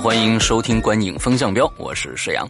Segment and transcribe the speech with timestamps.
[0.00, 2.48] 好，欢迎收听《观影风向标》，我是沈阳。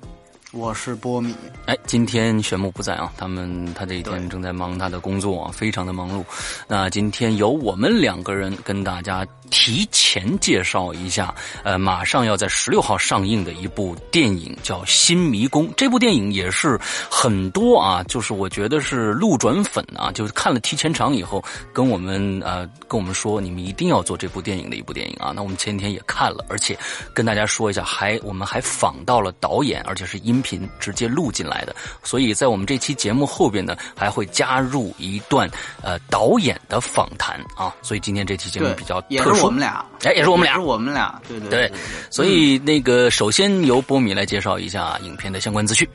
[0.52, 1.34] 我是波米，
[1.66, 6.24] 哎，今天玄牧不在啊，他们他这一天正在忙他的工作啊，非常的忙碌。
[6.68, 11.32] 那今天由我们两个人跟大家提前介绍一下，
[11.62, 15.68] 呃，马上要在十六号上映的一部电影叫《新迷宫》。
[15.76, 16.76] 这部电影也是
[17.08, 21.40] 很多啊，就是我觉得是路转粉啊，就是看了提前场以后，
[21.72, 25.32] 跟我们呃跟我们说，你们一定要做这部电影的一部电影啊。
[25.32, 26.76] 那我们前几天也看了，而且
[27.14, 30.40] 跟大家说一下，还我们还访到了导演，而且是音。
[30.40, 35.46] 频直接录进来的，所以在我们这期节目后边呢，还会加入一段
[35.82, 41.72] 呃导演的访谈啊，所以今天这期节目比较特殊，我们俩，哎，也是我们俩，是我们俩，对对对，
[42.10, 45.88] 所以那个首先由波米来介绍一下影片的相关资讯。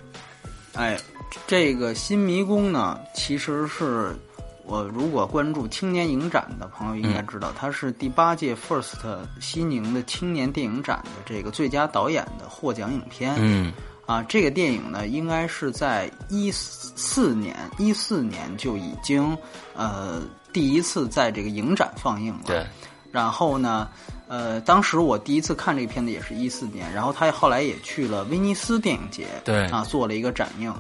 [0.74, 0.98] 哎，
[1.48, 4.16] 这个新迷宫呢，其实是。
[4.68, 8.96] 我如果关注青年影展的朋友应该知道，它是第八届 First
[9.40, 13.36] 西宁的青年电影展的这个最佳导演的获奖影片。
[13.38, 13.72] 嗯，
[14.08, 19.38] 啊，这个电影呢，应该是在一四年，一四年就已经
[19.76, 22.46] 呃第一次在这个影展放映了。
[22.48, 22.66] 对。
[23.16, 23.88] 然后呢，
[24.28, 30.74] 呃，当时我第一次看这个片子也是一四年，然后他后来也去了威尼斯电影节，对啊，做了一个展映。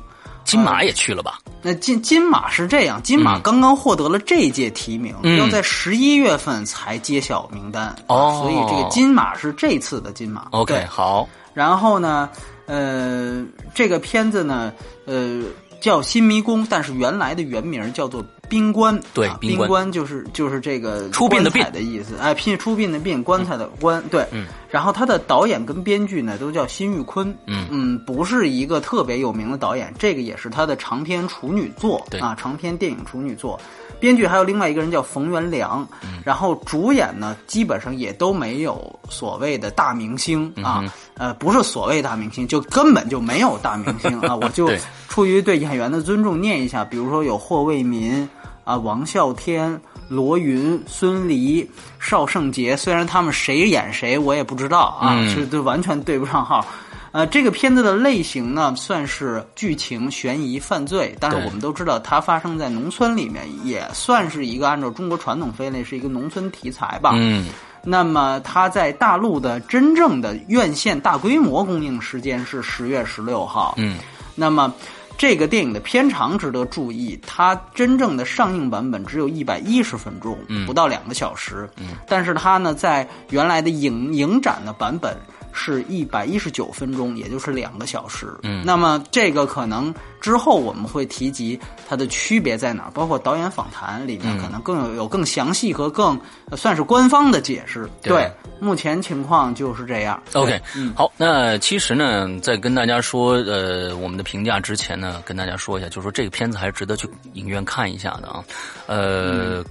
[0.43, 1.39] 金马也去了吧？
[1.61, 10.47] 那金金马是这样，金马刚刚获得了这届提名，要在十一月份才揭晓名单哦，所以这个金马是这次的金马。
[10.51, 11.25] OK，好。
[11.53, 12.29] 然后呢，
[12.65, 14.73] 呃，这个片子呢，
[15.05, 15.41] 呃，
[15.79, 18.21] 叫《新迷宫》，但是原来的原名叫做。
[18.47, 18.99] 宾棺。
[19.13, 21.65] 对，宾棺就是就是这个出殡的殡。
[21.73, 27.65] 的意思，哎，拼出殡的殡，棺材的棺，对，嗯，然后他的导演跟编剧呢都叫辛玉坤，嗯。
[27.71, 32.19] 嗯，不是一个特别有名的导演，这个也是他的长篇处女作，对。
[32.19, 33.59] 啊，长篇电影处女作。
[33.99, 35.87] 编剧还有另外一个人叫冯元良，
[36.23, 40.83] 然后主演呢基本上也都没有所谓的大明星啊，
[41.15, 44.35] 呃，不是所谓大明星，就根本就没有大明星啊。
[44.35, 44.69] 我就
[45.07, 48.27] 出于对演员的尊重念一下，比如说有霍卫民
[48.65, 51.65] 啊、王啸天、罗云、孙俪、
[51.99, 56.65] 邵圣杰，虽然他们谁演谁我也不知道啊，是都完全对不上号。
[57.11, 67.11] 呃，这个片子的类型呢，算是剧情、悬疑、犯罪，但是我们都知道它发生在农村里面，也算是一个按照中国传统分类是一个农村题材吧。
[67.15, 67.47] 嗯，
[67.85, 73.75] 那么它在大陆的真正的院线大规模公映时间是十月十六号。
[73.77, 73.97] 嗯，
[74.35, 74.73] 那么
[75.17, 81.69] 这个电影的片长值得注意，它真正的上映版本只有一百一十分钟，不到两个小时。
[81.77, 85.15] 嗯，但是它呢，在原来的影影展的版本。
[85.55, 88.27] 是一百一十九分钟，也就是两个小时。
[88.43, 91.57] 嗯，那么这个可能之后我们会提及
[91.87, 96.19] 它的区别在哪儿，包括导演访谈里面可能更有有更详细和更
[96.57, 97.89] 算是官方的解释。
[98.01, 98.29] 对，
[98.59, 100.21] 目前情况就是这样。
[100.33, 108.43] OK，嗯，好，那其实呢，在跟大家说呃我们的评价之前呢，跟大家说一下，就是说这个片子还是值得去影院看一下的啊，
[108.87, 109.63] 呃。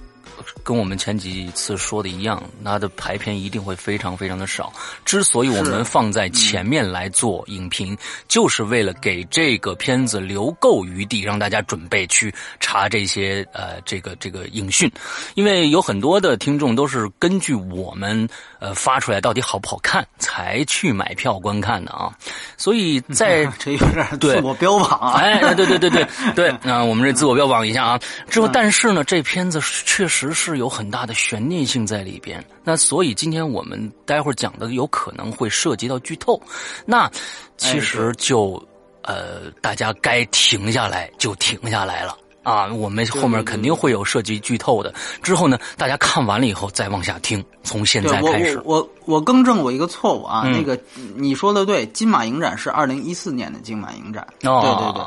[0.63, 4.73] 跟我们前几次说的一样，它的排片一定会非常非常的少。
[5.05, 7.97] 之所以我们放在前面来做影评，
[8.27, 14.91] 就是为了给这个片子留够余地，让大家准备去查这些呃这个这个影讯。
[15.35, 18.27] 因为有很多的听众都是根据我们
[18.59, 22.11] 呃发出来到底好不好看才去买票观看的啊。
[22.57, 27.99] 所以在这有点自我标榜啊，哎，对对对对对，那我们这自我标榜一下啊。
[28.29, 30.24] 之后，但是呢，这片子确实。
[30.33, 36.41] 是有很大的悬念性在里边，那所以今天我们待会儿讲的有可能会涉及到剧透，
[36.85, 37.09] 那
[37.57, 38.61] 其实就
[39.03, 42.17] 呃，大家该停下来就停下来了。
[42.43, 44.93] 啊，我们后面肯定会有涉及剧透的。
[45.23, 48.61] 之后呢，大家看完了以后再往下听，从现在开始。
[48.63, 50.79] 我我我更正我一个错误啊，那个
[51.15, 55.03] 你说的对，金马影展是二零一四年的金马影展，哦对对对，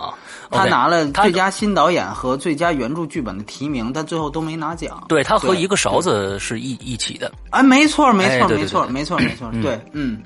[0.50, 5.05] 他拿了最佳新导演和最佳原著剧本的提名，但最后都没拿奖。
[5.09, 7.31] 对他和一个勺子是一一起的。
[7.50, 10.21] 哎，没错，没错，没错，没错，没错，对，嗯。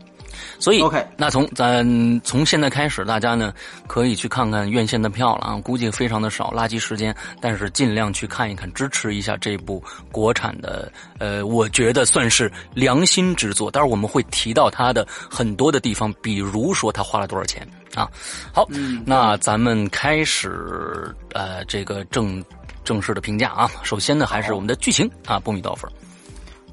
[0.62, 1.84] 所以 OK，那从咱
[2.20, 3.52] 从现在开始，大家呢
[3.88, 9.82] 可以去看看院线的票了啊，估计非常的少，垃圾时间，但是尽量去看一看，支持一下这部
[10.12, 13.68] 国产的，呃，我觉得算是良心之作。
[13.72, 17.66] 但是我们会提到它的很多的地方，比如说他花了多少钱
[17.96, 18.08] 啊。
[18.54, 18.64] 好，
[19.04, 22.40] 那咱们开始呃这个正
[22.84, 23.68] 正式的评价啊。
[23.82, 25.88] 首先呢，还是我们的剧情啊，波米多少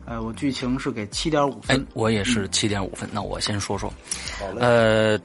[0.10, 0.18] 分？
[0.18, 3.08] 哎，我剧情是给七点五哎分，，我也是七点五分。
[3.14, 3.94] 那我先说说，
[4.60, 5.20] 呃，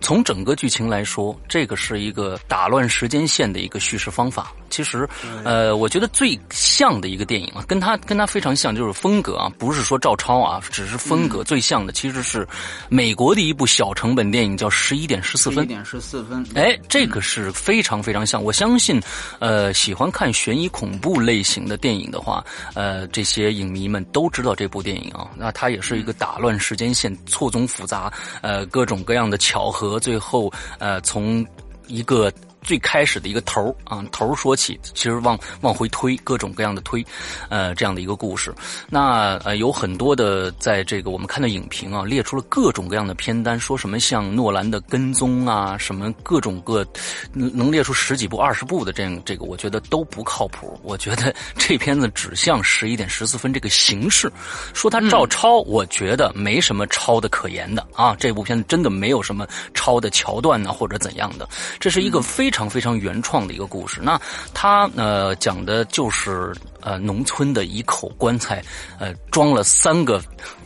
[0.00, 4.52] 从整个剧情来说，这个是一个打乱时间线的一个叙事方法。
[4.70, 5.08] 其实，
[5.44, 12.46] 呃，我觉得最像的一个电影啊，跟它跟它非常像，就是风格啊，不是说照抄啊，只是风格最像的，其实是
[12.88, 15.66] 美国的一部小成本电影，叫《十一点十四分一》。
[15.68, 16.44] 点十四分。
[16.54, 18.42] 哎，这个是非常非常像。
[18.42, 19.00] 我相信，
[19.40, 22.44] 呃，喜欢看悬疑恐怖类型的电影的话，
[22.74, 25.28] 呃，这些影迷们都知道这部电影啊。
[25.36, 31.44] 那它也是一个打乱时间线、错综复杂，呃，各种各样的巧合，最后呃，从
[31.88, 32.32] 一个。
[32.70, 37.04] 最开始的一个头儿啊，头儿说起，其实往往回推，各种各样的推，
[37.48, 38.54] 呃，这样的一个故事。
[38.88, 46.86] 那呃，有很多的在这个我们看的影评啊，列出了各种各样的片单，说什么像诺兰的跟踪啊，什么各种各
[47.32, 50.78] 能能列出十几部、二十部的这样这个，我觉得都不靠谱。
[50.84, 54.30] 我觉得这片子指向十一点十四分这个形式，
[54.72, 58.14] 说它照抄，我觉得没什么抄的可言的啊。
[58.16, 59.44] 这部片子真的没有什么
[59.74, 61.48] 抄的桥段呢，或者怎样的，
[61.80, 64.00] 这是一个非常非常原创的一个故事。
[64.02, 64.20] 那
[64.52, 68.62] 他呃讲的就是呃农村的一口棺材，
[68.98, 70.20] 呃装了三个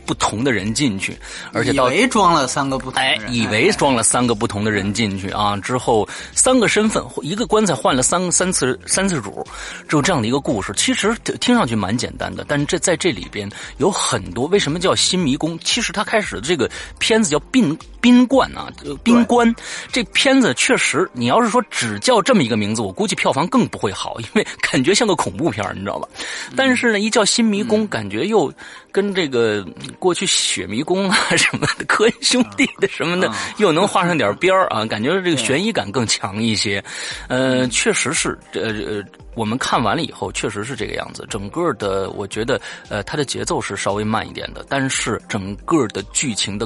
[0.05, 1.17] 不同的人进去，
[1.51, 9.45] 而且以为装了三个不同的哎人，，以为装了三个不同的人进去啊，之后三个身份，一个棺材换了三三次三次主，
[9.87, 10.71] 只有这样的一个故事。
[10.75, 14.45] 其实听上去蛮简单的，但是这在这里边有很多。
[14.47, 15.57] 为什么叫新迷宫？
[15.59, 16.69] 其实它开始的这个
[16.99, 19.53] 片子叫宾宾冠啊，呃宾官。
[19.91, 26.07] 这片子确实，你要是说只叫这么一个名字，我估计票房更不会好，因为感觉像个恐怖片你知道吧？
[26.55, 28.53] 但是呢，一叫新迷宫，感觉又
[28.95, 36.81] 跟这个嗯过去雪迷宫啊 什么的、科恩兄弟的什么的，又能画上点边儿啊，感觉这个悬疑感更强一些。
[37.27, 39.03] 呃，确实是，呃呃，
[39.35, 41.27] 我们看完了以后，确实是这个样子。
[41.29, 46.65] 整个的，我觉得，呃，它的节奏是稍微慢一点的，但是整个的剧情的。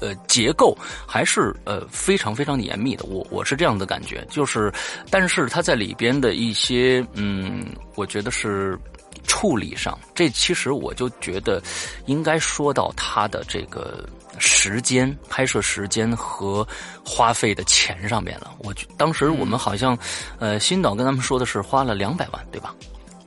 [0.00, 0.76] 呃，结构
[1.06, 4.70] 还是呃非常非常的严密的，我我是这样的感觉，就是，
[5.10, 7.64] 但是它在里边的一些嗯，
[7.94, 8.78] 我觉得是
[9.28, 11.62] 处理上，这其实我就觉得
[12.06, 14.04] 应该说到它的这个
[14.38, 16.66] 时间、拍摄时间和
[17.04, 18.50] 花费的钱上面了。
[18.58, 19.96] 我当时我们好像，
[20.40, 22.74] 呃，新导跟他们说的是花了两百万，对吧？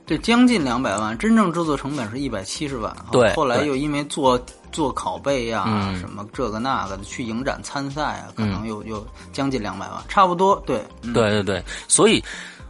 [0.04, 2.94] 对，将近两百万，真正制作成本是一百七十万。
[3.12, 4.38] 对对后来又因为做
[4.72, 10.60] 做拷贝呀、嗯什么这个那个的，去影展参赛啊，可能又、又将近两百万，差不多。
[10.66, 12.22] 对，嗯、对对对，所以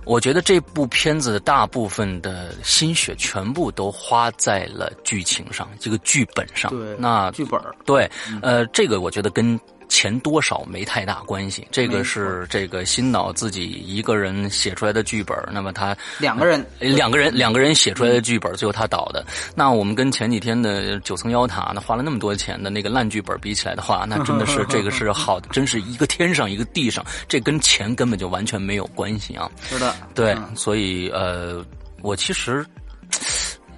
[0.04, 6.70] 我觉得这部片子的大部分的心血全部都花在了剧情上，这个剧本上。
[6.70, 8.10] 对，那剧本儿对，
[8.40, 9.58] 呃，这个我觉得跟
[9.93, 19.23] 钱多少没太大关系，这个是这个新导自己一个人写出来的剧本，那么他两个人呃两个人两个人写出来的剧本，最后他导的。
[19.55, 29.51] 那我们跟前几天的九层妖塔，那花了那么多钱的那个烂剧本比起来的话，那真的是 这个是好，真是一个天上一个地上，这跟钱根本就完全没有关系啊。
[29.69, 31.63] 是的，对，嗯所以呃，
[32.01, 32.65] 我其实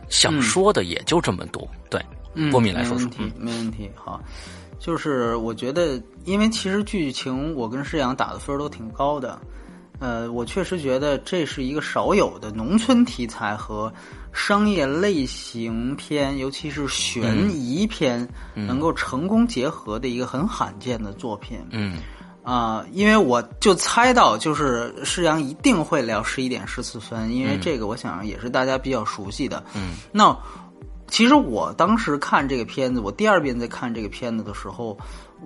[0.09, 1.69] 想说的也就这么多。
[1.91, 2.01] 对，
[2.35, 3.31] 嗯，波米来说说没问。
[3.31, 3.91] 题，没问题。
[3.97, 4.23] 好，
[4.85, 9.41] 就是我觉得，因为其实剧情我跟施阳打的分儿都挺高的，
[9.99, 13.91] 呃，我确实觉得这是一个少有的农村题材和
[14.31, 21.59] 商业类型片，尤其是悬疑片，能够成功结合的一个很罕见的作品。
[21.71, 21.97] 嗯
[22.43, 29.65] 啊、因为我就猜到，就是施阳一定会聊十一点十四分，因为这个我想也是大家比较熟悉的。
[29.75, 30.37] 嗯，那
[31.15, 34.99] 其实我当时看这个片子，我第二遍在看这个片子的时候，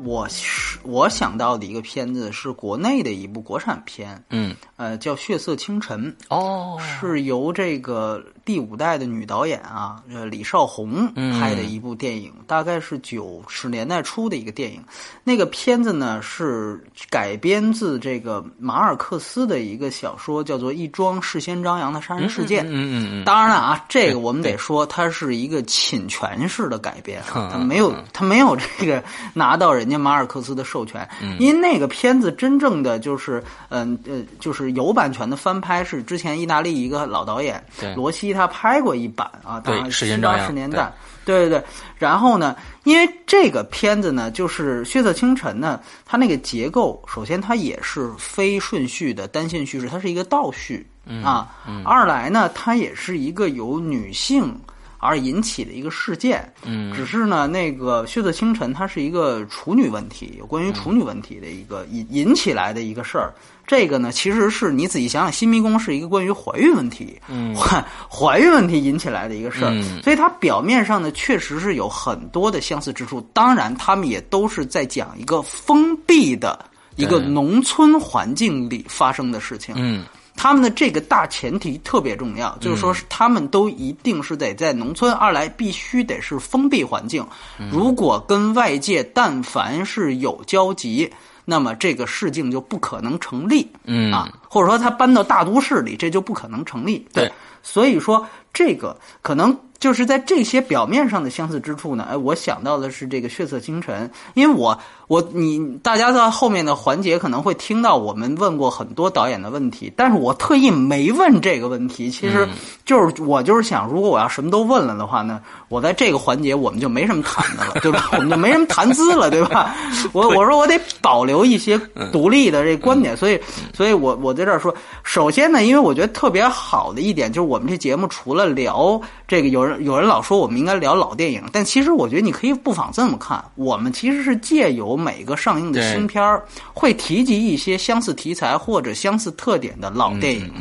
[0.02, 11.38] 我是我想到的一个片子是国内的一部国产片，嗯，呃，叫《血色清晨》，哦，是由这个第五代的女导演啊，呃，李少红嗯。
[11.38, 14.82] 拍的一部电影，大概是九十年代初的一个电影。
[15.22, 22.64] 那个片子呢是改编自这个马尔克斯的一个小说，叫做《一桩事先张扬的杀人事件》。
[22.68, 29.02] 嗯嗯嗯，当然了啊，这个我们得说，它是一个侵权式的改编它没有它没有这个
[29.34, 37.64] 拿到人人家马尔克斯的授权，因为那个片子真正的就是嗯呃就是有版权的翻拍是之前意大利一个老导演
[37.96, 40.92] 罗西他拍过一版啊，大概七八十年代。
[41.24, 41.64] 对对对，
[41.98, 42.56] 然后呢？
[42.84, 50.86] 因为这个片子呢，就是《血色清晨》呢，它那个结构，首先它也是非顺序的单线叙事，它是一个倒叙
[51.22, 51.54] 啊。
[51.84, 54.58] 二来呢，它也是一个由女性
[54.98, 56.52] 而引起的一个事件。
[56.64, 63.32] 嗯，只是呢，那个《血色清晨》它是一个处女问题，有关于处女问题的一个引引起来的一个事儿。
[63.66, 67.20] 这个呢，其实是你仔细想想，新迷宫是一个关于怀孕问题，
[67.54, 69.70] 怀怀孕问题引起来的一个事儿，
[70.02, 73.20] 所以它表面上呢，确实是有很多的相似之处。
[73.34, 76.64] 当然，他们也都是在讲一个封闭的
[76.96, 79.74] 一个农村环境里发生的事情。
[79.76, 80.04] 嗯，
[80.38, 87.26] 他们的这个大前提特别重要，就是说是，他们都一定是得在农村，二来必须得是封闭环境。
[87.70, 91.12] 如果跟外界但凡是有交集。
[91.50, 97.08] 那么这个事情就不可能成立，嗯啊，或者说他搬到大都市里，这就不可能成立。
[97.10, 99.58] 对，所以说这个可能。
[99.78, 104.76] 就是在这些表面上的相似之处呢，哎，我想到的是这个《血色清晨》，因为我
[105.08, 112.46] 我你大家在后面的环节可能会听到我们问过很多导演的问题，但是我特意没问这个问题，其实
[112.84, 118.10] 就是我就是想，如果我要什么都问了的话呢，我在这个环节我们就没什么谈的了， 对吧？
[118.12, 119.74] 我们就没什么谈资了，对吧？
[120.12, 121.76] 我我说我得保留一些
[122.12, 123.40] 独立的这观点，所以
[123.74, 129.78] 所以我我在这儿说，首先呢，因为我觉得特别好的一点就是我们这节目除了聊这个有人。
[129.78, 136.42] 有人老说我们应该聊老电影，但其实我觉得你可以不妨这么看：我们其实是借由每个上映的新片儿，
[136.74, 140.52] 会提及一些相似题材或者相似特点的老电影，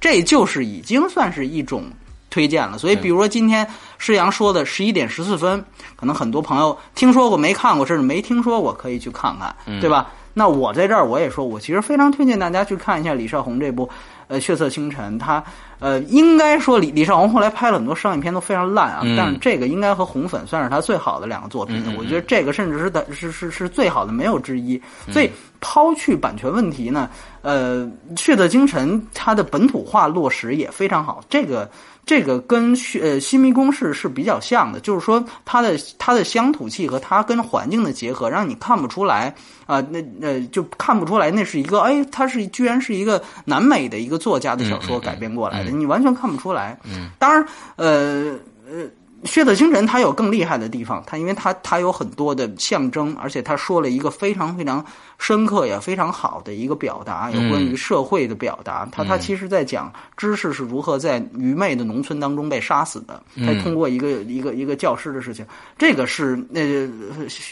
[0.00, 1.84] 这就是已经算是一种
[2.30, 2.78] 推荐了。
[2.78, 3.68] 所以，比如说今天
[3.98, 5.62] 施阳说的十一点十四分，
[5.94, 10.10] 可能很多朋友听说过没看过，甚至没听说过，可以去看看，对吧？
[10.34, 13.88] 那我在这儿我也说，我其实非常推荐大家去看一下李少红这部
[14.28, 15.44] 呃《血色清晨》，他。
[15.82, 21.82] 呃，应该说李李少红后来拍了很多商业片都非常烂啊，但是这个应该和红粉算是他最好的两个作品。
[21.98, 24.80] 我觉得这个甚至是的是是是最好的，没有之一。
[25.10, 25.28] 所以
[25.60, 27.10] 抛去版权问题呢，
[27.42, 27.84] 呃，
[28.16, 31.20] 《血色京城》它的本土化落实也非常好。
[31.28, 31.68] 这个
[32.04, 39.34] 这个跟呃新迷宫式是比较像的，就是说它的它的乡土气和它跟环境的结合，让你看不出来
[39.66, 45.70] 啊，那呃就看不出来那是一个哎，它是居然是一个南美的一个作家的小说改编过来的。
[45.70, 46.78] 你完全看不出来。
[46.84, 48.36] 嗯，当然，呃
[48.68, 48.84] 呃。
[49.24, 54.84] 《血色星辰》它有更厉害的地方，它因为它它有很多的象征，而且它说了一个非常非常
[55.18, 58.88] 深刻也非常好的一个表达，有关于社会的表达。
[58.90, 63.22] 它它其实在讲知识是如何在愚昧的农村当中被杀死的。
[63.36, 65.46] 它通过一个一个一个教师的事情，
[65.78, 66.60] 这个是呃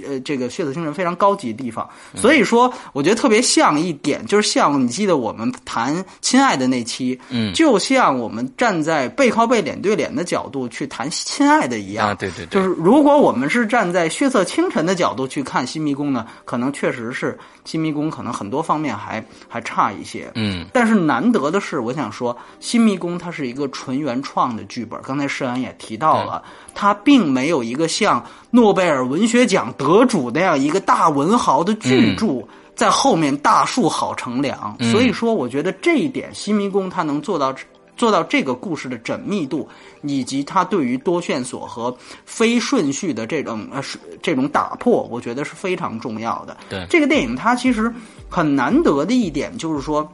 [0.08, 1.88] 呃这个《血色星辰》非常高级的地方。
[2.16, 11.58] 所以说，我觉得特别像一点，就是像你记得我们谈《亲爱的》那期，嗯，就像我们站在背靠背、脸对脸的角度去谈《亲爱》。
[11.66, 20.30] 的一样，对对，就是如果我们是站在血色清晨的角度去看新迷宫呢，可能确实是新迷宫可能很多方面还还差一些。
[20.34, 25.00] 嗯，但是难得的是，我想说新迷宫它是一个纯原创的剧本。
[25.02, 26.42] 刚才施安也提到了，
[26.74, 32.42] 它并没有一个像诺贝尔文学奖得主那样一个大文豪的巨著
[32.74, 34.76] 在后面大树好乘凉。
[34.90, 37.54] 所以说，我觉得这一点新迷宫它能做到。
[38.00, 39.68] 做到这个故事的缜密度，
[40.00, 43.82] 以及它对于多线索和非顺序的这种呃
[44.22, 46.56] 这种打破，我觉得是非常重要的。
[46.70, 47.92] 对这个电影，它其实
[48.26, 50.10] 很难得的一点就是说，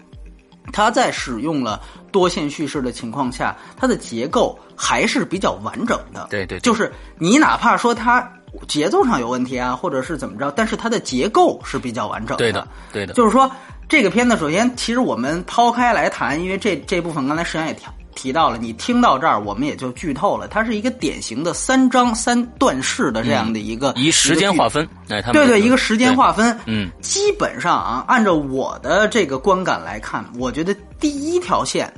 [0.72, 6.26] 它在使用了多线叙事的情况下，它的结构还是比较完整的。
[6.28, 8.28] 对对，就是你哪怕说它
[8.66, 12.38] 节奏上有问题啊，或者是怎么着，但是它的结构是比较完整的。
[12.38, 13.48] 对的，对的，就是说。
[13.88, 17.84] 这个片子首先，其实我们抛开来谈，因为这这部分刚才石岩也提
[18.16, 20.48] 提到了，你听到这儿，我们也就剧透了。
[20.48, 31.92] 它是一个典型的三章三段式的这样的一个以时间划分，哎，对对，一个时间划分，嗯，基本上啊，按照我的这个观感来看，我觉得第一条线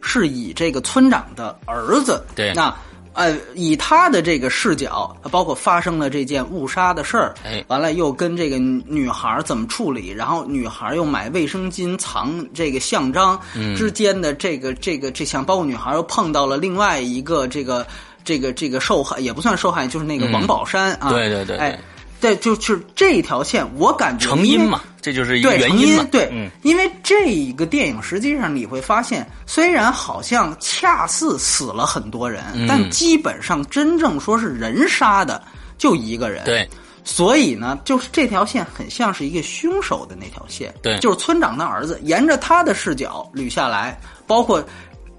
[0.00, 2.74] 是以这个村长的儿子，对，那。
[3.14, 13.40] 呃，以他的这个视角，包括发生了这件误杀的事儿，哎，完了又跟这个女孩怎么处理，然后女孩又买卫生巾藏这个像章
[13.76, 17.86] 之间的这个这个这项，包括女孩又碰到了另外一个这个
[18.24, 21.78] 这个这个受害也不算受害，就是那个王宝山啊，对对对，哎。
[22.24, 26.08] 对，就是这一条线，我感觉成因嘛，这就是一个原因嘛。
[26.10, 35.42] 对，因为这一个电影实际上你会发现，虽然好像恰似死了很多人，但基本上真正说是人杀的
[35.76, 36.42] 就一个人。
[36.46, 36.66] 对，
[37.04, 44.64] 所以呢，就是这条线很像是一个凶手的那条线，对就是村长的儿子，沿着他的视角捋下来，包括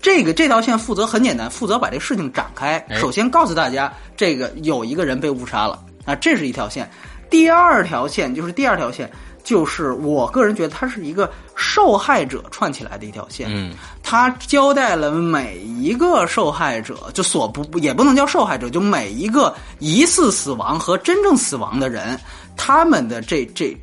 [0.01, 2.83] 这个这条线负责很简单，负责把这事情展开。
[2.89, 6.89] 哎首先告诉大家，这个有一个人被误杀了啊，这是一条线。
[7.29, 9.11] 第二条线就是第二条线，
[9.43, 13.47] 就是我个人觉得它是一个受害者串起来的一条线。
[13.49, 22.17] 嗯，他交代了每一个受害者，就所不也不能叫受害者，就每一个疑似死亡和真正死亡的人，
[22.55, 23.75] 他们的这这。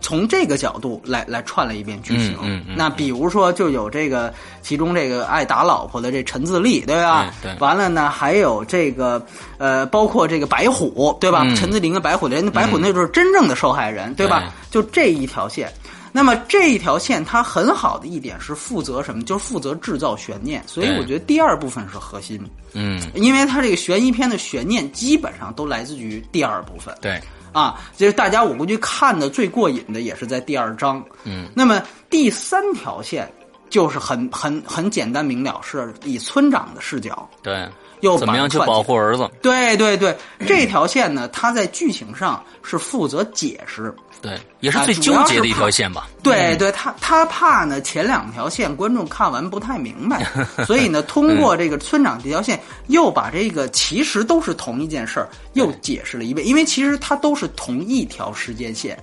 [0.00, 7.32] 从这个角度来来串了一遍剧情，嗯嗯嗯那比如说就有这个其中这个爱打老婆的这陈自立，对吧？
[7.42, 9.24] 对对完了呢，还有这个
[9.58, 11.42] 呃，包括这个白虎，对吧？
[11.44, 14.52] 嗯陈自立跟白虎的人，白虎那就是真正的受害人，对吧？
[14.70, 15.72] 就这一条线。
[16.12, 19.22] 那么这一条线它很好的一点是负责什么？
[19.22, 22.40] 就是负责制造悬念，所以我觉得第二部分是核心，
[22.72, 26.92] 嗯，因为它这个悬疑片的悬念基本上都来自于第二部分。
[27.00, 27.20] 对，
[27.52, 31.04] 啊，就是大家我估计看的最过瘾的也是在第二章。
[31.24, 33.30] 嗯，那么第三条线
[33.68, 37.68] 就是很很很简单明了，是以村长的视角对，
[38.00, 39.28] 又怎么样去保护儿子？
[39.42, 40.16] 对对对，
[40.46, 43.94] 这条线呢，它在剧情上是负责解释。
[44.22, 46.06] 对，也是啊最纠结的一条线吧。
[46.22, 50.26] 对对，他他怕呢前两条线观众看完不太明白，
[50.66, 58.98] 所以呢，通过这个村长这条线，又把这个其实都是同一件事儿又解释了一遍，因为其实它都是同一条时间线。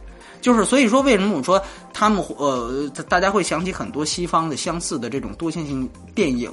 [0.47, 1.61] 就是所以说，为什么我说
[1.91, 6.49] 他们呃，大家会想起很多西方的相似的这种多线性电影，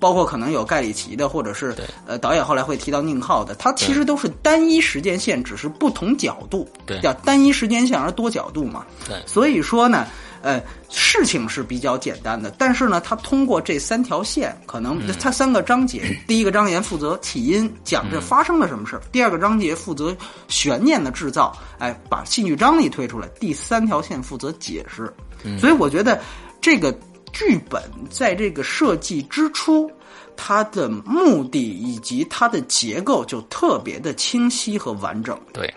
[0.00, 1.76] 包括可能有盖里奇的，或者是
[2.06, 8.86] 呃导演后来会提到宁浩的，它其实都是单一时间线，只是不同角度，对叫单一时间线而多角度嘛。
[9.06, 10.06] 对所以说呢，
[10.46, 25.12] 呃，事情是比较简单的，但是呢，他通过这三条线，可能他三个章节，第一个章节负责起因，讲这发生了什么事儿；第二个章节负责悬念的制造，哎，把戏剧张力推出来；第三条线负责解释。
[25.42, 26.20] 嗯所以我觉得
[26.60, 26.96] 这个
[27.32, 29.90] 剧本在这个设计之初。
[30.38, 35.74] 它的目的以及它的结构就特别的清晰和完整，对，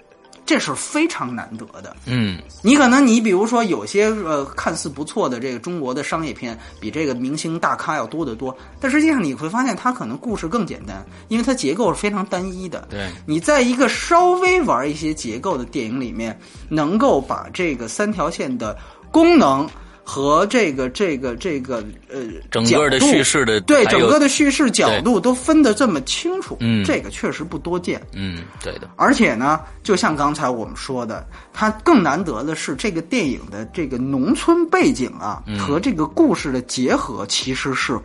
[0.50, 1.96] 这是非常难得的。
[2.08, 12.88] 嗯，你可能你比如说有些呃看似不错的这个中国的商业片，比这个明星大咖要多得多，但实际上你会发现它可能故事更简单，因为它结构是非常单一的。
[12.90, 16.36] 对你在一个稍微玩一些结构的电影里面，
[16.68, 18.76] 能够把这个三条线的
[19.12, 19.70] 功能。
[20.10, 22.20] 和这个这个这个呃，
[22.50, 26.84] 整个的叙事的对整个的叙事角度都分得这么清楚，嗯。
[26.84, 28.02] 这个确实不多见。
[28.14, 35.60] 嗯，对的，而且呢，就像刚才我们说的，它更难得的是这个电影的这个农村背景啊，嗯。
[35.60, 37.96] 和这个故事的结合，其实是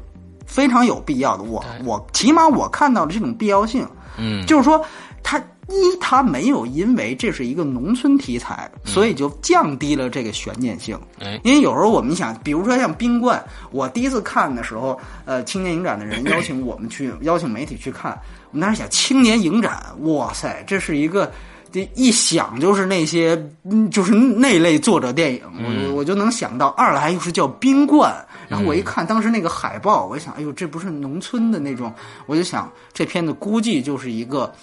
[0.44, 1.42] 非常有必要的。
[1.42, 3.88] 我我起码我看到了这种必要性，
[4.18, 4.84] 嗯，就是说，
[5.22, 10.98] 它一它没有因为这是一个农村题材，所以就降低了这个悬念性。
[11.20, 18.12] 哎，因为有时候我们想，比如说像冰冠，我第一次看的时候，呃，青年影展的人邀请我们去， 邀请媒体去看，
[18.50, 21.32] 我们当时想，青年影展，哇塞，这是一个。
[21.72, 26.68] 这一想就是那些，嗯，就是那类作者电影，我我我就能想到。
[26.68, 28.14] 二来又是叫冰冠，
[28.46, 31.92] 然后我一看当时那个海报，我一想，哎呦，这不是农村的那种，
[32.26, 34.54] 我就想这片子估计就是一个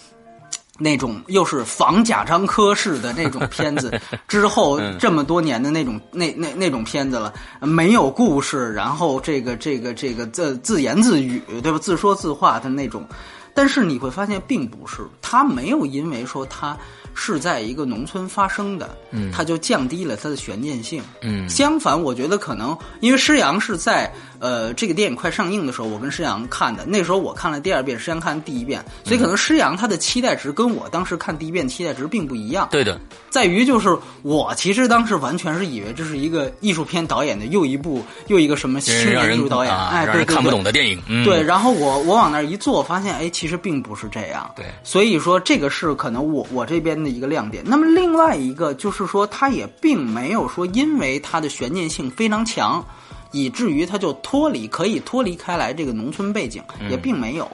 [0.82, 11.78] 那种又是仿贾樟柯式的那种片子， 之后这么多年的那种那那那种片子了，没有故事，然后这个这个这个自自言自语，对吧？
[11.78, 13.08] 自说自话的那种。
[13.54, 16.78] 但是你会发现，并不是，他没有因为说他
[17.14, 24.10] 是在一个农村发生的，嗯，他就降低了他的悬念性，嗯相反，我觉得可能因为施洋是在
[24.42, 33.00] 呃这个电影快上映的时候，我跟施洋看的，那时候我看了第二遍，施洋看第一遍，所以可能施洋他的期待值跟我当时看第一遍期待值并不一样，对的，
[33.30, 44.50] 在于就是我其实当时完全是以为这是一个艺术片导演的又一部又一个什么新人年艺术导演，啊哎，对看不懂的电影，嗯，对，然后我我往那儿一坐，发现哎，其实并不是这样。
[44.56, 44.66] 对。
[44.84, 47.64] 所以说这个是可能我我这边的一个亮点。
[47.66, 52.84] 那么另外一个就是说，他也并没有说因为它的悬念性非常强，
[53.32, 57.50] 以至于他就脱离可以脱离开来这个农村背景，也并没有。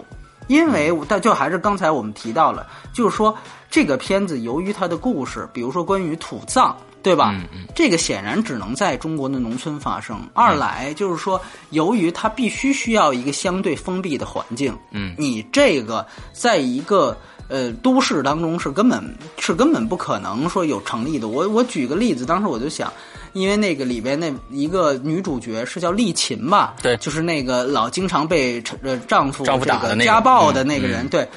[0.48, 3.36] 因为但就还是刚才我们提到了，就是说
[3.70, 6.76] 这个片子由于它的故事，比如说关于土葬。
[7.04, 7.34] 对吧？
[7.74, 10.20] 这个显然只能在中国的农村发生。
[10.34, 19.02] 二来就是说，由于它必须需要一个相对封闭的环境，嗯你这个在一个呃都市当中是根本
[19.40, 21.30] 是根本不可能说有成立的。
[21.30, 22.92] 我我举个例子，当时我就想，
[23.38, 26.97] 因为那个里边那一个女主角是叫丽琴吧，对。
[26.97, 30.06] 就是那个老经常被呃丈夫丈夫打的那个。
[30.06, 31.28] 家暴的嗯那个人，嗯对。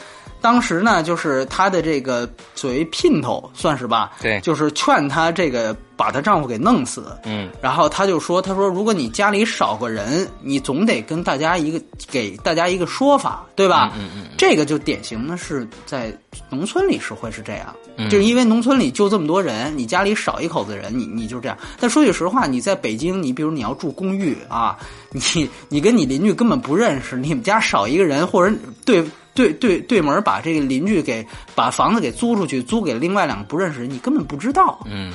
[0.40, 7.04] 当时呢，就是她的这个所谓姘头，算是吧，对就是劝她这个把她丈夫给弄死。
[7.24, 13.92] 嗯，然后她就说：“她说如果你家里少个人，你总得跟大家一个给大家一个说法，对吧？
[13.98, 16.16] 嗯嗯这个就典型的是在
[16.48, 21.58] 农村里是会是这样，嗯就是因为农村里就这么多人，你家里少一口子人，你你就这样。
[21.78, 24.78] 但说句实话，你在北京，你比如你要住公寓啊，
[25.12, 29.04] 你你跟你邻居根本不认识，你们家少一个人，或者对
[29.40, 34.78] 对对对门把这个邻居给把房子给租出去，租给另外两个不认识人，你根本不知道。
[34.84, 35.10] 嗯，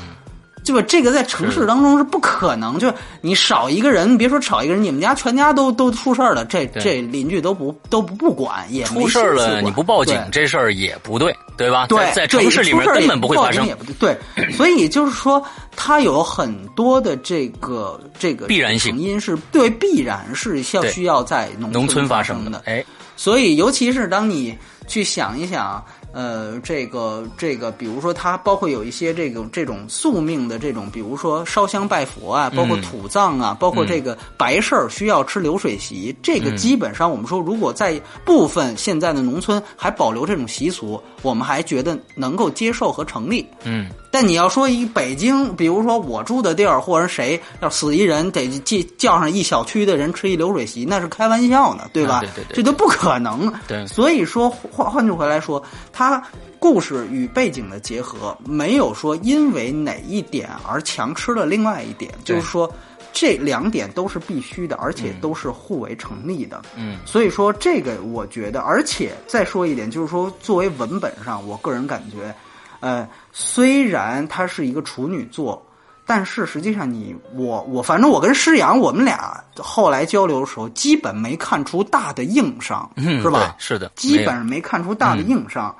[0.66, 0.82] 对吧？
[0.88, 11.86] 这个在城市当中是不可能，就你少一个人，别说少一个人，你们家全家都都出事儿了，这这邻居都不都不不管，也没出事儿了你不报警，这事儿也不对，对吧？
[11.86, 15.44] 对，在城市里面根本不会发生也，不对，对，所以就是说，
[15.76, 22.84] 它有很多的这个这个必然性成因是对必然是需要需要在农农村发发生的，哎，
[23.15, 25.84] 所以，尤其是当你去想一想，
[26.15, 43.45] 呃，这个这个，比如说它包括有一些这种这种宿命的这种，比如说烧香拜佛啊，包括嗯土葬啊，包括这个白事儿需要吃流水席，这个基本上我们说，如果在部分现在的农村还保留这种习俗，我们还觉得能够接受和成立。
[43.65, 52.15] 嗯，但你要说一北京，比如说我住的地儿，或者谁要死一人，得叫叫上一小区的人吃一流水席，那是开玩笑呢，对吧？
[52.15, 53.51] 啊对对对这都不可能。
[53.67, 55.62] 对所以说换换句回来说，
[56.10, 56.24] 它
[56.60, 62.72] 故事与背景的结合，没有说因为哪一点而强吃了另外一点，就是说。
[63.18, 66.62] 这两点都是必须的，而且都是互为成立的。
[66.76, 72.36] 嗯，所以说这个我觉得，而且再说一点，就是说作为文本上，我个人感觉，
[72.82, 75.65] 呃，虽然它是一个处女作，
[76.06, 83.56] 但是实际上你我我反正我跟施阳我们俩后来交流的时候，基本没看出大的硬伤，嗯是吧？
[83.58, 85.74] 是的基本上没看出大的硬伤，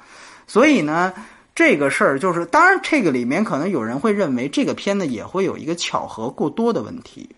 [0.56, 1.12] 所以呢。
[1.54, 7.30] 这个事儿就是，当然，这个里面可能有人会认为这个片子也会有一个巧合过多的问题。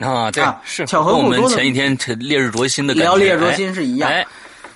[0.00, 4.26] 啊，对，啊是巧合跟我们过多的前一天这烈日灼心的聊烈日灼心是一样哎，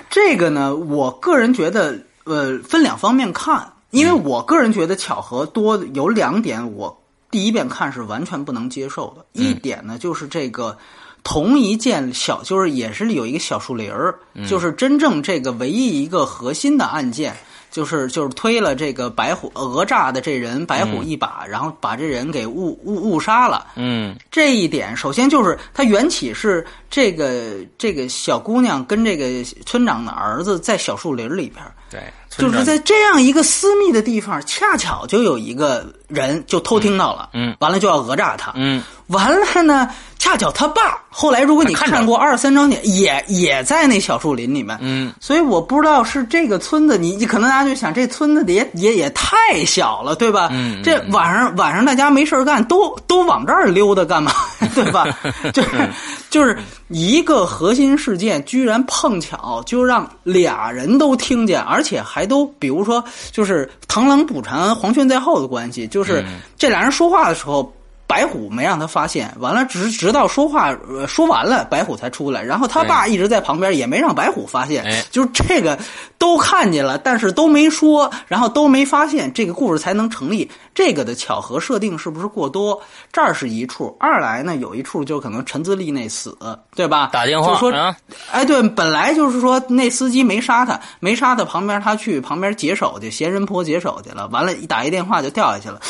[0.08, 6.96] 这个呢，我个人觉得，呃，分两方面看，因为我个人觉得巧合多有两点，我
[7.32, 9.26] 第一遍看是完全不能接受的。
[9.32, 10.78] 一点呢，就是这个
[11.24, 14.14] 同一件小，就是也是有一个小树林儿，
[14.48, 17.34] 就是真正这个唯一一个核心的案件。
[17.74, 23.66] 就是就是推了这个白虎讹诈的这人白虎一把，然后把这人给误误误杀了。
[23.74, 24.14] 嗯。
[24.30, 39.90] 这一点，首先就是他缘起是这个这个小姑娘跟这个村长的儿子在小树林里边，对，就是在这样一个私密的地方，恰巧就有一个人就偷听到了，嗯，完了就要讹诈他，嗯，完了呢，
[40.24, 50.48] 恰巧他爸后来如果你看过二三章节，也也在那小树林里面，嗯，所以我不知道是这个村子，你你可能大家就想这村子也也也太小了，对吧？
[50.50, 54.32] 嗯嗯这晚上晚上大家没事干，都都往这儿溜达干嘛？
[54.74, 55.04] 对吧？
[55.52, 55.90] 就是
[56.30, 56.58] 就是
[56.88, 67.70] 一个核心事件，居然碰巧就让俩人都听见，而且还都比如说就是螳螂捕蝉，黄雀在后的关系，就是嗯这俩人说话的时候。
[68.06, 72.42] 白虎没让他发现，完了直直到说话、呃、说完了，白虎才出来。
[72.42, 74.84] 然后他爸一直在旁边，也没让白虎发现。
[74.84, 75.78] 哎就是这个
[76.18, 80.50] 都看见了，但是都没说，然后都没发现，这个故事才能成立。
[80.74, 82.80] 这个的巧合设定是不是过多？
[83.12, 86.36] 这儿是一处，二来呢有一处就可能陈自立那死，
[86.74, 87.10] 对吧？
[87.12, 87.96] 打电话就说啊，
[88.30, 95.80] 哎，对，本来就是说那司机没杀他，没杀他，旁边他去旁边解手去，闲人坡解手去了，完了，一打一电话就掉下去了。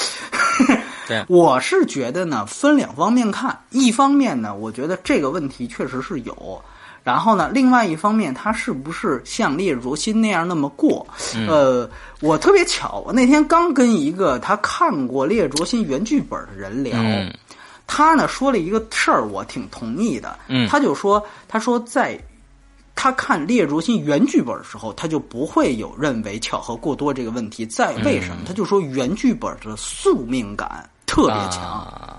[1.06, 6.62] 对我是觉得呢，分两方面看，一方面呢，我觉得这个问题确实是有。
[7.02, 11.06] 然后呢，另外一方面，他是不是像烈日灼心那样那么过？
[11.36, 11.90] 嗯呃，
[12.22, 17.30] 我特别巧，我那天刚跟一个他看过《烈日灼心》原剧本的人聊，嗯
[17.86, 20.38] 他呢说了一个事儿，我挺同意的。
[20.48, 22.18] 嗯他就说，他说在
[22.94, 27.66] 他看《烈日灼心》原剧本的时候，他就不会有认为巧合过多这个问题。
[27.66, 28.36] 在为什么？
[28.46, 31.62] 他就说原剧本的宿命感特别强。
[31.62, 32.10] 啊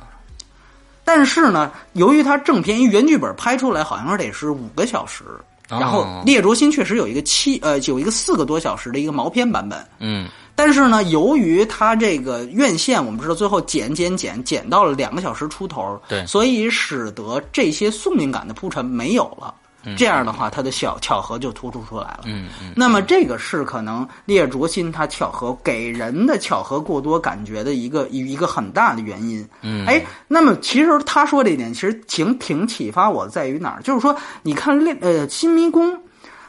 [1.08, 5.24] 但是呢，由于它正片，因为原剧本拍出来好像是得是五个小时，
[5.70, 9.86] 哦然后《烈灼心》确实有一个七呃有一个四个多小时的一个毛片版本。
[10.00, 19.54] 嗯但是呢，由于它这个院线，我们知道最后剪剪剪剪到了两个小时出头，对所以使得这些宿命感的铺陈没有了。
[19.98, 22.22] 这样的话，它的小巧合就突出出来了。
[22.26, 29.48] 嗯嗯，那么这个是可能烈灼心他巧合给人的巧合过多感觉的一个一一个很大的原因。
[29.62, 33.82] 嗯哎，那么其实他说这一点其实挺挺启发我，在于哪儿？
[33.82, 36.00] 就是说，你看列呃新迷宫。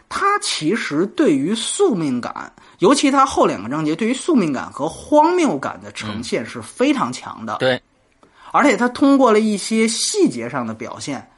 [0.08, 7.56] 它其实对于宿命感，尤其他后两个章节对于宿命感和荒谬感的呈现是非常强的。
[7.58, 7.82] 对，
[8.52, 11.28] 而且他通过了一些细节上的表现。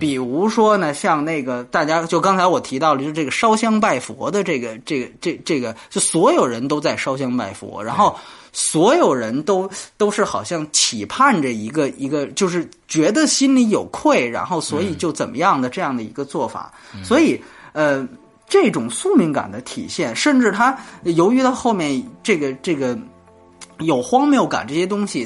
[0.00, 8.16] 比如说呢，像那个大家就刚才我提到了，就是这个烧香拜佛的这个这个这这个，就所有人都在烧香拜佛，然后
[8.52, 16.72] 所有人都都是好像期盼着一个一个，就是觉得心里有愧，然后所以就怎么样的这样的一个做法。
[17.04, 17.40] 所以
[17.72, 18.04] 呃，
[18.48, 22.98] 这种宿命感的体现，甚至他由于他后面这个这个
[23.78, 25.24] 有荒谬感这些东西，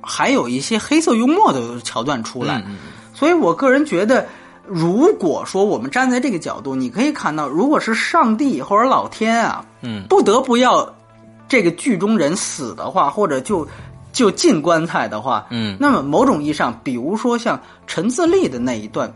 [0.00, 2.64] 还有一些黑色幽默的桥段出来。
[3.22, 4.26] 所以我个人觉得，
[4.66, 10.92] 如果说我们站在这个角度，你可以看到，如果是上帝或者老天啊，嗯，不得不要
[11.46, 13.64] 这个剧中人死的话，或者就
[14.12, 19.08] 就进棺材的话，嗯，那么某种意义上，比如说像陈自立的那一段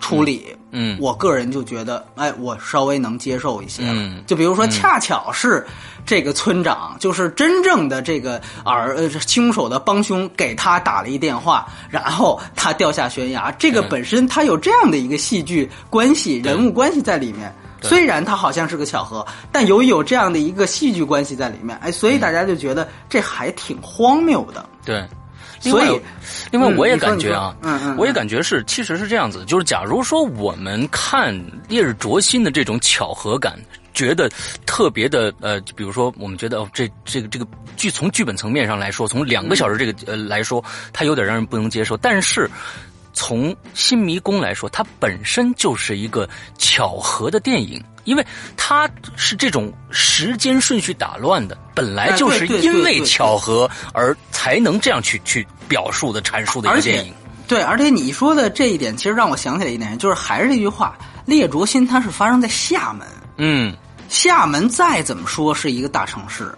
[0.00, 3.92] 处理，嗯，我个人就觉得，哎，我稍微能接受一些了。
[3.94, 5.66] 嗯就比如说，恰巧是
[6.04, 13.50] 这个村长，就是真正的这个儿呃凶手的帮凶，给他打了一电话，然后他掉下悬崖。
[13.58, 17.52] 这个嗯本身他有这样的一个戏剧关系、人物关系在里面。
[17.82, 24.64] 虽然他好像是个巧合，但由于有这样的一个戏剧关系在里面，哎，所以大家就觉得这还挺荒谬的。
[24.84, 25.06] 对。
[25.60, 26.00] 所以，
[26.50, 31.34] 另外我也感觉啊，嗯嗯我也感觉是，其实是这样子，就是假如说我们看
[31.68, 33.58] 《烈日灼心》的这种巧合感，
[33.94, 34.30] 觉得
[34.64, 42.50] 特别的呃，比如说我们觉得哦，这这个这个剧从剧本层面上来说，从两个小时这个呃来说，它有点让人不能接受，但是。
[43.16, 48.24] 从《新迷宫》来说，它本身就是一个巧合的电影，因为
[48.58, 57.12] 它是这种时间顺序打乱的，本来就是因为巧合而才能这样去去表述的、阐述的一个电影。
[57.48, 63.06] 对，而且你说的这一点，其实让我想起来一点，就是还是那句话，烈灼心它是发生在厦门，
[63.38, 63.74] 嗯，
[64.10, 66.52] 厦门再怎么说是一个大城市，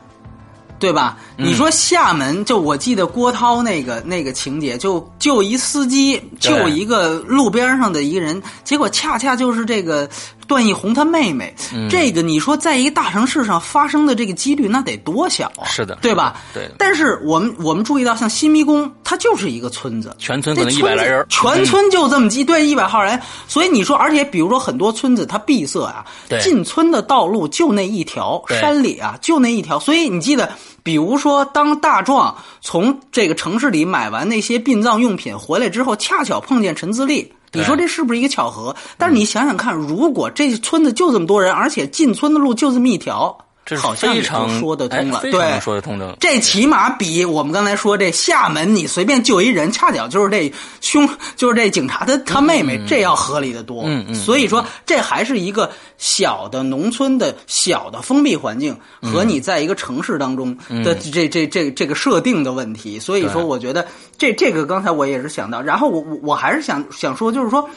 [0.79, 1.19] 对吧？
[1.37, 10.09] 嗯你说厦门，就我记得郭涛那个那个情节，就就一司机，就一个路边上的一个人，结果恰恰就是这个
[10.49, 11.55] 段奕宏他妹妹。
[11.73, 15.65] 嗯这个你说在一个大城市上发生的这个几率，那得多小啊？
[15.67, 16.41] 是的对吧？
[16.53, 26.05] 对但是我们我们注意到，像新迷宫，它就是一个村子，全村可能一百来人，全村就这么几对一百号人，所以你说，而且比如说很多村子它闭塞啊，
[26.41, 30.51] 进村的道路就那一条，山里啊就那一条，所以你记得，
[30.83, 37.33] 比如说当大壮从这个城市里买完那些殡葬用品回来之后，恰巧碰见陈自立。
[37.53, 38.75] 你说这是不是一个巧合？
[38.97, 43.37] 但是你想想看，如果这村子就这么多人，而且进村的路就这么一条，
[43.69, 45.19] 这好像非常说得通了。
[45.19, 46.17] 哎非常对，说得通的。
[46.19, 50.51] 这起码比我们刚才说这厦门，你随便救一人，恰巧就是这
[50.81, 53.83] 凶，就是这警察的他妹妹，这要合理的多。
[53.85, 62.99] 嗯嗯所以说这还是一个小的农村的小的封闭环境，和你在一个城市当中的这这这这个设定的问题。
[62.99, 67.69] 所以说，我觉得这这个刚才我也是想到，然后我我我还是想想说，就是说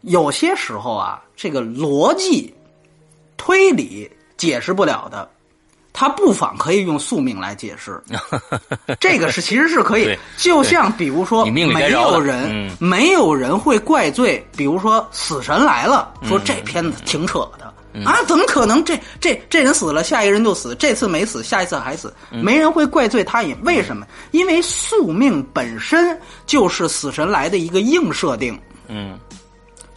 [0.00, 2.54] 有些时候啊，这个逻辑
[3.36, 5.28] 推理解释不了的。
[5.92, 8.00] 他不妨可以用宿命来解释，
[9.00, 17.66] 这个是其实是可以，就像比如说，没有人、嗯没有人会怪罪，比如说死神来了，嗯说这片子挺扯的。
[18.04, 18.84] 啊，怎么可能？
[18.84, 23.52] 这这这人死了，下一个人就死，这次没死，下一次还死，嗯没人会怪罪他也。
[23.64, 24.06] 为什么？
[24.30, 28.56] 因为宿命本身就是死神来的一个硬设定。
[28.86, 29.18] 嗯，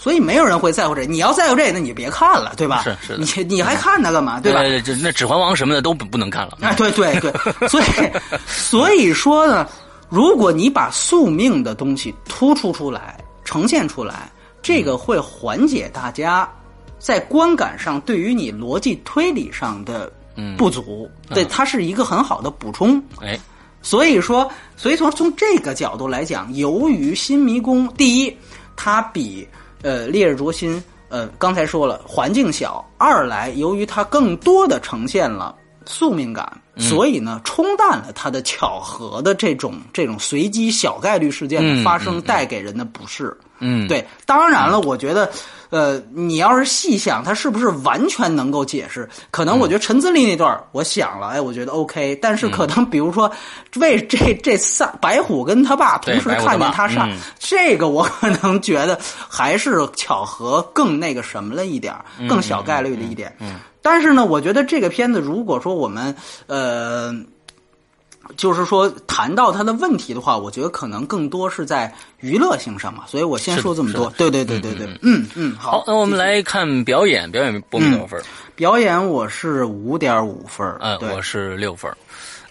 [0.01, 1.05] 所以没有人会在乎这。
[1.05, 2.81] 你要在乎这，那你就别看了，对吧？
[2.83, 4.39] 是是的你你还看它干嘛？
[4.39, 4.61] 对吧？
[4.61, 6.57] 呃这那《指环王》什么的都不不能看了。
[6.61, 7.31] 哎，对对对，
[7.69, 7.85] 所以
[8.47, 9.67] 所以说呢，
[10.09, 14.31] 如果你把宿命的东西突出出来、呈现出来，
[14.63, 16.49] 这个会缓解大家
[16.97, 20.11] 在观感上对于你逻辑推理上的
[20.57, 21.07] 不足。
[21.29, 22.99] 对，它是一个很好的补充。
[23.21, 23.39] 哎，
[23.83, 28.35] 所以说，所以从从这个角度来讲，由于新迷宫，第一，
[28.75, 29.47] 它比
[29.83, 43.35] 呃烈日灼心，呃刚才说了环境小；二来，由于它更多的呈现了宿命感，所以呢，冲淡了它的巧合的这种这种随机小概率事件的发生带给人的不适。
[43.43, 43.50] 嗯，
[43.87, 45.31] 对，当然了，我觉得，
[45.69, 49.07] 呃，你要是细想，他是不是完全能够解释？
[49.29, 53.31] 可能我觉得陈自立那段，我想了，哎，我觉得 OK，但是可能比如说，
[53.75, 63.33] 为这这三白虎跟他爸同时看见他上，嗯这个我可能觉得还是巧合更那个什么了一点儿，更小概率的一点。
[63.39, 66.15] 嗯，但是呢，我觉得这个片子如果说我们
[66.47, 67.13] 呃。
[68.37, 74.09] 就是说谈到他的问题的话，我觉得可能更多是在娱乐性上嘛，所以我先说这么多。
[74.17, 78.21] 对对对对对，嗯嗯，好，那我们来看表演，表演波米多少分？
[78.55, 81.91] 表演我是五点五分，嗯，我是六分，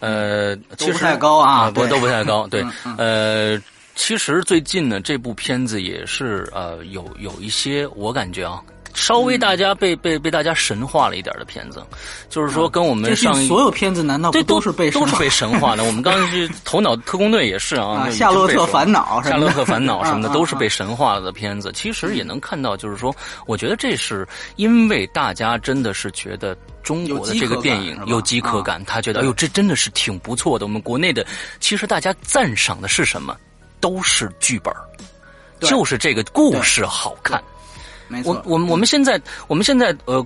[0.00, 2.64] 呃，都不太高 啊，不都不太高，对，
[2.96, 3.60] 呃。
[3.96, 8.62] 其实最近呢，这部片子也是呃有有一些我感觉啊，
[8.94, 11.82] 稍微大家被被被大家神化了一点的片子，
[12.28, 15.84] 就是说跟我们上所有片子难道不都是被都是被神化的？
[15.84, 21.70] 我们刚才去 《头脑特工队》也是啊，《夏洛特烦恼》《夏洛特烦恼》什么的都是被神化了的片子。
[21.72, 23.14] 其实也能看到，就是说，
[23.46, 24.26] 我觉得这是
[24.56, 30.66] 因为大家真的是觉得中国的这个电影有饥渴感，他觉得哎呦这真的是挺不错的。
[30.66, 31.24] 我们国内的
[31.60, 33.36] 其实大家赞赏的是什么？
[33.80, 34.70] 都是剧本
[35.60, 37.42] 就是这个故事好看。
[38.24, 40.24] 我我们我们现在我们现在呃。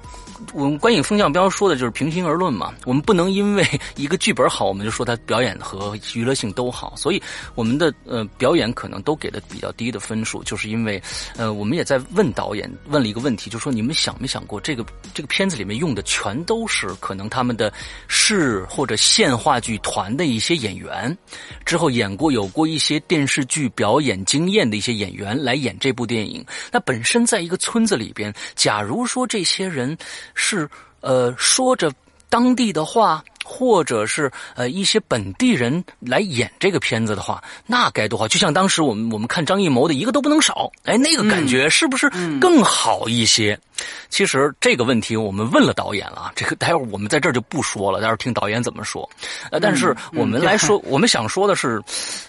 [0.52, 3.64] 我们观影风向标说的就是平心而论嘛，我们不能因为
[3.96, 6.94] 一个剧本好，我们就说它表演和娱乐性都好。
[6.96, 7.22] 所以
[7.54, 11.02] 我们的呃表演可能都给的比较低的分数，就是因为
[11.36, 17.72] 呃我们也在问导演问了一个问题，就说你们想没想过这个这个片子里面用的全都是可能他们的
[18.08, 21.16] 市或者县话剧团的一些演员，
[21.64, 26.44] 之后演过有过一些电视剧表演经验的一些演员来演这部电影。
[26.72, 29.96] 那本身在一个村子里边，假如说这些人。
[30.34, 30.68] 是
[31.00, 31.90] 呃，说着
[32.28, 38.26] 当地的话，或者是呃一些本地人来演这个片子的话，那该多好！
[38.26, 43.58] 就像当时我们我们看张艺谋的一个都不能少，哎，那个感觉是不是更好一些？
[44.08, 49.08] 其实这个问题我们问了导演了，这个待会儿我们在这儿就不说了，待会儿听导演怎么说。
[49.50, 51.82] 呃，但是我们来说， 我们想说的是，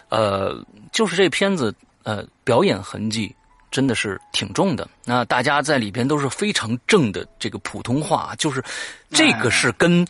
[0.10, 3.34] 呃，就是这片子呃表演痕迹。
[3.76, 8.64] 真的是挺重的，那大家在里边都是非常正的这个普通话，就是
[9.10, 10.08] 这个是跟。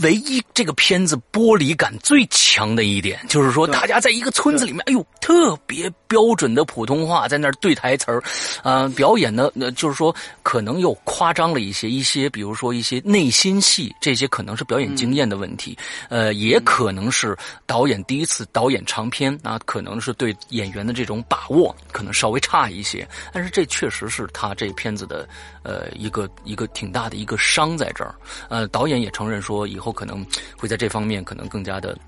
[0.00, 8.22] 唯一这个片子剥离感最强的一点，就是说大家在一个村子里面，哎呦，特别标准的普通话在那儿对台词儿，
[8.62, 15.76] 啊，表演的，那就是说可能又夸张了一些，一些比如说一些内心戏，这些可能是表演经验的问题，
[16.08, 25.28] 呃，也可能是导演第一次导演长片，啊，可能是对演员的这种把握可能稍微差一些，但是这确实是他这片子的
[25.62, 28.14] 呃一个一个挺大的一个伤在这儿，
[28.48, 29.82] 呃，导演也承认说以。
[29.82, 30.24] 后可能
[30.56, 31.98] 会在这方面可能更加的，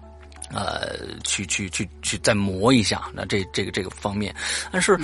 [0.52, 3.10] 呃，去去去去再磨一下。
[3.12, 4.32] 那这这个这个方面，
[4.70, 4.96] 但是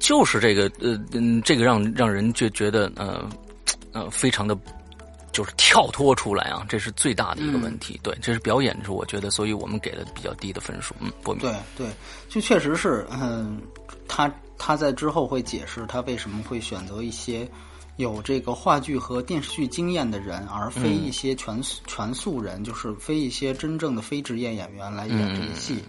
[0.00, 3.24] 就是这个呃嗯，这个让让人就觉得呃
[3.92, 4.58] 呃非常的，
[5.30, 7.96] 就是跳脱出来啊，这是最大的一个问题。
[8.02, 10.96] 对，这是表演是我觉得，所以我们给了比较低的分数。
[10.98, 11.42] 嗯，波米。
[11.42, 11.86] 对对，
[12.28, 13.62] 就确实是，嗯，
[14.08, 17.48] 他他在之后会解释他为什么会选择一些。
[17.96, 25.82] 有这个话剧和电视剧经验的人，而非一些全全素人，就是非一些真正的非职业演员来演这个戏，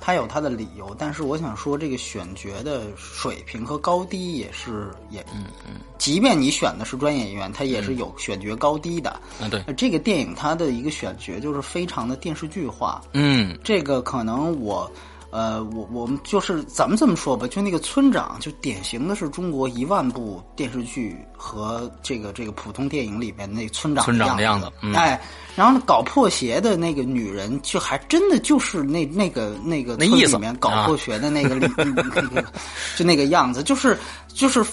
[0.00, 0.96] 他有他的理由。
[0.98, 9.20] 但是我想说，这个选角的水平和高低也是也，嗯嗯，即便你选的是专业演员，他也是有选角高低的。
[9.38, 13.02] 嗯，对，这个电影它的一个选角就是非常的电视剧化。
[13.12, 14.90] 嗯，这个可能我。
[15.30, 25.20] 呃，我我们就是咱们这么说吧，就那个村长，就典型的是中国一万部电视剧和这个这个普通电影里面那村长村长的样子，哎，
[25.54, 32.44] 然后搞破鞋的那个女人，就还真的就是那那个那个村里面搞破鞋的那个 那个，
[32.96, 34.64] 就那个样子，就是就是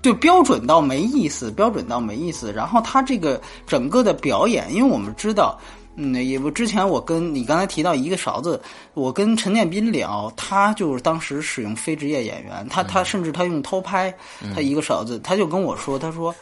[0.00, 2.50] 就标准到没意思，标准到没意思。
[2.50, 5.60] 然后他这个整个的表演，因为我们知道。
[5.96, 8.60] 嗯，也不之前我跟你刚才提到一个勺子，
[8.94, 14.14] 我跟陈建斌聊，他就是当时使用非职业演员，他他甚至他用偷拍，
[14.54, 16.34] 他一个勺子，他就跟我说，他说，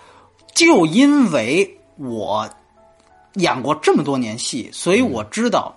[0.54, 2.48] 就因为我
[3.34, 5.76] 演过这么多年戏，所以我知道，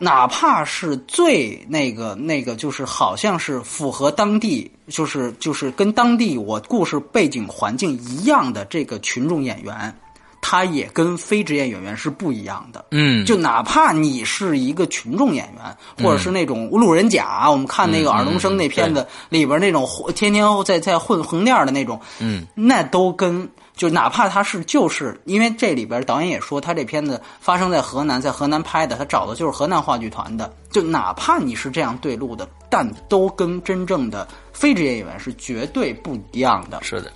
[0.00, 9.94] 哪怕是最那个那个，就是好像是符合当地，就是就是跟当地我故事背景环境一样的这个群众演员。
[10.40, 37.12] 他也跟非职业演员是不一样的，嗯，就哪怕你是一个群众演员，或者是那种路人甲，我们看那个尔冬升那片子里边那种天天在在混横店的那种，嗯，那都跟就哪怕他是就是因为这里边导演也说他这片子发生在河南，在河南拍的，他找的就是河南话剧团的，就哪怕你是这样对路的，但都跟真正的非职业演员是绝对不一样的，是的，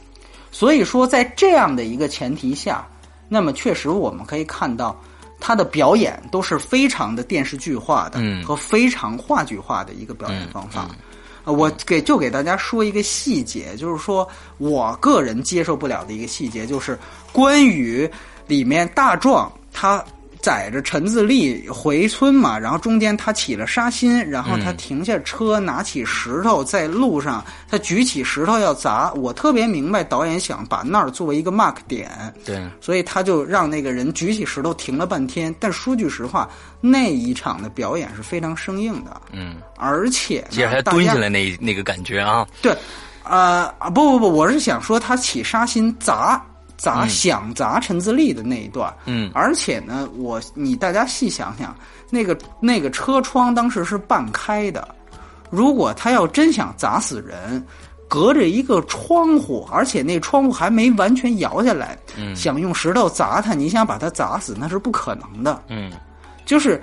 [0.51, 2.87] 所以说在这样的一个前提下。
[3.33, 4.95] 那么确实，我们可以看到，
[5.41, 10.91] 他的表演都是非常的电视剧化的，和非常话剧化的一个表演方法。
[11.45, 14.29] 我给就给大家说一个细节，就是说
[14.59, 16.99] 我个人接受不了的一个细节，就是
[17.33, 18.07] 关于
[18.47, 20.05] 里面大壮他
[20.43, 29.13] 载着陈自立回村嘛，然后中间他起了杀心，然后他停下车，拿起石头在路上，他举起石头要砸。
[29.13, 32.11] 我特别明白导演想把那儿作为一个 mark 点，
[32.45, 35.55] 对，所以他就让那个人举起石头停了半天。
[35.61, 42.77] 但说句实话，那一场的表演是非常生硬的，嗯，而且接着还蹲下来那那个感觉啊，对，
[43.23, 46.45] 呃啊不不不，我是想说他起杀心砸。
[46.77, 51.77] 砸想砸陈自立的那一段，嗯，而且呢，我你大家细想想，
[52.11, 54.87] 那个那个车窗当时是半开的，
[55.51, 57.65] 如果他要真想砸死人，
[58.09, 65.93] 隔着一个窗户，而且那窗户还没完全摇下来，嗯，想用石头砸他，你想把他砸死，那是不可能的，嗯，
[66.45, 66.83] 就是，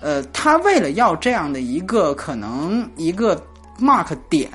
[0.00, 3.36] 呃，他为了要这样的一个可能一个
[3.80, 4.50] mark 点。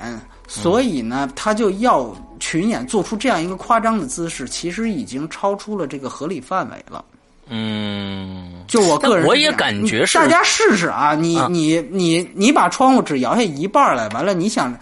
[0.46, 7.04] 所以呢，他就要群演做出这样一个夸张的姿势，其实已经超出了这个合理范围了。
[7.48, 10.18] 嗯，就我个人，我也感觉是。
[10.18, 11.14] 大家试试啊！
[11.14, 14.76] 你你你你把窗户纸摇下一半来，完了你想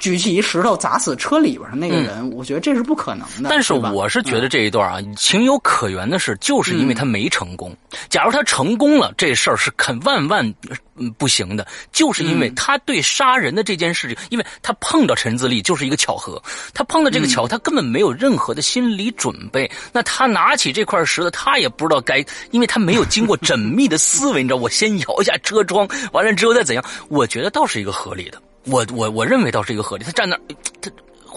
[0.00, 3.48] 举起一石头砸死车里边的那个人，我觉得这是不可能的。
[3.48, 7.72] 但是我是觉得这一段啊，情有可原的是，就是因为他没成功。
[8.08, 10.52] 假如他成功了，这事儿是肯万万。
[10.98, 16.42] 嗯，不行的，就是因为他对杀人的这件事情，因为他碰到陈自立就是一个巧合，
[16.74, 19.70] 他碰到这个巧，他根本没有任何的心理准备。
[19.92, 26.84] 那他拿起这块石头，他也不知道该，因为他没有经过缜密的思维，你知道，我先摇一下车窗，完了之后再怎样？
[27.08, 30.04] 我觉得倒是一个合理的，我我我认为倒是一个合理。
[30.04, 30.36] 他站那，
[30.80, 30.90] 他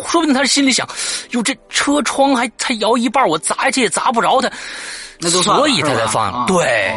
[0.09, 0.87] 说不定他是心里想，
[1.31, 4.49] 哟，这车窗还才摇一半，我砸下去也砸不着他。
[5.21, 6.91] 那就所以他才放了，对，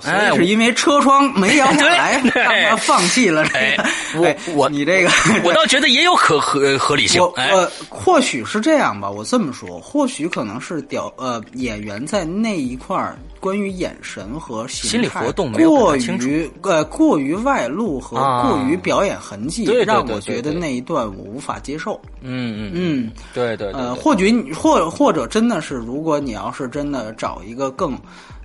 [0.00, 3.46] 所以是因为车窗没摇下来，让他放弃了。
[4.16, 5.10] 我我你这个，
[5.44, 7.22] 我倒觉得也有可合合理性。
[7.36, 13.16] 呃，或许是这样吧，我这么说，或许可能是屌呃演员在那一块儿。
[13.40, 22.00] 关于眼神和心理活动过于呃过于外露和过于表演痕迹，让我觉得那一段我无法接受。
[22.20, 27.96] 嗯嗯嗯，对对呃，或许你或或者真的是，如果你要是真的找一个更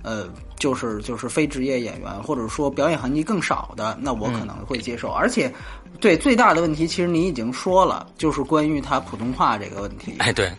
[0.02, 0.28] 呃，
[0.58, 5.10] 就是就是非职业演员，或者说表演痕迹更少的，那我可能会接受。
[5.10, 5.52] 而且，
[6.00, 10.14] 对最大的问题，其实你已经说了，就是关于他普通话这个问题。
[10.18, 10.50] 哎，对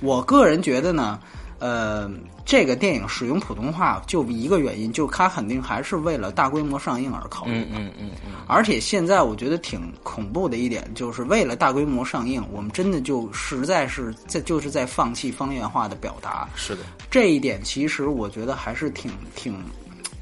[0.00, 1.18] 我个人觉得呢。
[1.60, 2.10] 呃，
[2.44, 7.66] 这个电影使用普通话就一个原因，就它肯定还是为了大规模上映而考虑的。
[7.66, 8.32] 嗯嗯嗯嗯。
[8.48, 16.48] 而且现在我觉得挺恐怖的一点，就是为了大规模上映，我们真的就实在是在就是在放弃方言化的表达。
[16.56, 19.54] 是的，这一点其实我觉得还是挺挺。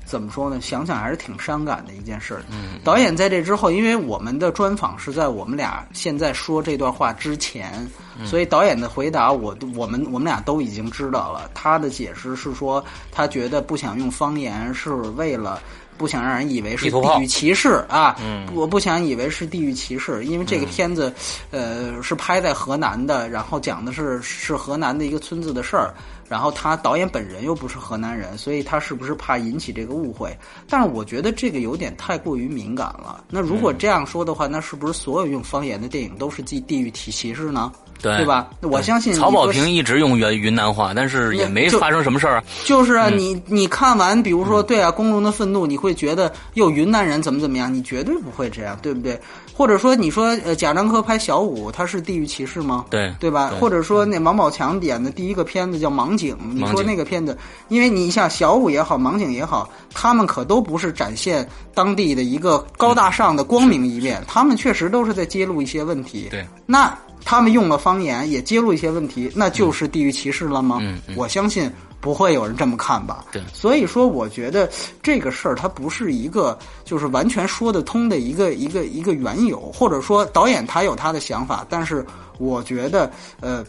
[0.08, 0.58] 怎么说呢？
[0.58, 2.42] 想想还是挺伤感的一件事。
[2.50, 7.86] 嗯，导演在这之后，因为我们的专访是在我们俩现在说这段话之前，
[8.24, 11.50] 所以导演的回答，我我们我们俩都已经知道了。
[11.52, 12.82] 他的解释是说，
[13.12, 15.60] 他觉得不想用方言是为了
[15.98, 18.16] 不想让人以为是地域歧视啊。
[18.18, 21.12] 嗯，我不想以为是地域歧视，因为这个片子，
[21.50, 25.92] 呃，是拍在河南的，然后讲的是是河南的一个村子的事儿。
[26.28, 30.36] 然后他导演本人又不是河南人，所以他是不是怕引起这个误会？
[30.68, 33.24] 但是我觉得这个有点太过于敏感了。
[33.30, 37.72] 那如果这样说的话，那是不是所有用方言的电影都是地地域歧视呢？
[38.00, 38.48] 对对吧？
[38.62, 42.44] 我相信曹保平一直用云云南话，但是也没发生什么事儿啊。
[42.64, 47.72] 就是啊，你你看完，比如说对啊，《公众的愤怒》，你会觉得哟，云南人怎么怎么样？
[47.72, 49.18] 你绝对不会这样，对不对？
[49.54, 52.84] 或者说，你说呃，贾樟柯拍小五，他是地域歧视吗？
[52.90, 53.52] 对，对吧？
[53.58, 57.36] 或者说，那王宝强演的第一个片子叫《盲井》，你说那个片子，
[57.66, 61.44] 因为你像小五也好，盲井也好，他们可都不是展现
[61.74, 66.28] 当地的一个高大上的光明一面，他们确实都是在揭露一些问题。
[66.30, 66.96] 对，那
[67.28, 70.78] 他们用了方言，也揭露一些问题，那就是地域歧视了吗？
[70.80, 71.70] 嗯，我相信。
[72.00, 73.24] 不会有人这么看吧？
[73.32, 74.70] 对，所以说我觉得
[75.02, 82.06] 这个事儿它不是一个就是完全说得通的一个一个一个缘由，或者说导演他有他的想法，但是
[82.38, 83.10] 我觉得
[83.40, 83.64] 呃，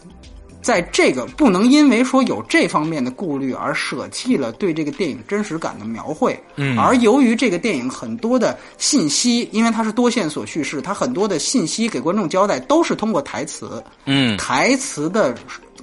[0.62, 15.34] 在这个不能因为说有这方面的顾虑而舍弃了对这个电影真实感的描绘，嗯，而由于这个电影很多的信息，因为它是多线索叙事，它很多的信息给观众交代都是通过台词，嗯，台词的。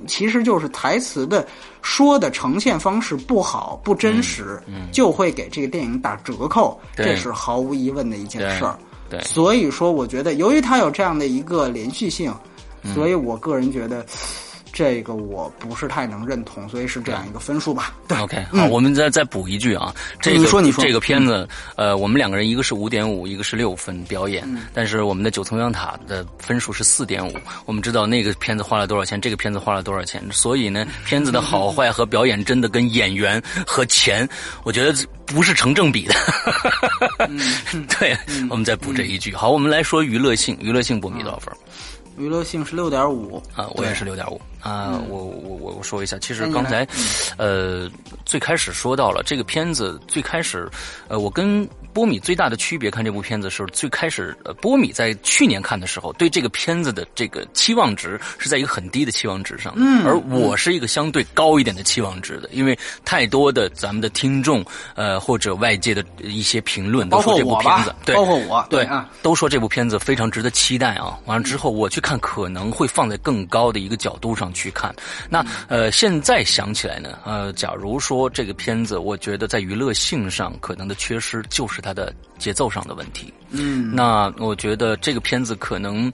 [0.06, 1.44] 其实就是台词的
[1.82, 4.62] 说的呈现方式不好不真实，
[4.92, 8.78] 就会给这个电影打折扣，这是毫无疑问的一件事儿。
[9.10, 12.32] 对，所以说我觉得，由于它有这样的一个连续性，
[12.94, 14.06] 所以我个人觉得。
[14.78, 17.96] 这个我不是太能认同，所以是这样一个分数吧。
[18.08, 20.62] 对，OK，好，我们再再补一句啊，这个你说。
[20.62, 20.84] 你说。
[20.84, 27.34] 这个片子，呃，我们两个人一个是五点五，一个是六分表演，但是我们的九层妖塔的分数是四点五。
[27.66, 34.30] 我们知道那个片子花了多少钱，这个片子花了多少钱，所以呢，片子的好坏和表演真的跟演员和钱，
[34.64, 34.94] 我觉得
[35.26, 36.14] 不是成正比的。
[38.00, 38.16] 对，
[38.48, 39.34] 我们再补这一句。
[39.34, 41.52] 好，我们来说娱乐性，娱乐性波米多少分？
[42.18, 43.42] 娱乐性是六点五。
[43.56, 45.00] 啊，我也是六点五啊。
[45.10, 46.88] 我我我我说一下，其实刚才，
[47.38, 47.90] 呃，
[48.26, 50.70] 最开始说到了这个片子，最开始，
[51.08, 51.68] 呃，我跟。
[51.98, 71.18] 波米最大的区别，看这部片子时候最开始，呃，波米在去年看的时候，对这个片子的这个期望值是在一个很低的期望值上，嗯，而我是一个相对高一点的期望值的，因为太多的咱们的听众，呃，或者外界的一些评论都说这部片子，对，包括我，对啊，都说这部片子非常值得期待啊。
[71.26, 74.96] 完了之后我去看，可能会放在更高的一个角度上去看。
[75.32, 81.82] 那呃，现在想起来呢，呃，假如说这个片子，我觉得在娱乐性上可能的缺失就是。
[81.87, 86.12] 它的节奏上的问题，嗯，那我觉得这个片子可能，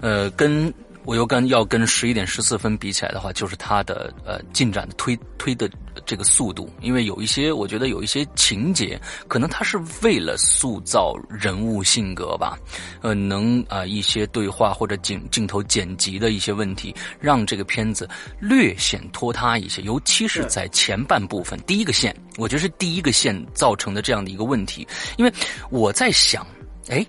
[0.00, 0.72] 呃，跟。
[1.06, 5.68] 我又跟要跟十一点十四分比起来的话，就是它的呃进展的推推的
[6.10, 12.58] 这个速度，因为有一些我觉得有一些情节，可能他是为了塑造人物性格吧，
[13.00, 24.84] 呃，能啊一些对话或者镜镜头剪辑的一些问题，让这个片子略显拖沓一些，尤其是在前半部分第一个线，我觉得是第一个线造成的这样的一个问题，
[25.16, 25.32] 因为
[25.70, 26.44] 我在想，
[26.88, 27.06] 哎，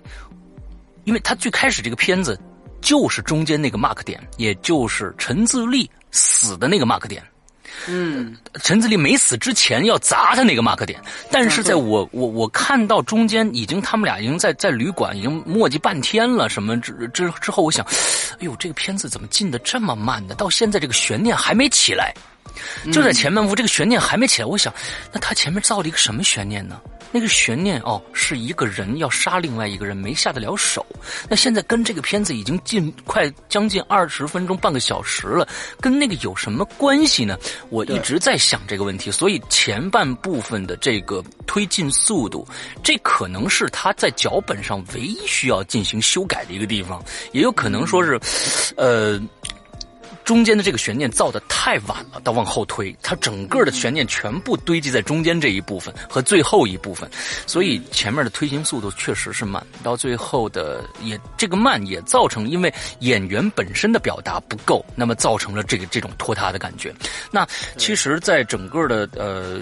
[1.02, 2.38] 因为他最开始这个片子。
[2.80, 7.22] 就是中间那个 mark 点，也就是陈自立死的那个 mark 点。
[7.88, 11.00] 嗯，陈自立没死之前要砸他那个 mark 点，
[11.30, 17.84] 但是在我我我看到中间已经他们俩已经在在旅馆已经磨叽半天了，什么之之之后，我想，
[18.34, 20.34] 哎呦，这个片子怎么进的这么慢呢？
[20.36, 22.14] 到现在这个悬念还没起来，
[22.92, 24.72] 就在前半部这个悬念还没起来，我想，
[25.12, 26.80] 那他前面造了一个什么悬念呢？
[27.12, 30.84] 那个悬念哦，是一个人要杀另外一个人没下得了手。
[31.28, 35.46] 那现在跟这个片子已经近快将近二十分钟半个小时了，
[35.80, 37.38] 跟那个有什么关系呢？
[37.68, 39.10] 我一直在想这个问题。
[39.10, 42.46] 所以前半部分的这个推进速度，
[42.82, 48.18] 这可能是他在脚本上唯一需要进行修改的一个地方，也有可能说是，
[48.76, 49.20] 呃。
[50.32, 57.06] 中间的这个悬念造的太晚了，到往后推，它整个的悬念全部堆积在中间这一部分和最后一部分，
[57.46, 66.94] 所以前面的推行速度确实是慢，到最后的也这个慢也造成，因为演员本身的表达不够，那么造成了这个这种拖沓的感觉。
[67.30, 69.60] 那其实，在整个的呃，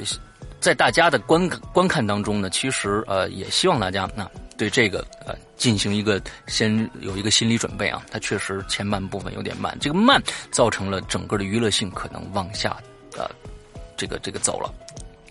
[0.60, 4.28] 在大家的观观看当中呢，其实呃，也希望大家那。
[4.56, 12.76] 对这个呃进行一个先有一个心理准备啊，它确实前半部分有点慢，这个慢造成了整个的娱乐性可能往下
[13.16, 13.26] 呃
[13.96, 14.70] 这个这个走了。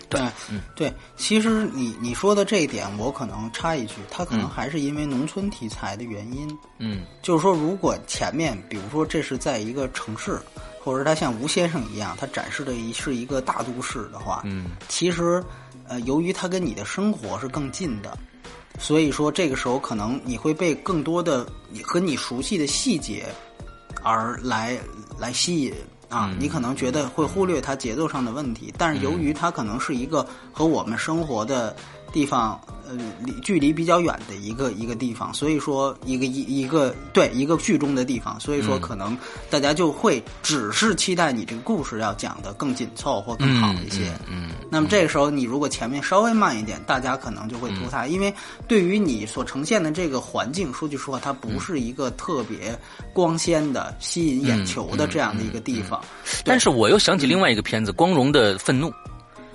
[0.09, 0.19] 对，
[0.49, 6.49] 嗯，对，其实你你说的这一点，我可能插一句，它可能还是因为农村题材的原因。
[6.79, 10.39] 嗯，就是说，如果前面比如说这是在一个城市，
[10.89, 15.43] 或者他像吴先生一样，他展示的是一个大都市的话，嗯，其实
[15.87, 18.17] 呃，由于他跟你的生活是更近的。
[18.79, 23.27] 所以说，这个时候可能你会被更多的你和你熟悉的细节
[24.01, 24.79] 而来
[25.19, 25.71] 来吸引
[26.09, 31.75] 啊，你可能觉得会忽略它节奏上的问题，但是由于它可能是一个和我们生活的
[32.11, 32.59] 地方。
[32.91, 39.15] 呃，离距离比较远的一个一个地方，所以说一个一一个对一个剧中的地方，所以说可能
[39.47, 44.11] 大家就会只是期待你这个故事要讲的更紧凑或更好一些。
[44.27, 48.33] 嗯，那么这个时候你如果前面稍微慢一点，大家可能就会拖沓，因为
[48.67, 52.75] 对于你所呈现的这个环境，说句实话，它不是一个特别
[53.13, 56.01] 光鲜的、吸引眼球的这样的一个地方。
[56.43, 58.87] 但是我又想起另外一个片子《光荣的愤怒》。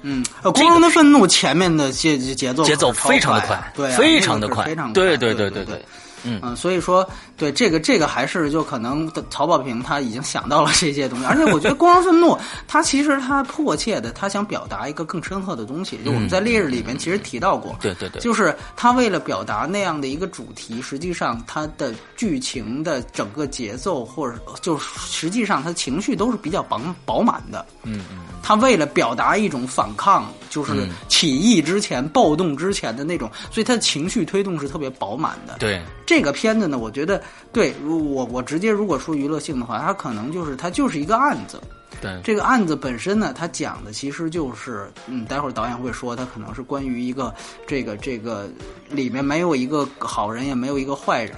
[0.06, 5.82] 嗯，光荣的愤怒前面的节节奏节奏非常的快，对，非常的快，非常对对对对对。
[6.24, 12.32] 嗯，所以说，对这个这个还是就可能曹保平他已经想到了这些东西，而且我觉得《光荣愤怒》
[12.66, 35.82] 他其实他迫切的他想表达一个更深刻的东西，就我们在《烈日》里面其实提到过，对对对，就是他为了表达那样的一个主题，实际上他的剧情的整个节奏或者就实际上他情绪都是比较饱饱满的，嗯嗯，他为了表达一种反抗，就是起义之前暴动之前的那种，所以他的情绪推动是特别饱满的，对。
[36.06, 37.20] 这个片子呢，我觉得
[37.52, 41.60] 对我我直接如果说娱乐性的话，它可能就是它就是一个案子。
[42.00, 47.34] 对这个案子本身呢，它讲的其实就是，嗯，待会儿导演会说，它可能是关于一个
[47.66, 48.48] 这个这个
[48.90, 51.34] 里面没有一个好人，也没有一个坏人，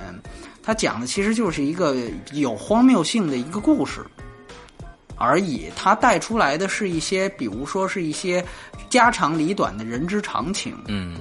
[0.63, 1.95] 它讲的其实就是一个
[2.33, 4.01] 有荒谬性的一个故事
[5.17, 5.71] 而已。
[5.75, 8.45] 它带出来的是一些，比如说是一些
[8.89, 10.77] 家长里短的人之常情。
[10.87, 11.17] 嗯。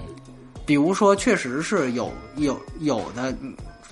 [0.66, 3.32] 比如说，确实是有有有的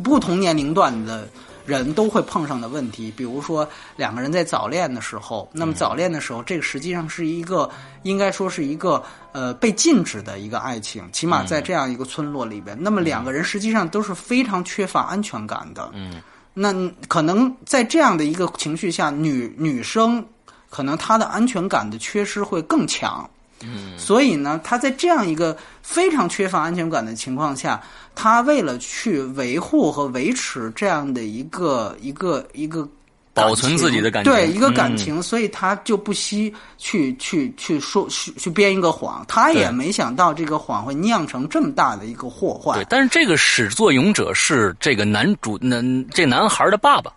[0.04, 1.30] 不同年龄段的
[1.68, 7.70] 人都会碰上的问题，比如说两个人在早恋的时候，那么早恋的时候，这个实际上是一个
[8.02, 15.92] 应该说是一个呃被禁止的一个爱情，起码在这样一个村落里边，那么两个人实际上都是非常缺乏安全感的。
[15.94, 16.20] 嗯，
[16.54, 16.74] 那
[17.08, 20.24] 可能在这样的一个情绪下，女女生
[20.70, 23.30] 可能她的安全感的缺失会更强。
[23.66, 27.82] 嗯，所以呢，她在这样一个非常缺乏安全感的情况下，
[28.14, 32.88] 她为了去维护和维持这样的一个一个一个
[33.34, 39.26] 保存自己的感情对一个感嗯情，所以他就不惜去去去说去去编一个谎。
[39.28, 42.86] 他也没想到这个谎会酿成这么大的一个祸患对，。
[42.90, 47.12] 但是这个始作俑者是这个男主，男这男孩的爸爸。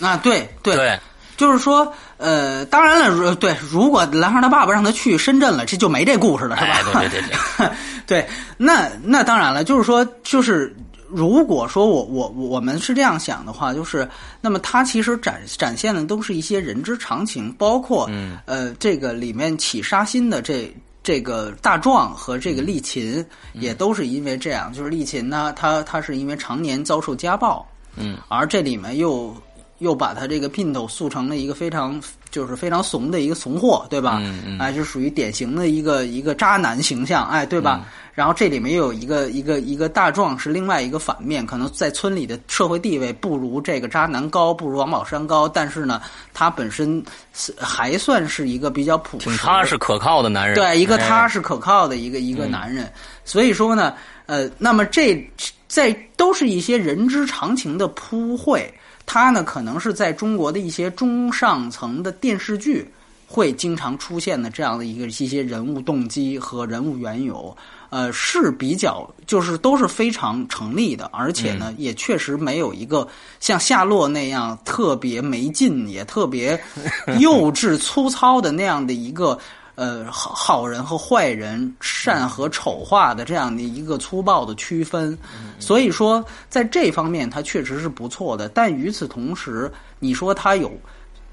[0.00, 0.96] 啊，对对对，
[1.36, 6.70] 就是说，呃，当然了，如对，如果男孩他爸爸让他去深圳了，这就没这故事了，是吧？
[6.70, 7.70] 哎，对对对对，
[8.06, 10.72] 对， 那那当然了，就是说，就是
[11.10, 14.08] 如果说我我我我们是这样想的话，就是
[14.40, 18.38] 那么它其实展展现的都是一些人之常情，包括、嗯。
[18.46, 20.72] 呃这个里面起杀心的这。
[21.00, 23.62] 这个大壮和这个丽琴嗯。
[23.62, 29.34] 也都是因为这样，就是丽琴呢，她她是因为常年遭受家暴，嗯，而这里面又
[29.78, 32.00] 又把他这个姘头塑成了一个非常
[32.30, 34.18] 就是非常怂的一个怂货，对吧？
[34.20, 37.80] 嗯嗯哎，就属于典型的一个一个渣男形象，哎，对吧？
[37.82, 46.02] 嗯然后这里面又有一个一个一个大壮是另外一个反面，可能在村里的社会地位不如这个渣男高，不如王宝山高，但是呢，
[46.34, 47.00] 他本身
[47.32, 50.56] 是还算是一个比较朴实挺的、踏实可靠的男人。
[50.56, 52.92] 对，一个踏哎实可靠的一个一个男人。
[53.24, 53.94] 所以说呢，
[54.26, 55.24] 呃，那么这
[55.68, 58.68] 在都是一些人之常情的铺绘，
[59.10, 62.86] 它呢可能是在中国的一些中上层的电视剧
[63.26, 67.56] 会经常出现的这样的一个一些人物动机和人物缘由。
[67.90, 73.08] 呃，是比较，就是都是非常成立的，而且呢，也确实没有一个
[73.40, 76.62] 像夏洛那样特别没劲，也特别
[77.18, 79.38] 幼稚粗糙的那样的一个
[79.78, 85.16] 呃好好人和坏人、善和丑化的这样的一个粗暴的区分。
[85.60, 89.70] 所以说，在这方面它确实是不错的，但与此同时，
[90.00, 90.70] 你说它有。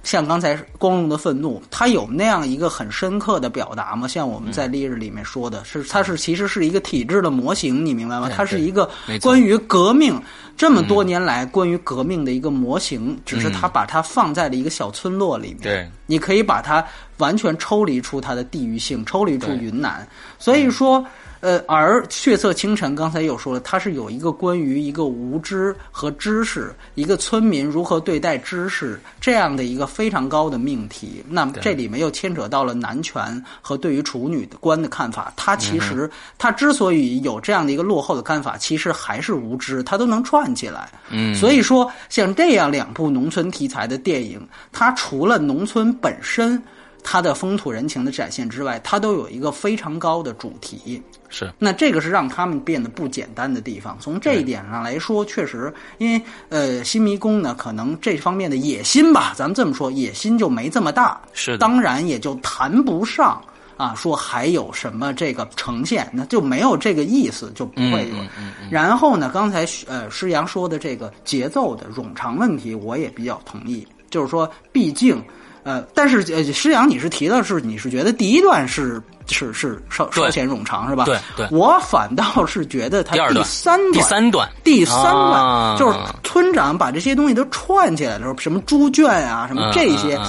[0.06, 4.08] 像刚才光荣的愤怒，它有那样一个很深刻的表达吗？
[4.08, 8.28] 像我们在《烈日》里面说的，是它是其实是一个体制的模型，你明白吗？
[8.28, 8.90] 对它是一个
[9.20, 10.22] 关于革命
[10.56, 15.62] 这么多年来关于革命的一个模型，只是它把它放在了一个小村落里面。
[15.64, 16.86] 对，你可以把它
[17.18, 20.08] 完全抽离出它的地域性，抽离出云南。
[20.38, 21.04] 所以说，
[21.46, 31.24] 呃，而《血色清晨》刚才有说了，它是有一个关于一个无知和知识，一个村民如何对待知识这样的一个非常高的命题。
[31.30, 35.32] 那么这里面又牵扯到了男权和对于处女的观的看法。
[35.36, 40.90] 他其嗯实他之所以有这样的一个落后的看法，其实还是无知，他都能串起来。
[41.12, 44.42] 嗯，所以说，像这样两部农村题材的电影，
[44.72, 46.60] 它除了农村本身
[47.04, 51.00] 它的风土人情的展现之外，它都有一个非常高的主题。
[51.38, 53.98] 是那这个是让他们变得不简单的地方。
[54.00, 61.20] 从这一点上来说，确实，因为呃，新迷宫呢，可能这方面的野心吧，咱们这么说，野心就没这么大。
[61.34, 63.42] 是当然也就谈不上
[63.76, 68.16] 啊，说还有什么这个呈现，那就没有这个意思，就不会有。
[68.16, 75.22] 嗯嗯嗯然后呢，刚才呃施阳说的这个节奏的冗长问题，我也比较同意，就是说，毕竟。
[75.64, 80.24] 呃，但是呃，施阳，你是提到是你是觉得第一段是是是稍对。
[80.26, 81.06] 稍显冗长是吧？
[81.06, 81.48] 对对。
[81.52, 84.50] 我反倒是觉得他第三段第三段。
[84.64, 85.76] 第三段、啊。
[85.78, 90.20] 就是村长把这些东西都串起来的时候，什么猪圈啊，什么这些，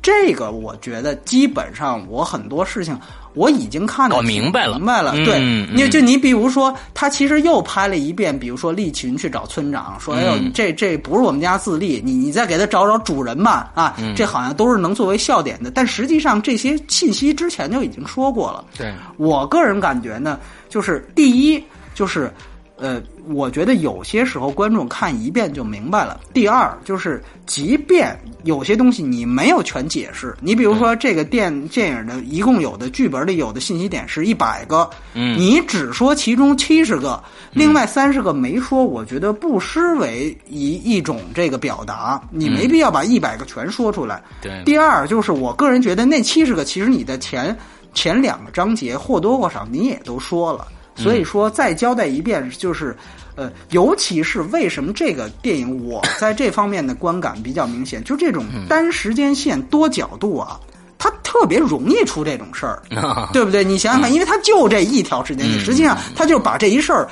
[0.00, 2.98] 这个我觉得基本上我很多事情
[3.34, 4.76] 我已经看得搞明白了。
[4.76, 5.12] 明白了。
[5.14, 5.68] 嗯对，嗯。
[5.72, 14.14] 你就你比如说，他其实又拍了一遍，比如说利群去找村长说：“哎呦，嗯这这不是我们家自立，你你再给他找找主人吧。”啊，嗯。
[14.14, 18.64] 这好像都是能作为笑点的，但实际上这些信息之前就已经说过了。
[18.76, 21.62] 对，我个人感觉呢，就是第一
[21.94, 22.32] 就是。
[22.78, 26.18] 呃，我觉得有些时候观众看一遍就明白了。
[26.34, 37.22] 第二，就是即便有些东西你没有全解释，你比如说这个电电影的一共有的剧本里有的信息点是一百个，嗯你只说其中七十个，
[37.52, 44.20] 另外三十个没说，我觉得不失为一一种这个表达，你没必要把一百个全说出来。
[44.40, 47.56] 对第二就是我个人觉得那七十个，其实你的前
[47.94, 50.68] 前两个章节或多或少你也都说了。
[50.94, 52.94] 所以说，再交代一遍，就是，
[53.34, 60.60] 呃，尤其是为什么这个电影我在这方面的观感比较明显，就这种单时间线多角度啊，
[60.98, 62.82] 它特别容易出这种事儿，
[63.32, 63.64] 对不对？
[63.64, 67.08] 你想想看，因为它就这一条时间线，实际上他就把这一事儿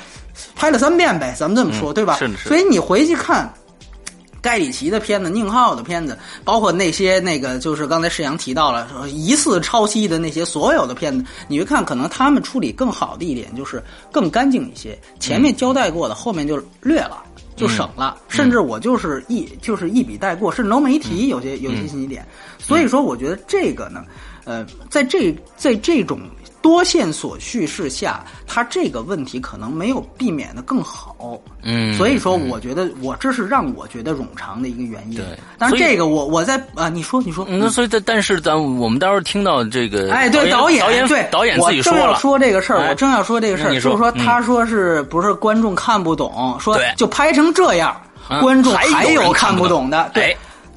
[0.55, 2.17] 拍了三遍呗，咱们这么说，对吧？
[2.47, 3.51] 所以你回去看。
[4.41, 17.23] 盖里奇的片子、宁浩的片子，包括那些那个，就是刚才世阳提到了疑似抄袭的那些所有的片子，你去看，可能他们处理更好的一点就是更干净一些，前面交代过的，后面就略了，
[17.55, 22.27] 就省了，甚至我就是一就是一笔带过，甚至都没提有些有些信息点。
[22.57, 24.03] 所以说，我觉得这个呢，
[24.45, 26.19] 呃，在这在这种。
[26.61, 31.39] 多线索叙事下，他这个问题可能没有避免的更好。
[31.63, 35.15] 嗯，所以说，我觉得我这是让我觉得冗长的一个原因。
[35.17, 35.25] 对，
[35.57, 47.95] 但是这个我我在啊，你说你说，那所以但但是咱我们待会儿听到这个，哎，对导演对导演自己说了，说这个事儿，我正要说这个事儿，就是说他说是不是观众看不懂，说就拍成这样，
[48.39, 50.30] 观众还有看不懂的，对。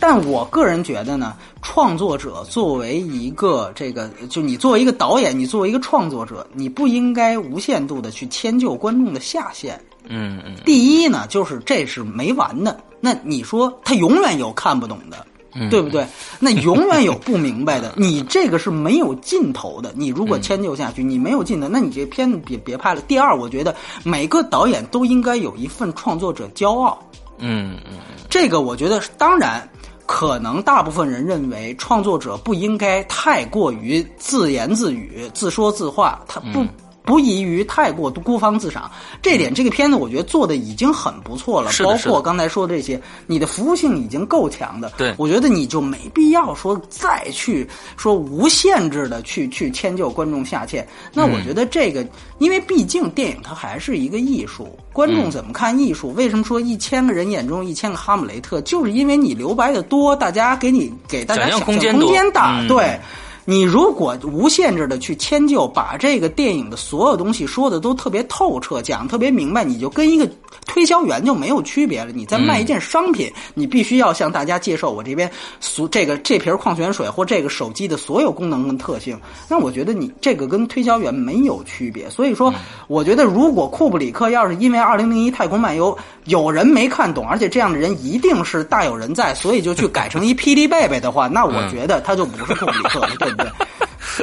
[0.07, 9.81] 但我个人觉得呢，创作者作为一个这个，就你作为一个导演，你作为一个创作者，你不应该无限度的去迁就观众的下限。
[10.07, 10.57] 嗯嗯。
[10.63, 12.79] 第一呢，就是这是没完的。
[13.01, 15.27] 那你说他永远有看不懂的，
[15.71, 16.07] 对不对？
[16.39, 19.91] 那永远有不明白的， 你这个是没有尽头的。
[19.97, 23.01] 你如果迁就下去，你没有尽头，那你这片子别别拍了。
[23.09, 23.75] 第二，我觉得
[24.05, 27.03] 每个导演都应该有一份创作者骄傲。
[27.39, 28.01] 嗯嗯。
[28.29, 29.67] 这个我觉得当然。
[30.07, 36.65] 可能大部分人认为创作者不应该太过于自言自语、自说自话，他不。
[37.05, 38.91] 不宜于太过孤芳自赏，
[39.21, 41.71] 这点这个片子我觉得做的已经很不错了。
[41.85, 44.91] 包括刚才说的这些，你的服务性已经够强的。
[44.97, 50.87] 对，我觉得你就没必要说再去说无限制的去去迁就观众下限。
[51.13, 52.07] 那我觉得这个，
[52.39, 56.11] 因为毕竟电影它还是一个艺术，观众怎么看艺术？
[56.15, 58.63] 为什么说一千个人眼中一千个哈姆雷特？
[58.63, 62.99] 就是因为你留白的多，大家给你给大家想象空间大，对。
[63.45, 70.27] 你如果无限制的去迁就，把这个电影的所有东西说的都特别透彻，讲特别明白，你就跟一个
[70.67, 72.11] 推销员就没有区别了。
[72.13, 75.31] 你在卖一件商品，你必须要向大家介绍我这边
[75.61, 79.21] 所这个这瓶矿泉水或这个手机的所有功能跟特性。
[79.47, 82.09] 那我觉得你这个跟推销员没有区别。
[82.09, 82.53] 所以说，
[82.89, 93.11] 我觉得如果库布里克要是因为《二零零一太空漫游》有人没看懂，而且这样的人一定是大有人在，所以就去改成一霹雳贝贝的话，那我觉得他就不是库布里克了。
[93.21, 93.34] 对。
[93.37, 93.47] 对，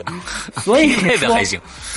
[0.61, 1.35] 所以 说，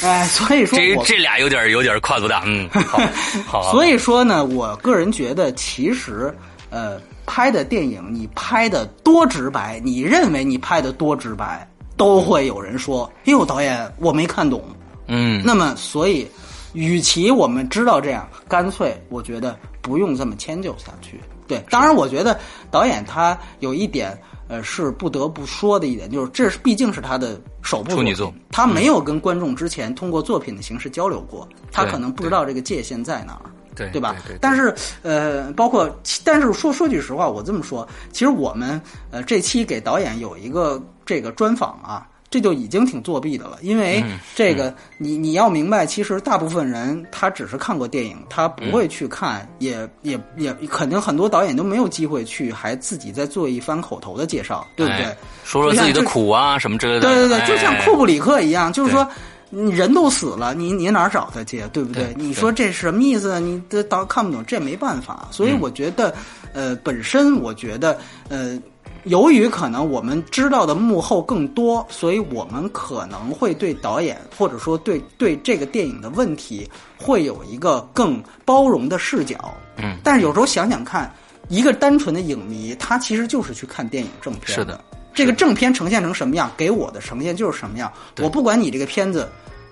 [0.02, 2.68] 哎，所以说，这这俩有点有点跨度大，嗯，
[3.46, 3.72] 好，好。
[3.72, 6.34] 所以说呢，我个人觉得，其实，
[6.70, 14.62] 呃，拍的电影你拍的多直白，你认为你拍的多直白，都会有人说，哟，导演我没看懂，
[15.06, 15.42] 嗯。
[15.44, 16.28] 那么，所以，
[16.72, 21.20] 与其我们知道这样，干脆我觉得不用这么迁就下去。
[21.46, 22.38] 对，当然，我觉得
[22.70, 24.18] 导演他有一点。
[24.48, 34.14] 呃，是不得不说的一点，就是这是毕竟是他的首部处女作，他没有跟观众之前通过作品的形式交流过，他可能不知道这个界限在哪儿，对对吧？
[34.26, 34.36] 对。
[34.40, 35.90] 但是呃，包括
[36.22, 38.80] 但是说说句实话，我这么说，其实我们
[39.10, 42.06] 呃这期给导演有一个这个专访啊。
[42.34, 44.04] 这就已经挺作弊的了，因为
[44.34, 55.16] 这个你你要明白，其实大部分人他只是看过电影，他不会去看，也也也肯定很多导演都没有机会去，还自己再做一番口头的介绍，对不对？
[55.44, 57.02] 说说自己的苦啊什么之类的。
[57.02, 59.08] 对对对，就像库布里克一样，就是说
[59.48, 61.62] 你人都死了，你你哪找他去？
[61.72, 62.12] 对不对？
[62.16, 63.38] 你说这什么意思？
[63.38, 65.28] 你这导看不懂，这没办法。
[65.30, 66.12] 所以我觉得，
[66.52, 67.96] 呃，本身我觉得，
[68.28, 68.58] 呃。
[69.04, 79.54] 由于可能我们知道的幕后更多，所以我们可能会对导演或者说对对这个电影的问题会有一个更包容的视角。
[79.76, 81.12] 嗯，但是有时候想想看，
[81.48, 84.56] 一个单纯的影迷，他其实就是去看电影正片。
[84.56, 84.82] 是的，
[85.12, 87.92] 这个正片呈现成什么样，给我的呈现就是什么样。
[88.20, 89.28] 我不管你这个片子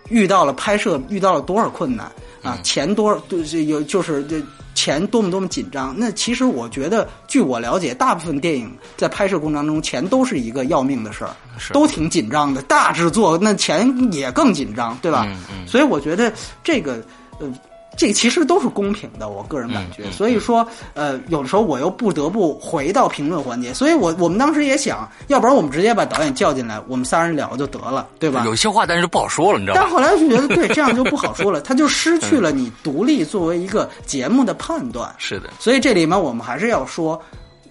[0.09, 2.11] 遇到了拍摄遇到了多少困难
[2.43, 4.43] 啊，钱多对有就是这。
[4.75, 11.37] 钱多么多么紧张，那其实我觉得，据我了解，大部分电影在拍摄过程当中，钱都是一个要命的事儿，
[11.75, 12.63] 都挺紧张的。
[12.63, 15.29] 大制作那钱也更紧张，对吧？
[15.67, 16.33] 所以我觉得
[16.65, 17.05] 这个，
[17.39, 17.53] 呃。
[17.97, 20.11] 这其实都是公平的，我个人感觉。
[20.11, 23.73] 所以说，呃，有的时候我又不得不回到评论环节。
[23.75, 28.45] 所以我我们当时也想，要不然我们直接把导演叫进来，我们仨人聊就得了，对吧？
[28.45, 29.81] 有些话，但是不好说了，你知道吗？
[29.83, 35.15] 但后来就觉得，对，这样就不好说了， 他就失去了你独立作为一个节目的判断。
[35.19, 35.51] 是的。
[35.59, 37.21] 所以这里面我们还是要说，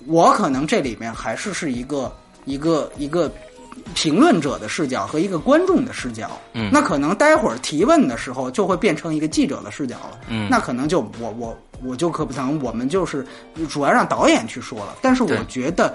[0.05, 2.11] 我可能这里面还是是一个
[2.45, 3.31] 一个一个。
[3.93, 13.25] 评论者的视角和一个观众的视角，嗯，那可能待会儿提问的时候就会变成一个记者的视角了，嗯，那可能就我我我就可不能，我们就是
[13.69, 14.95] 主要让导演去说了。
[15.01, 15.93] 但是我觉得，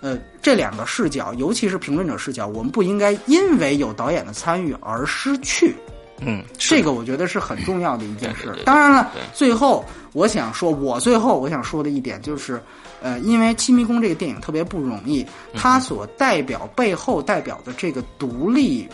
[0.00, 5.74] 呃，这两个视角，尤其是评论者视角，我们不应该因为有导演的参与而失去。
[6.20, 8.56] 嗯，这个我觉得是很重要的一件事。
[8.64, 12.62] 当然了，最后我想说，我最后我想说的一点就是，
[13.04, 18.88] 呃，因为《七迷宫》这个电影特别不容易，嗯它所代表背后代表的这个独立。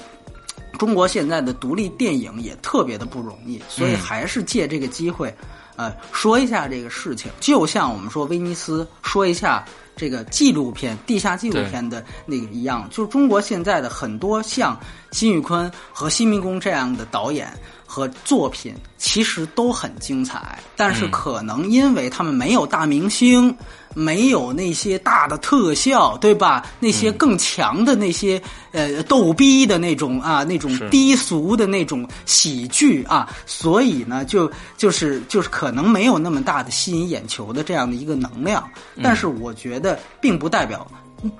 [0.78, 5.32] 中国现在的独立电影也特别的不容易，所以嗯还是借这个机会，
[5.76, 7.30] 呃，说一下这个事情。
[7.38, 14.76] 就像我们说威尼斯，说一下这个纪录片、地下纪录片的那个一样，就是中国现在的很多像
[15.12, 17.52] 辛宇坤和西迷宫这样的导演
[17.90, 23.52] 和作品，其实都很精彩，但是可能因为他们没有大明星。
[23.92, 26.64] 没有那些大的特效，对吧？
[26.78, 38.62] 那些更强的那些、呃逗逼的那种啊，那种低俗的那种喜剧啊，所以呢，就就是就是可能没有那么大的吸引眼球的这样的一个能量。
[39.02, 40.86] 但是我觉得，并不代表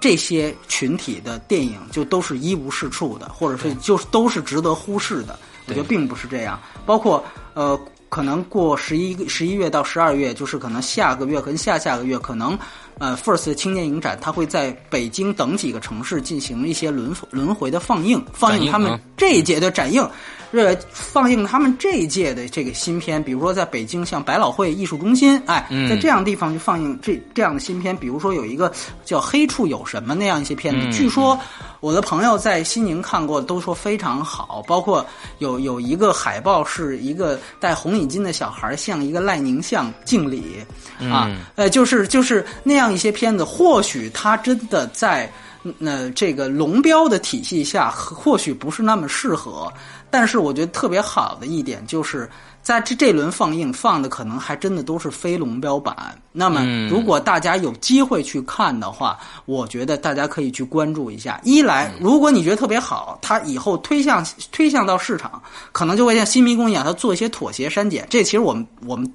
[0.01, 5.39] 这些群体的电影就都是一无是处的，或者是就是都是值得忽视的。
[5.67, 7.79] 我觉得并不是这样，包括呃。
[8.11, 12.59] 可能过十一十一月到十二月，就是可能下个月跟下下个月，可能
[12.99, 19.01] 呃 First 青年影展，它会在北京等几个城市进行一些轮轮回的放映，放映他们嗯。
[19.17, 20.05] 这一届的展映，
[20.51, 25.89] 呃，放映他们这一届的这个新片，比如说在北京像百老汇艺术中心，哎，嗯。
[25.89, 28.73] 在这样地方去放映这这样的新片，比如说有一个
[29.05, 31.39] 叫《黑处有什么》那样一些片子，嗯据说
[31.81, 35.05] 我的朋友在西宁看过，都说非常好，包括
[35.39, 40.65] 有有一个海报是一个戴红领巾的小孩向一个赖宁像敬礼，
[41.01, 45.31] 啊，嗯呃，就是就是那样一些片子，或许他真的在。
[45.79, 49.71] 呃，这个龙标的体系下，或许不是那么适合，
[50.11, 52.27] 但是我觉得特别好的一点就是，
[52.63, 55.97] 在这这轮放映放的可能还真的都是非龙标版。
[56.33, 61.41] 那么，嗯如果大家有机会去看的话，我觉得大家可以去关注一下。
[61.43, 65.43] 一来，如果你觉得特别好，它以后推向推向到市场，
[65.73, 68.07] 可能就会像新迷宫一样，它做一些妥协删减。
[68.09, 69.13] 这其实我们我们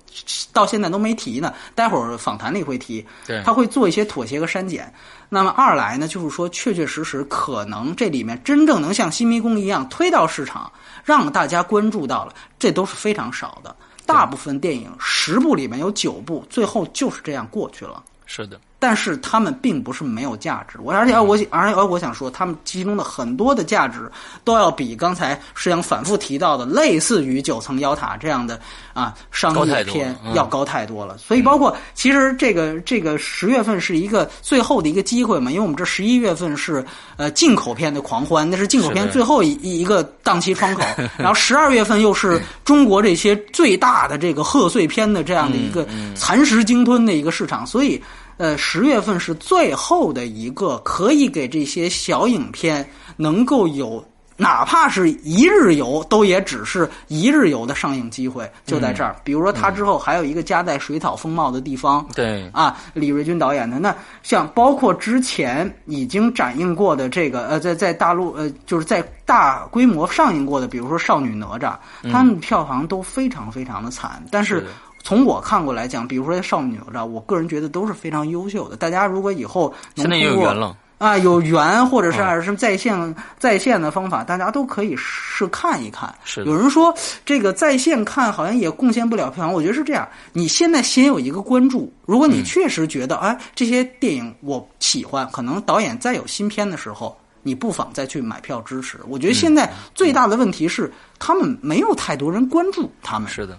[0.52, 3.06] 到现在都没提呢，待会儿访谈里会提。
[3.26, 4.92] 对他会做一些妥协和删减。
[5.30, 10.72] 那么二来呢，就是说确确实实可能这里面真正能像新迷宫一样推到市场，
[11.04, 13.76] 让大家关注到了，这都是非常少的。
[14.06, 18.04] 大部分电影十部里面有九部，最后就是这样过去了。
[18.28, 24.12] 是的，但是他们并不是没有价值，我而且我而且我想说，他们其中的很多的价值
[24.44, 28.60] 都要比刚才石阳反复提到的类似于九层妖塔这样的
[28.94, 31.18] 啊商业片要高太多了。
[31.18, 40.84] 所以包括其实这个这个十月份是一个最后的一个机会嘛，因为我们这十一月份是呃进口片的狂欢，那是进口片最后一一个档期窗口，
[41.18, 48.00] 然后十二月份又是中国这些最大的这个贺岁片的这样的一个蚕食鲸吞的一个市场，所以。
[48.38, 54.04] 呃，十月份是最后的一个可以给这些小影片能够有，
[54.36, 59.16] 哪怕是一日游，都也只是一日游的上映机会，就在这儿。
[59.24, 63.80] 比如说，他之后还有一个夹带水草风貌的地方，对，啊，李瑞军导演的。
[63.80, 71.78] 那像包括之前已经展映过的这个呃，在在大陆呃，就是在大规模上映过的，比如说《少女哪吒》，
[72.12, 74.68] 他们票房都非常非常的惨，但是。
[75.06, 78.76] 从我看过来讲，比如说《少女哪吒》，我个人觉得都是非常优秀的。
[78.76, 80.76] 大家如果以后能现在也有通过缘了。
[80.98, 86.12] 啊，有缘或者是嗯还是在线、在线的方法，大家都可以试看一看。
[86.24, 86.92] 是有人说
[87.24, 90.08] 这个在线看好像也贡献不了票房，我觉得是这样。
[90.34, 97.16] 你现在先有一个关注，如果你确实觉得、哎这些电影我喜欢，可能导演再有新片的时候。
[97.48, 98.98] 你不妨再去买票支持。
[99.08, 103.30] 我觉得现在最大的问题是，他们没有太多人关注他们。
[103.30, 103.56] 是的，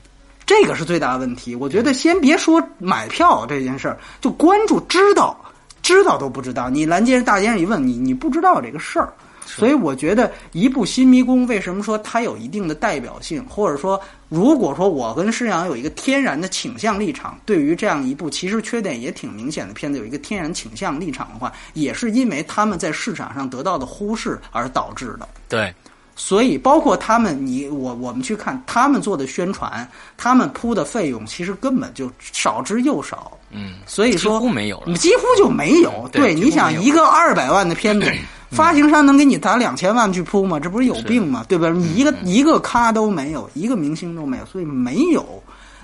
[0.47, 1.55] 这个是最大的问题。
[1.55, 5.37] 我觉得先别说买票这件事儿，就关注、知道、
[5.83, 6.71] 知道都不知道。
[6.71, 9.13] 你拦街大街上一问，你你不知道这个事儿。
[9.49, 25.29] 所以我觉得一部《新迷宫》为什么说它有一定的代表性，或者说，如果说我跟施阳有一个天然的倾向立场，对于这样一部其实缺点也挺明显的片子有一个天然倾向立场的话，也是因为他们在市场上得到的忽视而导致的。
[25.49, 25.73] 对，
[26.17, 29.87] 所以，包括他们，你我我们去看他们做的宣传，
[30.17, 33.37] 他们铺的费用，其实根本就少之又少。
[33.51, 36.09] 嗯，所以说几乎没有了几乎就没有。
[36.11, 38.11] 对你想一个二百万的片子，
[38.51, 40.59] 发行商能给你砸两千万去铺吗？
[40.59, 41.45] 这不是有病吗？
[41.47, 41.69] 对吧？
[41.69, 45.25] 你一个一个咖都没有，一个明星都没有，所以没有。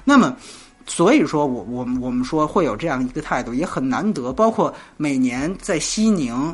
[0.03, 0.35] 那么。
[0.85, 4.33] 所以说我我我们说会有这样一个态度，也很难得。
[4.33, 6.53] 包括每年在西宁，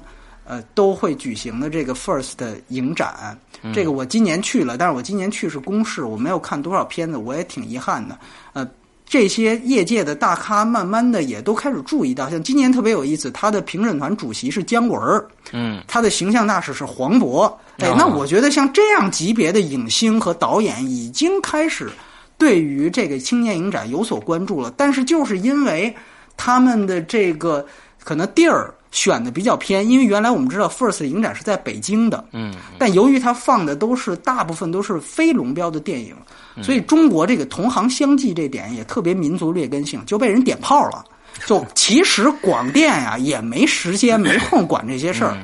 [0.49, 3.39] 呃，都会举行的这个 First 的影展，
[3.75, 8.19] 这个我今年去了，但是我今年去是公示，我没有看多少片子，我也挺遗憾的。
[8.55, 8.67] 呃，
[9.05, 17.45] 这些业界的大咖慢慢的也都开始注意到，像今年特别有意思，他的评审团主席是姜文儿，嗯，他的形象大使是黄渤。
[17.77, 21.91] 哎，那我觉得像这样级别的影星和导演已经开始
[22.39, 25.95] 对于这个青年影展有所关注了，但是就是因为
[26.39, 27.67] 他们的这个
[28.03, 28.73] 可能地儿。
[28.91, 36.15] 选的比较偏，因为原来我们知道 First 影展是在北京的，嗯，但由于它放的都是大部分都是非龙标的电影，
[36.63, 41.05] 所以中国这个同行相继这点也特别民族劣根性，就被人点炮了。
[41.47, 45.37] 就其实广电呀也没时间没空管这些事儿。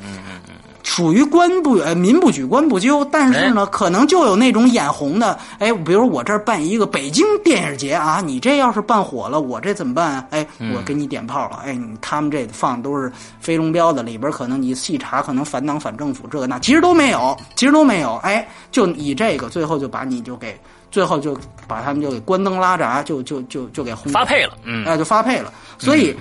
[0.85, 10.27] 属于官不呃民不举官不究，但是呢，可能就有那种眼红的，哎，比如我这儿办一个北京电影节啊，你这要是办火了，我这怎么办啊？
[10.31, 13.11] 哎，我给你点炮了，哎，他们这放都是
[13.41, 20.57] 飞龙标的，里边可能你细查，可能反党反政府这个那，其实都没有，其实都没有，哎，就以这个，最后就把你就给，
[20.91, 26.15] 最后就把他们就给关灯拉闸，就就就就给轰发配了，嗯，哎，就发配了，所以。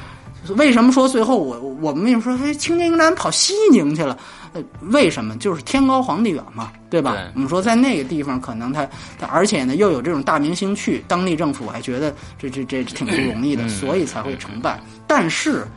[0.57, 4.19] 为什么说最后我我们为什么说哎青年营长跑西宁去了？
[4.53, 5.35] 呃，为什么？
[5.37, 7.17] 就是天高皇帝远嘛，对吧？
[7.33, 8.87] 我们说在那个地方可能他
[9.19, 14.79] 他而且呢又有这种大明星去，当地政府还觉得这这这挺不容易的，所以才会承办。
[15.07, 15.67] 但是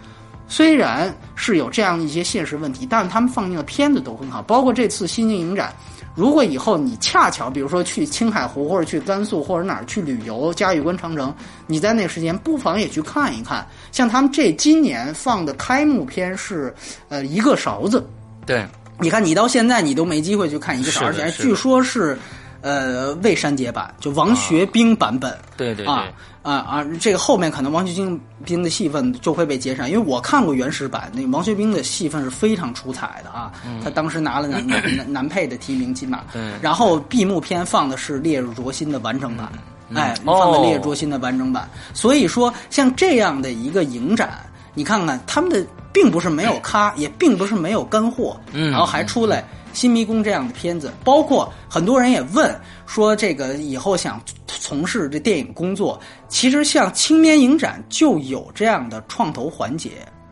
[0.46, 5.74] 虽然是有这样一些现实问题，但是他们放映的片子都很好，包括这次西宁影展。
[6.14, 11.34] 如果以后你恰巧，比如说去青海湖或者去甘肃或者哪儿去旅游，嘉峪关长城，
[11.66, 13.66] 你在那个时间不妨也去看一看。
[13.92, 16.74] 像他们这今年放的开幕片是，
[17.08, 18.06] 呃，一个勺子。
[18.46, 18.64] 对，
[19.00, 22.18] 你看你到现在你都没机会去看一个勺，而且据说是。
[22.62, 26.08] 呃，未删节版就王学兵版本，对对啊
[26.42, 26.84] 啊啊！
[26.98, 33.52] 这个后面可能王学兵兵的戏份就会被节省，因为我看过原始版，那王学兵的戏份是非常出彩的啊。
[33.84, 36.24] 他当时拿了男 男男配的提名金马，
[36.60, 39.52] 然后闭幕片放的是《烈日灼心》的完整版，
[39.94, 41.70] 哎，放的《烈日灼心》的完整版。
[41.94, 44.40] 所以说，像这样的一个影展，
[44.74, 45.64] 你看看他们的
[45.96, 49.42] 并不是没有咖，也并不是没有干货，嗯然后还出来。
[49.72, 52.54] 新迷宫这样的片子，包括很多人也问
[52.86, 59.90] 说，这个以后想从事这电影工作，其实像青年影展就有这样的创投环节。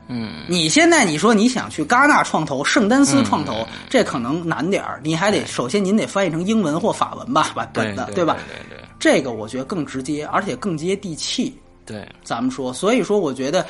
[0.09, 8.37] 嗯，你现在你说你想去戛纳创投、圣丹斯创投，这可能难点儿，你还得首先您得翻译成英文或法文吧，版本的对吧？
[8.49, 11.55] 对对，这个我觉得更直接，而且更接地气。
[11.87, 13.67] 对，咱们说，所以说我觉得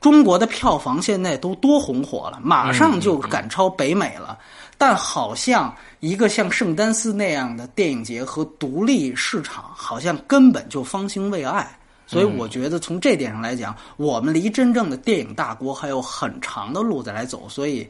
[0.00, 4.38] 中国的票房现在都多红火了，马上就赶超北美了。
[4.76, 11.68] 但好像一个像圣丹斯那样的电影节和独立市场，好像根本就方兴未艾。
[12.06, 17.48] 所以我觉得从这点上来讲，我们离真正的电影大国还有很长的路再来走。
[17.48, 17.86] 所以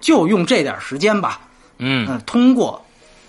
[0.00, 1.42] 就用这点时间吧。
[1.76, 2.82] 嗯，通过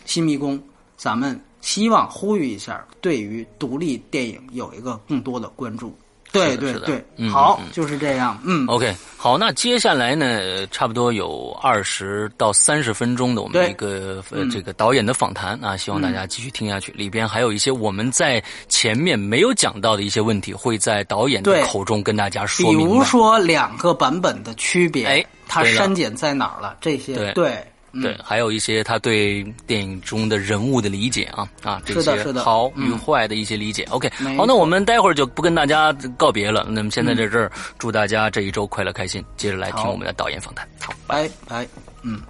[0.05, 0.57] 新迷宫，
[0.95, 5.93] 咱们希望呼吁一下，对于独立电影有一个更多的关注。
[6.31, 8.39] 对对对，好，就是这样。
[8.43, 16.91] 嗯，OK，好，那接下来呢，差不多有二十到三十分钟的我们一个呃这个导演的访谈啊，希望大家继续听下去。
[16.93, 22.77] 里边还有一些我们在前面没有讲到的一些问题，会在导演的口中跟大家说明。
[22.77, 26.77] 比如说两个版本的区别，哎，它删减在哪儿了？
[26.79, 27.61] 这些对。
[27.93, 33.83] 对，还有一些他对电影中的人物的理解啊啊，这些好与坏的一些理解。
[33.89, 36.65] OK，好，那我们待会儿就不跟大家告别了。
[36.69, 39.21] 那么现在在这儿，祝大家这一周快乐开心。
[39.35, 40.65] 接着来听我们的导演访谈。
[40.79, 41.67] 好，拜拜。
[42.03, 42.21] 嗯，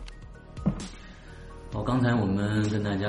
[1.72, 3.08] 好，刚才我们跟大家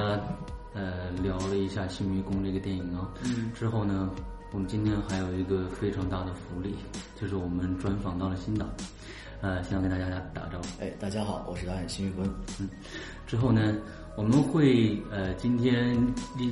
[0.74, 4.10] 呃聊了一下《新迷宫》这个电影啊，嗯，之后呢，
[4.52, 6.74] 我们今天还有一个非常大的福利，
[7.18, 8.66] 就是我们专访到了新导。
[9.42, 10.84] 呃，先要跟大家打个招呼。
[10.84, 12.30] 哎，大家好，我是导演辛玉坤。
[12.60, 12.68] 嗯，
[13.26, 13.74] 之后呢，
[14.16, 15.98] 我们会呃今天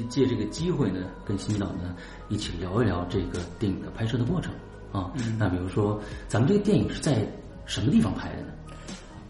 [0.09, 1.95] 借这个机会呢，跟新导呢
[2.29, 4.53] 一起聊一聊这个电影的拍摄的过程
[4.91, 5.13] 啊。
[5.39, 7.25] 那比如说，咱们这个电影是在
[7.65, 8.49] 什么地方拍的呢？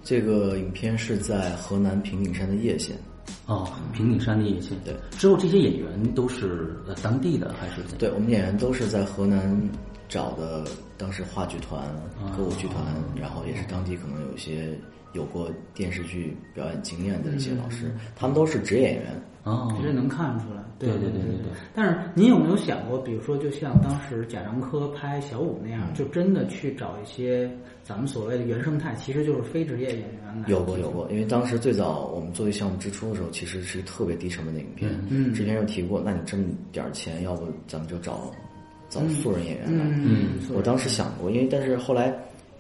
[0.03, 2.97] 这个影片是在河南平顶山的叶县。
[3.45, 4.75] 哦，平顶山的叶县。
[4.87, 4.97] 对。
[5.19, 7.83] 之后这些演员都是呃当地的还是？
[7.99, 9.55] 对我们演员都是在河南。
[10.11, 10.67] 找的
[10.99, 11.89] 当时话剧团、
[12.37, 12.85] 歌舞剧团，
[13.19, 14.77] 然后也是当地可能有些
[15.13, 19.23] 有过电视剧表演经验的一些老师，他们都是职业演员。
[19.45, 20.61] 哦，其实能看出来。
[20.79, 21.53] 对对对对对。
[21.75, 27.51] 但是您有没有想过，比如说，就像当时贾樟柯拍小五那样，就真的去找一些
[27.83, 34.91] 咱们所谓的原生态，其实就是非职业演员有过有过，因为当时最早我们作为项目之初的时候，其实是特别低成本的影片。
[35.09, 35.33] 嗯。
[35.33, 38.31] 之前有提过，那你这么点儿钱，要不咱们就找。
[38.91, 42.13] 找素人演员来，嗯，我当时想过，因为但是后来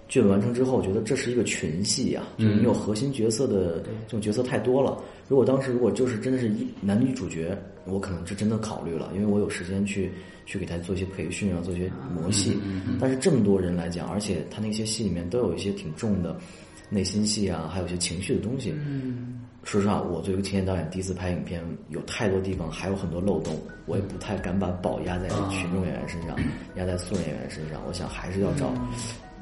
[0.08, 4.96] 剧本完成之后，觉得这是一个群戏啊，就是你有核心角色的这种角色太多了。
[5.28, 10.10] 如果当时如果就是真的是一男女主角，我可能是真的考虑了，因为我有时间去
[10.46, 12.56] 去给他做一些培训啊，做一些磨戏。
[13.00, 16.36] 但是这么多人来讲，而且他那些戏里面都有一些挺重的
[16.90, 18.72] 内心戏啊，还有一些情绪的东西。
[18.76, 26.34] 嗯说实话，我作为青年导演，第一次拍影片，有太多地方还有很多漏洞，我也不太敢把宝压在群众演员身上，
[26.76, 27.78] 压在素人演员身上。
[27.86, 28.72] 我想还是要找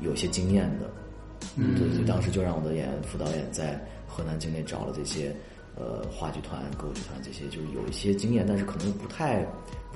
[0.00, 0.90] 有些经验的。
[1.54, 5.32] 嗯，对，所以当时就让我的演员副导演在河南境内找了这些
[5.76, 9.46] 呃话剧团、歌舞剧团这些，就是有一些经验，但是可能不太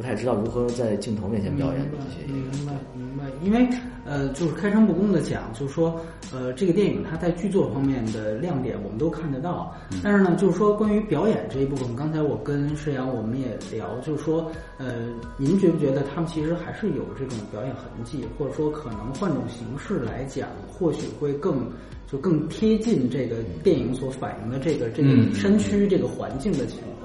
[0.03, 2.51] 不太知道如何在镜头面前表演的这些演员。
[2.59, 3.23] 明白，明白。
[3.41, 3.69] 因为
[4.05, 6.01] 呃，就是开诚布公的讲，就是说
[6.33, 9.73] 呃，这个电影它在剧作方面的亮点我们都看得到，
[10.03, 21.71] 但是呢，就是说关于表演这一部分，刚才我跟施阳我们也聊，就是说呃，您觉不觉得他们其实还是有这种表演痕迹，或者说可能换种形式来讲，或许会更
[22.11, 27.02] 就更贴近这个电影所反映的这个这个山区这个环境的情况。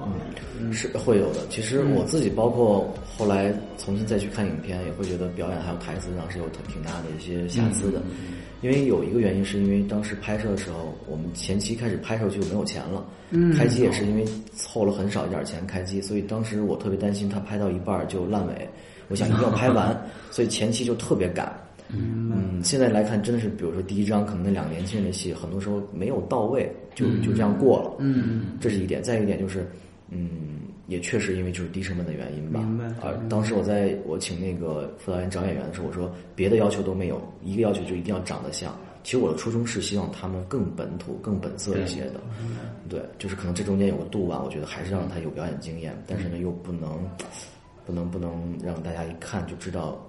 [0.72, 1.40] 是会有的。
[1.48, 8.02] 其实我自己包括后来重新再去看影片，也会觉得表演还有台词上是有挺挺大的一些瑕疵的。
[8.60, 13.06] 因为有一个原因，是因为当时拍摄的时候，我们前期开始拍摄就没有钱了。
[13.30, 18.68] 嗯，开机也是因为凑了很少一点钱开机，所以当时我特别担心他拍到一半就烂尾，
[19.06, 19.96] 我想一定要拍完，
[20.32, 21.56] 所以前期就特别赶。
[21.90, 27.92] 嗯，现在来看真的是，比如说第一章可能那两个年轻人的戏，很多时候没有到位，就就这样过了。
[28.00, 29.00] 嗯，这是一点。
[29.00, 29.64] 再一点就是。
[30.10, 32.60] 嗯，也确实因为就是低成本的原因吧。
[32.60, 32.86] 明白。
[33.02, 38.74] 而当时我在我请那个辅导员找演员的时候，我说别的要求都没有，一个要求就一定要长得像。
[39.04, 42.20] 其实我的初衷是希望他们更本土、更本色一些的。
[42.88, 47.08] 对，就是可能这中间有个度吧，我觉得还是要让他有表演经验，但是呢又不能，
[47.86, 50.02] 不能不能让大家一看就知道。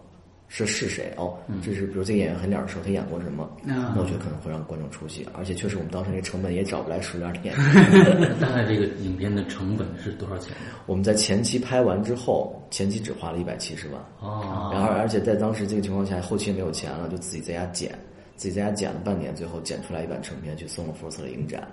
[0.52, 1.38] 是是谁哦？
[1.64, 3.48] 这是比如这个演员很脸熟，他演过什么？
[3.64, 8.36] 那我觉得可能会让观众出戏，而且确实我们当时那个成本也找不来熟脸的演员。
[8.42, 10.52] 大概这个影片的成本是多少钱？
[10.88, 17.92] 我们在前期拍完之后，前期只花了一百七十万哦，然后而且在当时这个情况下，后期也没有钱了，就自己在家剪，
[18.36, 21.68] 自己在家剪了半年，最后剪出来一版成片，去送了福斯的影展。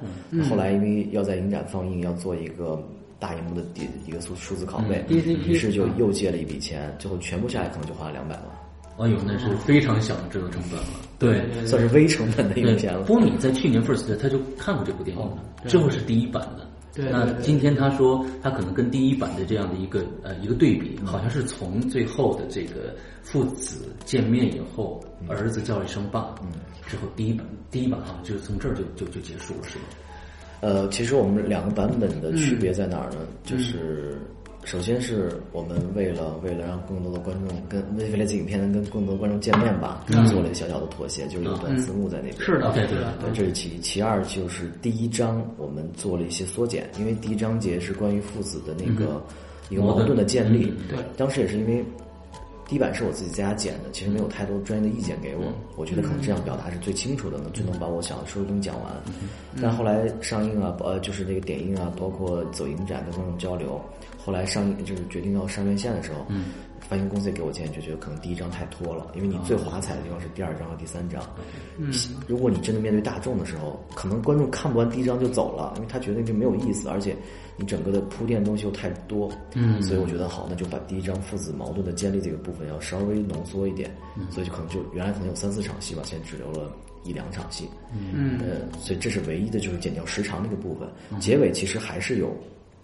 [0.51, 2.87] 后来因为要在影展放映，要做一个
[3.19, 8.45] 大荧幕的第一个数数字拷贝，于是就又借了一笔钱，最后全部下来可能就花了两百万。
[8.99, 10.87] 哎呦，那是非常小的制作成本了，
[11.19, 13.03] 对，算是微成本的影片了。
[13.05, 16.67] 波米在去年 First 他就看过这部电影了，之后是第一版的。
[17.11, 26.49] 那今天他说他可能跟第一版的这样的一个呃一个对比，好像是从最后的这个父子见面以后，儿子叫了一声爸，嗯，
[26.87, 29.85] 之后第一版第一版好像就是从这儿就就就结束了，是吗？
[30.63, 33.19] 呃，其实我们两个版本的区别在哪儿呢？
[33.45, 34.19] 就是。
[34.67, 42.41] 首先是我们为了为了让更多的观众跟为了这影片能跟更多观众见面吧，做了一个小小的妥协，就是有段字幕在那边。
[42.41, 43.79] 是的，对对对，这是其一。
[43.79, 49.25] 其二就是第一章我们做了一些缩减，因为第一章节是关于父子的那个
[49.71, 50.75] 一个矛盾的建立。
[50.89, 51.85] 对，当时也是因为
[52.67, 55.45] 第一版是我自己在家剪的，其实没有太多专业的意见给我，
[55.77, 58.93] 我觉得可能这样表达是最清楚的，能最能把我想说的东西讲完。
[59.63, 63.81] 但后来上映啊，呃，就是那个点映啊，包括走影展跟观众交流。
[64.27, 66.47] 后来上映就是决定要上院线的时候，嗯，
[66.81, 71.23] 发行公司也给我建议，就觉得可能第一章太拖了，因为你最华彩的地方是第二章和第三章。
[71.79, 71.93] 嗯，
[72.27, 77.15] 如果你真的面对大众的时候，可能观众看不完第一章就走了，因为他觉得就没有意思，而且
[77.57, 79.31] 你整个的铺垫东西又太多。
[79.55, 83.89] 嗯，所以我觉得好，那就把第一章父子矛盾的建立这个部分要稍微浓缩一点。
[84.17, 86.69] 嗯，所以就可能就原来可能有三四场戏吧，现在只留了
[87.05, 87.69] 一两场戏。
[87.95, 92.37] 嗯，呃，所以这是唯一的就是减掉时长那个部分，结尾其实还是有。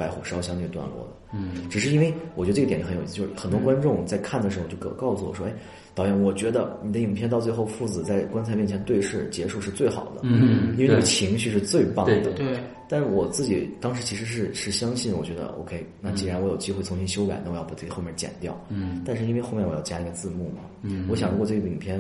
[0.03, 5.53] 白虎烧香那个段落的，嗯，只是因为我觉得这个点就很有意思，就是很多观众在看的时候就告告诉我说，哎，
[5.95, 12.59] 导演，我觉得你的影片到最后父子在棺材面前对视结束是最好的，嗯，因为那个情绪是最棒的，对。
[12.89, 19.01] 但是我自己当时其实是是相信，我觉得 OK，那既然我有机会重新修改，那我要把这个后面剪掉，嗯。
[19.07, 21.99] 但是因为后面我要加一个字幕嘛，嗯，我想如果这个影片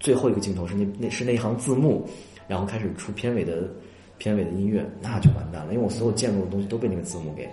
[0.00, 2.08] 最后一个镜头是那那是那一行字幕，
[2.48, 3.68] 然后开始出片尾的。
[4.22, 7.48] 片尾的音乐那就完蛋了，因为我所有见过的东西都被那个字幕给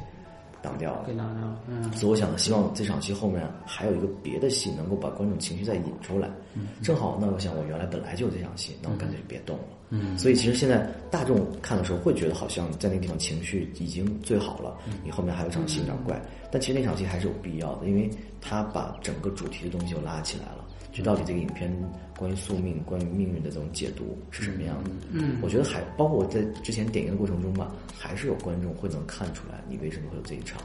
[0.61, 1.05] 挡掉了。
[1.07, 1.91] 给挡掉了，嗯。
[1.93, 6.29] 所以我想，希望这场戏后面还有一个别的戏，能够把观众情绪再引出来。
[6.53, 6.67] 嗯。
[6.83, 9.63] 正好，那我想，我原来本来就有这场戏，那我干脆就别动了。
[9.89, 10.15] 嗯。
[10.15, 16.21] 所以，其实现在大众看的时候会觉得，好像在那个地方情绪已经最好了，你后面还有场戏有点怪。
[16.51, 18.07] 但其实那场戏还是有必要的，因为
[18.39, 20.65] 他把整个主题的东西又拉起来了。
[20.91, 21.71] 就到底这个影片
[22.17, 24.89] 关于宿命、关于命运的这种解读是什么样的？
[25.11, 30.61] 嗯，我觉得还包括我在之前点映的过程中吧，还是有观众会能看出来你为什么会有这一场，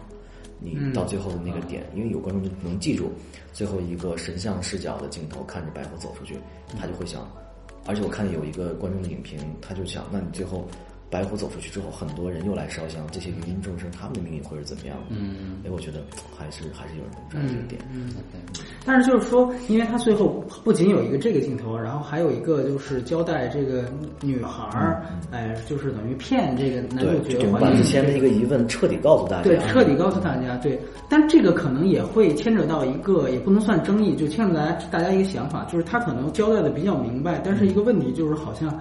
[0.59, 3.13] 你到最后的那个点，因为有观众能记住
[3.53, 6.37] 最后一个神像视角的镜头，看着白虎走出去，
[6.79, 7.31] 他就会想，
[7.87, 10.67] 而且我看有一个观众的影评，他就想，那你最后。
[11.11, 15.05] 白虎走出去之后，很多人又来烧香，这些芸芸众生他们的命运会是怎么样的？
[15.11, 16.03] 嗯，哎，我觉得
[16.37, 17.81] 还是还是有人能抓这个点。
[17.93, 18.11] 嗯，
[18.85, 23.85] 但是就是说，因为他最后不仅有一个这个镜头，然后还有一个就是交代这个
[24.23, 29.43] 女孩儿，哎，就是等于骗这个男主角，把之前的一个疑问彻底告诉大家。
[29.45, 30.57] 对，彻底告诉大家。
[30.57, 38.77] 对，但这个可能也会牵扯到一个，也不能算争议，就牵扯大家大家一个想法，就是他可能交代的比较明白，但是一个问题就是好像。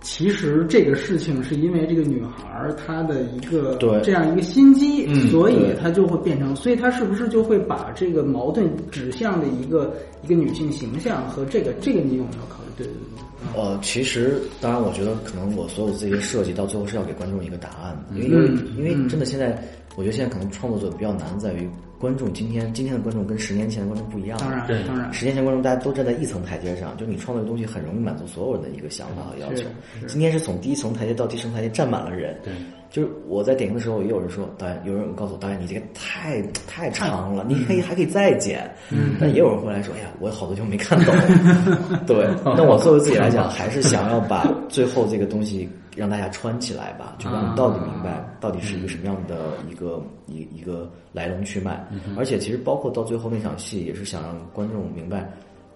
[0.00, 12.70] 其实这个事情是因为这个女孩她的一个这样一个心机，所以她就会变成，所以她是不是就会把这个矛盾指向的一个一个女性形象和这个这个你有没有考虑？
[12.76, 13.60] 对对对。
[13.60, 18.28] 呃，其实当然，我觉得可能我所有这些设计到最后是要给观众一个答案，因为
[18.76, 19.62] 因为因为真的现在，
[19.96, 21.68] 我觉得现在可能创作者比较难在于。
[21.98, 29.64] 观众今天今天的观众跟十年前的观众不一样，当然，当然，十年前观众大家都站在一层台阶上，就你创作的东西很容易满足所有人的一个想法和要求。
[30.06, 32.52] 今天是从第一层台阶到第十层台阶站满了人，对，
[32.90, 41.14] 就是我在点评的时候也有人说导演，有人告诉我导演你这个太太长了，你可以还可以再剪，嗯，但也有人会来说，哎呀，我好多就没看懂，
[42.06, 45.68] 对，那我作为自己来讲，还是想要把最后这个东西。
[45.96, 51.84] 让大家穿起来吧，就让你到底明白到底是一个什么样的一个一一个来龙去脉。
[52.16, 55.28] 而且其实包括到最后那场戏，也是想让观众明白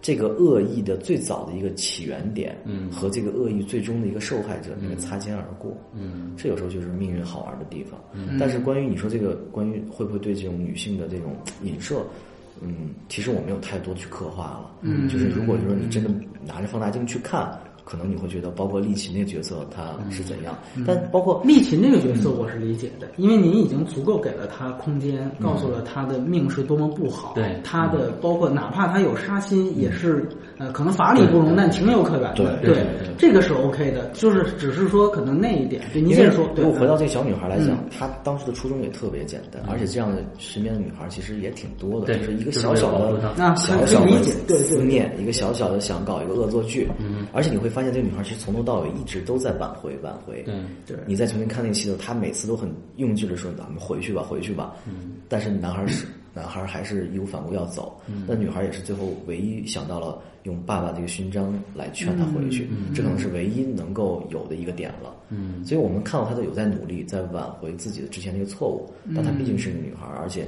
[0.02, 5.74] 这个恶意的最早的一个起源点，嗯和这个恶意最终的一个受害者那个擦肩而过。
[5.94, 7.98] 嗯，这有时候就是命运好玩的地方。
[8.38, 12.04] 但是关于你说这个关于会不会对这种女性的这种影射，
[12.60, 14.70] 嗯，其实我没有太多去刻画了。
[14.80, 16.10] 嗯，就是如果说你真的
[16.44, 17.58] 拿着放大镜去看。
[17.84, 20.56] 可能你会觉得，包括丽琴那个角色他是怎样，
[20.86, 27.60] 但包括丽琴那个角色，我是理解的，因为您已经足够给了他空间，告诉了他的命是多么不好，对。
[27.64, 30.28] 他的包括哪怕他有杀心，也是
[30.62, 32.86] 呃可能法理不容，但情有可原对，对，
[33.18, 36.48] 这个是 OK 的，就是只是说可能那一点，对您先说。
[36.54, 43.20] 如果回到这个小女孩来讲，她当时的初衷也特别简单，而且这样的身边的女孩其实也挺多的，就是一个小小的
[43.56, 44.04] 小小
[44.46, 46.88] 的思念，一个小小的想搞一个恶作剧，
[47.32, 47.72] 而且你会。
[47.72, 50.42] 发现这个女孩其实从头到尾一直都在挽回挽回。
[50.42, 50.54] 对
[50.86, 55.12] 对，你再重新看那个戏的时候，她每次都很用劲的说：“咱们回去吧，回去吧。”嗯。
[55.26, 57.98] 但是男孩是男孩，还是义无反顾要走。
[58.06, 58.24] 嗯。
[58.28, 65.14] 那女孩也是最后唯一想到了用爸爸这个勋章来劝他回去，这可能是唯一能够有的一个点了。
[65.28, 65.64] 嗯。
[65.64, 68.90] 所以我们看到她都有在努力，在挽回自己的之前那个错误。
[69.14, 70.46] 但她毕竟是个女孩，而且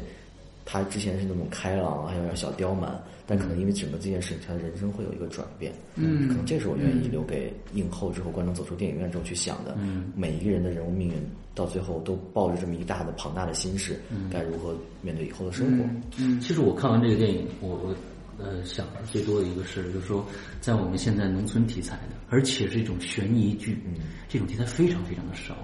[0.64, 2.92] 她之前是那种开朗，还有点小刁蛮。
[3.26, 5.72] 但可能因为整个这件事，他的人生会有一个转变。
[5.94, 9.74] 嗯，可能这是我愿意留给映后之后观众走出电影院之后去想的。
[9.80, 11.14] 嗯，每一个人的人物命运
[11.54, 13.98] 到最后都抱着这么一大的庞大的心事，
[14.30, 15.84] 该如何面对以后的生活？
[16.18, 17.94] 嗯，其实我看完这个电影，我我
[18.38, 20.26] 呃想的最多的一个事就是说，
[20.60, 23.94] 在我们现在农村题材的，而且是一种悬疑剧，嗯，
[24.28, 25.56] 这种题材非常非常的少，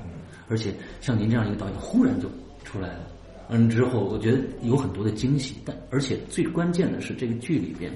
[0.48, 2.30] 而且像您这样一个导演，忽然就
[2.64, 3.06] 出来了。
[3.48, 7.92] 嗯，之后我觉得有很多的惊喜，但而且最关键的是这个剧里边，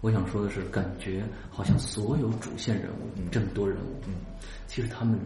[0.00, 4.14] 我想说的是，感觉好像所有主线人物这么多人物，嗯，
[4.66, 5.18] 其实他们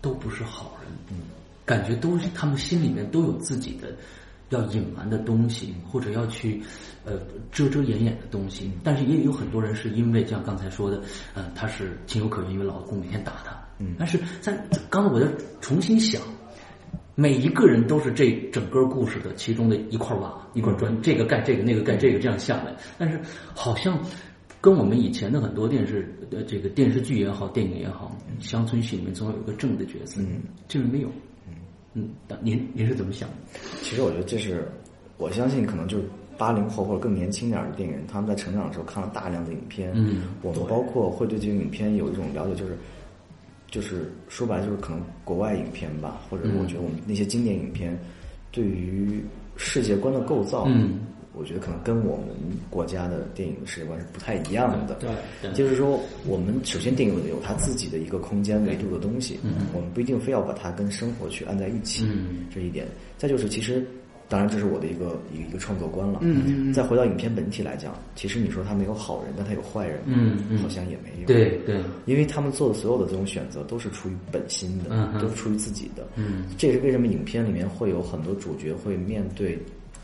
[0.00, 1.26] 都不是好人，嗯，
[1.64, 3.94] 感觉都是他们心里面都有自己的
[4.50, 6.62] 要隐瞒的东西，或者要去
[7.04, 7.18] 呃
[7.50, 11.00] 遮遮掩掩的东西，但是也有很多人是因为像刚才说的，
[11.34, 14.56] 嗯，他是情有可原，因为老公每天打他，嗯，但是在
[14.88, 15.26] 刚才我在
[15.60, 16.20] 重新想。
[17.18, 22.76] 每一个人都是这整个故事的其中的一块瓦一块砖，这个盖这个，那个盖这个，这样下来。
[22.98, 23.18] 但是
[23.54, 23.98] 好像
[24.60, 31.08] 跟我们以前的很多电视呃这个电视剧也好，电影也好，乡村戏里面总有一个正的角色，嗯，这个没有，
[31.96, 33.34] 嗯嗯，您您是怎么想的？
[33.82, 34.68] 其实我觉得这是
[35.16, 36.04] 我相信，可能就是
[36.38, 42.76] 八零后或者更年轻点的电影人，他们在成长的时候看了大量的影片，嗯，我们包括会对这个影片有一种了解，就是。
[43.68, 47.98] 就是说白了，就是可能国外影片吧，或者我觉得我们那些经典影片，
[48.52, 49.20] 对于
[49.56, 51.00] 世界观的构造，嗯，
[51.36, 52.26] 我觉得可能跟我们
[52.70, 54.94] 国家的电影的世界观是不太一样的。
[54.94, 62.86] 对，就是说，我们首先电影有它自己的一个空间维度的东西，嗯，我们不一定非要把它跟生活去按在一起，嗯，这一点。
[63.18, 63.86] 再就是，其实。
[64.28, 66.18] 当然，这是我的一个一一个创作观了。
[66.20, 66.72] 嗯嗯。
[66.72, 71.26] 再回到影片本体来讲，其实你说他没有好人，但他有坏人，嗯嗯，好像也没有。
[71.28, 71.80] 对对。
[72.06, 76.04] 因为他们做的所有的这种选择，都是出于本心的，都是出于自己的。
[76.16, 76.46] 嗯。
[76.58, 79.56] 这也是为什么影片里面会有很多主角会面对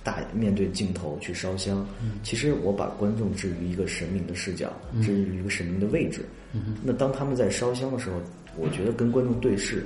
[0.05, 1.87] 大面对镜头去烧香。
[2.03, 2.21] 嗯。
[2.23, 4.73] 其实我把观众置于一个神明的视角，
[5.03, 6.25] 置于一个神明的位置。
[6.53, 6.77] 嗯。
[6.83, 8.21] 那当他们在烧香的时候，
[8.57, 9.85] 我觉得跟观众对视。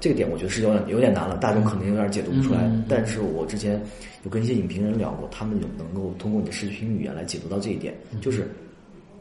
[0.00, 2.68] 这个点我觉得是有点有点难了，大众可能有点解读不出来。
[2.88, 3.80] 但是我之前
[4.24, 8.50] 有跟一些影评人聊过，他们有能够通过你的视频语言来解读到这一点，就是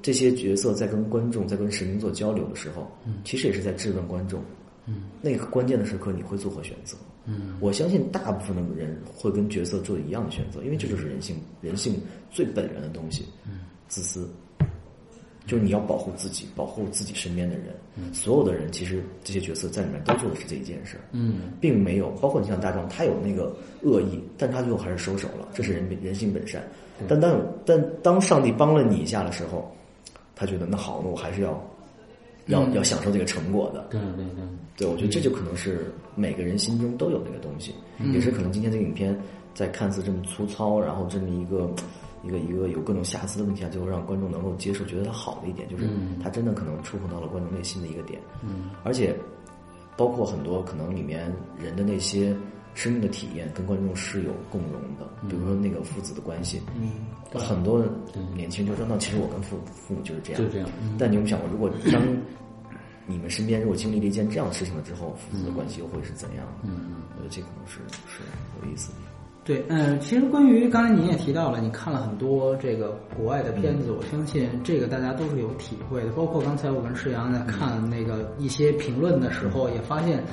[0.02, 2.92] 这些角色在跟观众在跟神明做交流的时候，
[3.24, 4.42] 其实也是在质问观众。
[4.88, 6.98] 嗯，那个关键的时刻你会做何选择？
[7.26, 13.26] 嗯，我相信大部分的人会跟角色做一样的选择，因为这就是人性，人性最本源的东西。
[13.46, 14.28] 嗯，自私，
[15.46, 17.68] 就是你要保护自己，保护自己身边的人。
[17.96, 20.98] 嗯，所有的人其实这些角色在里面都做的是这一件事。
[21.12, 26.64] 嗯，并没有，包括你像大壮，他有那个恶意，但他最后还是收手了，这是人人性本善。
[27.08, 29.72] 但当但当上帝帮了你一下的时候，
[30.36, 31.64] 他觉得那好，那我还是要。
[32.48, 34.44] 要要享受这个成果的，对对对，
[34.78, 37.74] 对我觉得这就可能是每个人心中都有那个东西，
[38.14, 39.18] 也是可能今天这个影片
[39.54, 41.70] 在看似这么粗糙，然后这么一个
[42.24, 45.88] 一个一个有各种瑕疵的问题下，最后让观众能够接受，觉得它好的一点，就是
[46.22, 49.16] 它真的可能触碰到了观众内心的一个点，嗯，而且
[49.96, 52.36] 包括很多可能里面人的那些
[52.74, 56.92] 生命的体验跟观众是有共融的，比如说那个父子的关系，嗯，
[57.34, 57.84] 很多
[58.36, 62.02] 年轻人就说，那其实我跟父父母就是这样，就这样，但你有没有想过，如果当
[63.08, 66.46] 你们身边如果经历了一件这样的事情了之后，父子的关系又会是怎样？
[66.64, 68.22] 嗯嗯，我觉得这可能是是
[68.64, 68.98] 有意思的。
[69.44, 76.12] 对，嗯，其实关于刚才您也提到了，你看了很多这个国外的片子，我相信这个大家都是有体会的。
[76.12, 80.24] 包括刚才我跟世阳在看那个一些评论的时候，也发现，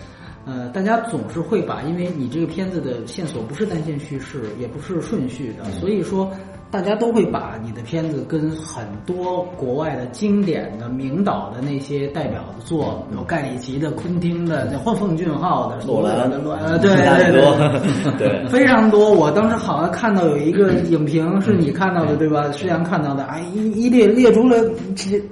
[0.48, 6.32] 呃，大家总是会把，因为你这个片子的线索不是单线叙事，也不是顺序的，所以说。
[6.70, 19.10] 大家都会把你的片子跟很多国外的经典的名导的那些代表作，有盖里奇的、昆汀的、或奉俊昊的、罗兰的，呃，对对对， 对，非常多。
[19.10, 22.52] 我当时好像看到有一个影评是你看到的对吧？
[22.52, 24.56] 施阳看到的，哎，一一列列出了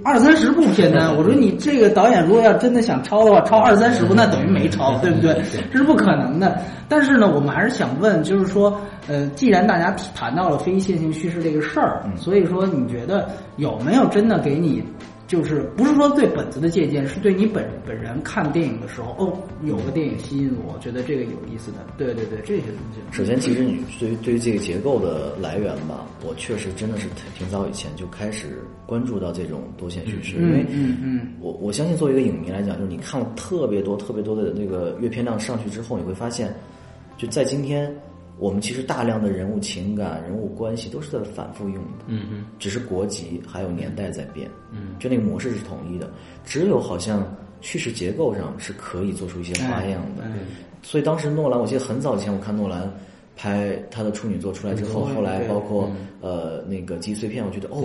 [0.03, 1.15] 二三十部片单。
[1.15, 5.35] 我说你这个导演如果要真的想抄的话，抄二三十部那等于没抄，对不对？
[5.71, 6.59] 这是不可能的。
[6.89, 14.82] 但是呢，我们还是想问，就是说，呃，既然大家谈到了非线性叙事这个事儿，所以说你觉得有没有真的给你，
[15.27, 23.01] 就是不是说对本子的借鉴，是对你本本人看电影的时候，哦，有个电影吸引我，觉得这个有意思的，对对对，这些东西。
[23.11, 36.55] 首先，其实你对于对于这个结构的来源吧，我确实真的是挺早以前就开始关注到这种多线叙事，因为嗯嗯，我我相信作为一个影迷来讲，就是你看了特别多特别多的那个阅片量上去之后，你会发现。
[37.19, 37.90] 就在今天，
[38.39, 46.11] 我们其实大量的人物情感、人物关系都是在反复用的，嗯嗯，只是国籍还有年代在变，嗯，就那个模式是统一的，
[46.45, 50.25] 只有好像叙事结构上是可以做出一些花样的，
[50.83, 52.93] 所以当时诺兰，我记得很早以前我看诺兰
[53.37, 55.91] 拍他的处女作出来之后，后来包括
[56.21, 57.85] 呃那个记忆碎片，我觉得哦，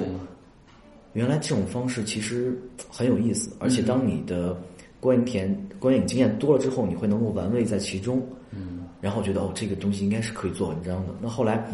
[1.14, 2.60] 原来这种方式其实
[2.90, 4.58] 很有意思，而且当你的
[5.00, 8.22] 观影田观影经验多了之后，你会能够玩味在其中，
[8.52, 8.80] 嗯。
[9.02, 11.14] 然后我觉得哦，这个东西应该是可以做文章的。
[11.20, 11.66] 那后来，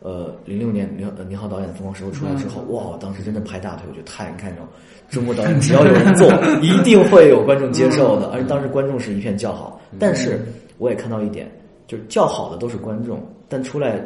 [0.00, 4.64] 呃，零六年宁宁浩导演的《疯狂石头》出来之后，哇，当时真的拍大腿，我觉得太看重。
[5.10, 6.28] 中国导演只要有人做，
[6.62, 8.28] 一定会有观众接受的。
[8.28, 9.80] 而且当时观众是一片叫好。
[9.98, 10.40] 但是
[10.78, 11.50] 我也看到一点，
[11.86, 14.00] 就是叫好的都是观众，但出来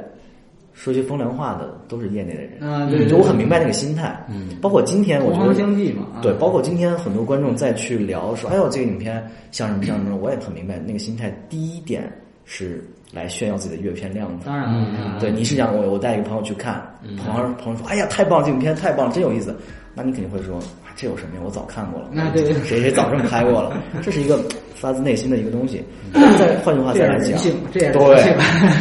[0.72, 2.60] 说些风凉话的都是业内的人。
[2.62, 4.24] 啊，对，就我很明白那个心态。
[4.30, 6.06] 嗯，包括今天我觉得相继嘛。
[6.22, 11.30] 对，包括今天很多观众再去聊说，哎呦，这个影片像什么像什么，我也很明白那个心态。
[11.48, 12.10] 第一点。
[12.52, 16.82] 是来炫耀自己的阅片量的，当然了，对，你是讲我我带一个朋友去看，
[17.24, 19.56] 朋友朋友说，哎呀，太棒，这影片太棒，真有意思，
[19.94, 20.58] 那你肯定会说，
[20.96, 21.42] 这有什么呀？
[21.44, 24.44] 我早看过了，那对，谁谁早这么拍过了， 这是一个
[24.74, 25.80] 发自内心的一个东西。
[26.12, 27.40] 再换句话再来讲，
[27.72, 27.92] 对，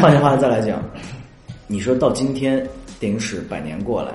[0.02, 0.84] 换句话再来讲，
[1.68, 2.68] 你说到今天
[3.00, 4.14] 电影史百年过来，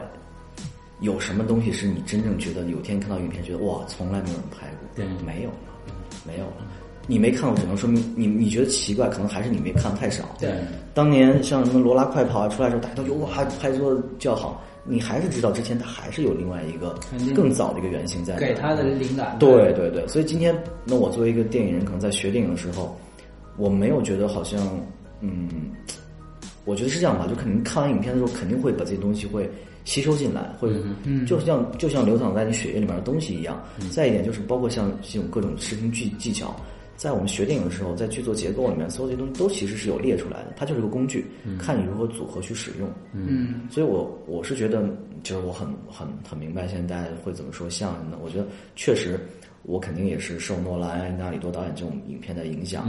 [0.98, 4.88] 有什么东西是你真正觉得有天看到影片觉得哇，从来没有人拍过？
[4.96, 5.94] 对，没有了，
[6.26, 6.66] 没有了。
[7.06, 10.24] 你没看过，只能说明你你觉得奇怪，可能还是你没看太少。
[10.38, 10.50] 对，
[10.94, 14.62] 当年像什么《罗拉快跑》啊出来的时候，大家都觉得哇，拍出叫好。
[14.86, 16.94] 你还是知道之前他还是有另外一个
[17.34, 18.36] 更早的一个原型在。
[18.36, 19.34] 给他的灵感。
[19.38, 20.54] 对对对，所以今天
[20.84, 22.94] 那我作为一个电影人，可能在学电影的时候，
[23.56, 24.60] 我没有觉得好像
[25.22, 25.48] 嗯，
[26.66, 29.50] 我觉得是这样吧，就肯定看完影片的时候，肯定会把这些东西会
[29.86, 30.70] 吸收进来，会
[31.26, 33.58] 就像就像流淌在你血液里面的东西一样。
[33.90, 36.54] 再一点就是包括像这种各种视听技技巧。
[36.96, 41.26] 在我们学电影的时候，在剧作结构里面，所有这些东西都其实是有列出来的，它就是个工具，
[41.58, 42.88] 看你如何组合去使用。
[43.12, 44.88] 嗯，所以我我是觉得，
[45.22, 48.18] 就是我很很很明白现在大家会怎么说相声的。
[48.22, 48.46] 我觉得
[48.76, 49.18] 确实。
[49.64, 52.86] 我肯定也是受诺兰、纳里多导演这种影片的影响，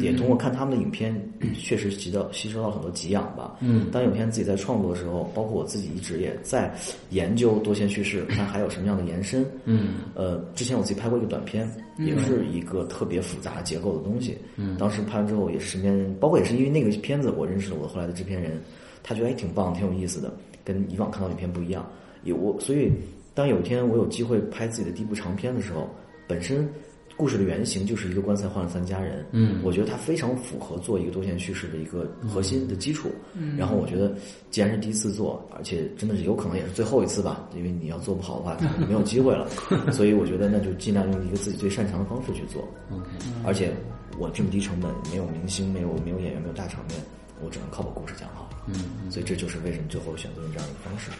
[0.00, 1.14] 也通过看他们的影片，
[1.54, 3.56] 确实吸到吸收到很多给养吧。
[3.60, 6.74] 嗯，当有片自己在创作的时候，包括我自己一直也在
[7.10, 9.46] 研究多线叙事，看还有什么样的延伸。
[9.64, 14.36] 嗯，呃，之前我自己拍过一个短片，也是一个特别复杂结构的东西。
[14.56, 18.60] 嗯，当时拍完之后，也是身边人，包括也是因为那个片子，我认识了我后来的制片人，
[19.02, 20.34] 他觉得还挺棒、挺有意思的，
[20.64, 21.88] 跟以往看到影片不一样。
[22.24, 22.90] 有我，所以。
[23.36, 25.86] 当有一天我有机会拍自己的第一部长片的时候，
[26.26, 26.68] 本身
[27.16, 33.10] 故事的原型就是一个棺材换了三家人，嗯我觉得它非常符合做一个多线叙事的一个核心的基础。
[33.32, 34.14] 嗯，然后我觉得
[34.50, 39.48] 既然是第一次做，而且真的是有可能也是最后一次吧，因为你要做不好的话，可能就没有机会了。
[39.92, 42.68] 所以我觉得那就尽量用一个自己最擅长的方式去做。
[42.90, 43.08] OK，
[43.44, 43.72] 而且
[44.18, 47.00] 我这么低成本，没有明星，没有没有演员，没有大场面，
[47.42, 48.46] 我只能靠把故事讲好。
[48.66, 51.10] 嗯，所以这就是为什么最后选择用这样一个方式。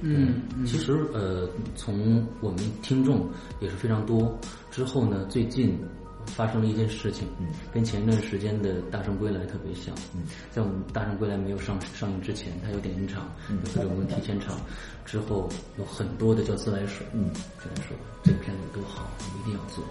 [0.00, 3.26] 嗯，其实呃，从我们听众
[3.60, 4.38] 也是非常多。
[4.70, 5.78] 之后呢，最近
[6.26, 9.94] 发生了一件事情，嗯，跟前一段时间的《大圣归来》特别像。
[10.14, 14.58] 嗯，在我们《大圣归来》没有上上映之前，它有点映场，嗯有各种的提前场，
[15.04, 15.48] 之后
[15.78, 19.82] 有很多的叫自来水，嗯，就来说这个片子有多好，你一定要做。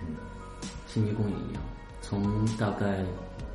[0.00, 0.16] 嗯，
[0.88, 1.62] 新迷宫也一样，
[2.02, 3.04] 从大概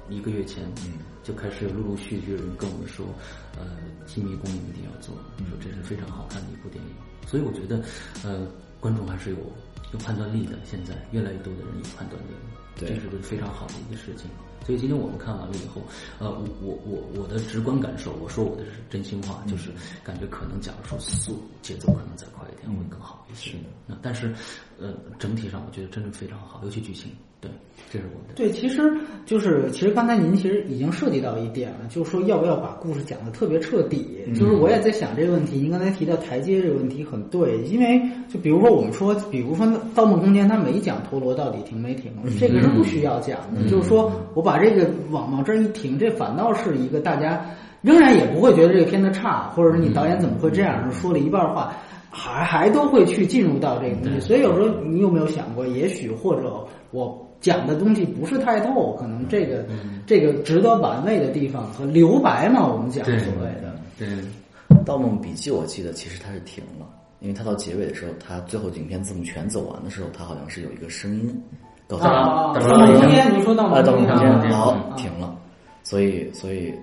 [0.07, 0.93] 一个月前，嗯，
[1.23, 3.05] 就开始有陆陆续续有人跟我们说，
[3.57, 3.65] 呃，
[4.09, 6.91] 新迷宫你一定要做，嗯说这是非常好看的一部电影。
[7.27, 7.79] 所以我觉得，
[8.23, 8.47] 呃，
[8.79, 9.37] 观众还是有
[9.93, 10.57] 有判断力的。
[10.65, 12.33] 现在越来越多的人有判断力，
[12.75, 14.25] 对这是个非常好的一个事情。
[14.65, 15.81] 所以今天我们看完了以后，
[16.19, 19.69] 呃，我我我我的直观感受，我说我的是真心话，就是
[20.03, 23.53] 感觉可能假如说速节奏可能再快一点会更好一些。
[24.01, 24.33] 但是，
[24.79, 27.49] 呃，整体上我觉得真的非常好，尤其剧情，对，
[27.91, 28.33] 这是我的。
[28.35, 28.93] 对，其实
[29.25, 34.19] 就是，其实刚才您其实已经涉及到一点了，就是说要不要把故事讲的特别彻底。
[34.35, 43.67] 就是我也在想这个问题，您刚才提到台阶这个问题很对，因为就比如说我们说，比如说《盗梦空间》，它没讲陀螺到底停没停，这个是不需要讲的。
[43.69, 47.45] 就是说我把这个往往这儿一停，这反倒是一个大家
[47.81, 51.73] 仍然也不会觉得这个片子差，或者是你导演怎么会这样说了一半话。
[52.11, 59.65] 还还都会去进入到这个东西，所以有时候你有没有想过，也许或者我讲的东西不是太透，可能这个、
[60.05, 63.75] 这个值得玩味的地方和留白嘛，我们讲所谓的。
[63.97, 64.07] 对，
[64.83, 66.85] 《盗梦笔记》我记得其实它是停了，
[67.19, 71.43] 因为它到结尾的时候，它最后影片字幕全走完的时候，它好像是有一个声音
[71.87, 74.95] 告诉啊，你盗梦空间，你说盗梦空间啊好啊。
[74.97, 75.35] 停了，
[75.83, 76.73] 所以所以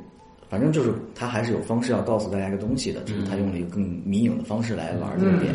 [0.48, 5.54] 反正就是他还是有方式要告诉大家一个东西的，就是他用了一个更迷影的方式来玩这个点。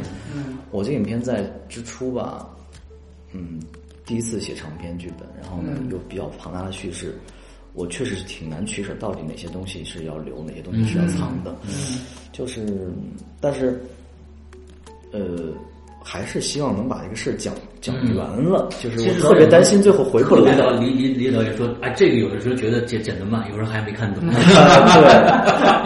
[0.72, 2.48] 我这影片在之初吧，
[3.34, 3.60] 嗯，
[4.12, 7.18] 第一次写长篇剧本，然后呢又比较庞大的叙事，
[7.72, 11.56] 我确实是挺难取舍，到底哪些东西是要留，哪些东西是要藏的。
[12.34, 12.92] 就是，
[13.40, 13.82] 但是，
[15.14, 15.54] 呃。
[16.04, 20.52] 还是希望能把这个事儿讲讲圆了，就是我特别担心最后回不来。
[20.52, 24.24] 李导李李李导也说，哎，这个有的时候觉得剪剪得慢，有时候还没看懂。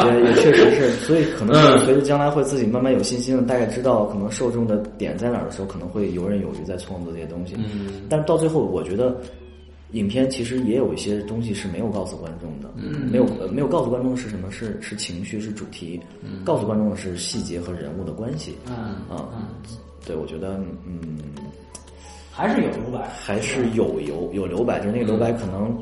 [0.01, 7.55] 对，也也确实是，所以可能是随着将来会自己慢慢有信心了，大概知道可能受众的点在哪儿的时候，可能会游刃有余在创作这些东西。
[7.57, 9.15] 嗯，但是到最后，我觉得
[9.91, 14.51] 影片其实也有一些东西是没有告诉观众的，嗯没有呃没有告诉观众的是什么？
[14.51, 15.99] 是是情绪，是主题，
[16.43, 18.55] 告诉观众的是细节和人物的关系。
[18.67, 18.75] 嗯
[19.09, 19.29] 啊，
[20.05, 21.17] 对，我觉得嗯。
[22.37, 25.73] 还是有留白，还是有有有留白，就是那个留白可能，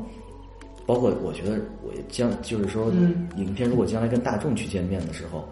[0.86, 5.44] 包括我觉得我将就是说，嗯影片如果将来跟大众去见面的时候，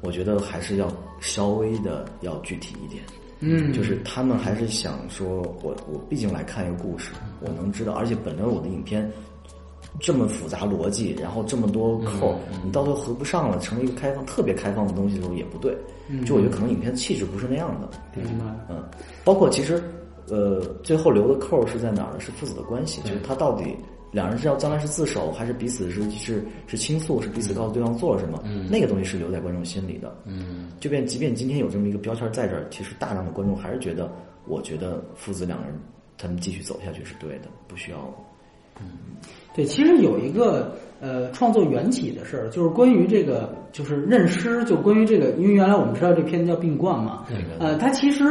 [0.00, 3.04] 我觉得还是要稍微的要具体一点。
[3.38, 9.08] 嗯就是他们还是想说，我我毕竟来看一个故事，我能知道，而且本来我的影片
[10.00, 12.34] 这么复杂逻辑，然后这么多扣，
[12.64, 15.72] 你到最后合不上了，成为一个开放特别开放的东西的时候也不对。
[16.24, 17.88] 就我觉得可能影片气质不是那样的。
[18.14, 18.44] 明白？
[18.68, 18.82] 嗯，
[19.24, 19.82] 包括其实，
[20.28, 22.20] 呃，最后留的扣是在哪儿呢？
[22.20, 23.76] 是父子的关系，就是他到底
[24.10, 28.42] 两人是要将来是自首，还是彼此是是是倾诉，是彼此告诉对方做了什么？
[28.44, 30.16] 嗯，那个东西是留在观众心里的。
[30.24, 34.10] 嗯，就便即便今天有这么一个标签在这儿，其实大量的观众还是觉得，
[34.46, 35.74] 我觉得父子两人
[36.16, 37.98] 他们继续走下去是对的，不需要。
[38.80, 38.86] 嗯
[39.54, 47.24] 对，其实有一个呃创作缘起的事儿，就是关于这个就是认尸，就关于这个，因为原来我们知道这片子叫《病冠》嘛，
[47.58, 48.24] 呃，它其实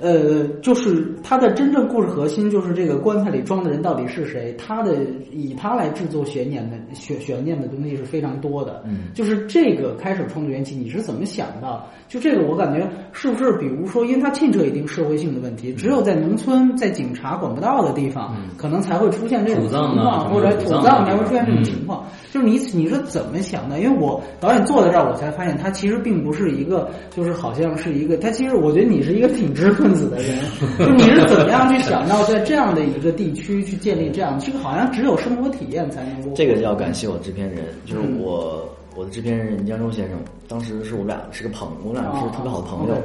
[0.00, 4.96] 呃就是它的真正故事核心就是这个棺材里装的人到底是谁，它的
[5.32, 9.12] 以它来制作悬念的悬悬念的东西是非常多的，嗯。
[9.14, 11.86] 就是这个开始创作缘起，你是怎么想到？
[12.08, 22.04] 就这个，我感觉是不是，比如说，因为它牵扯一定社会性的问题，只有在农村，在警察管不到的地方，可能才会出现这种情况，或者土葬才会出现这种情况。
[22.32, 23.78] 就是你你是怎么想的？
[23.80, 30.38] 因为我导演坐在这儿，我才发现他其实并不是一个，就是好像是一个，他其实我觉得你是一个挺知识分子的人，
[30.78, 36.30] 就你是怎么样去想到在这样的一个地区去建立这样，这个好像只有生活体验才能够。
[36.34, 38.66] 这个要感谢我制片人，就是我、
[38.96, 42.94] 我的制片人江州先生，当时是我们俩是个朋友，我们俩是特别好的朋友。
[42.94, 42.98] 哦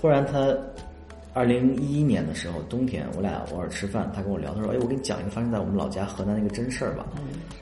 [0.00, 0.52] 突然他
[1.34, 7.06] 二零一一年的时候冬天，我俩偶尔吃饭，他跟我聊，他说：“哎，我给你讲一个发生在我们老家河南的一个真事儿吧。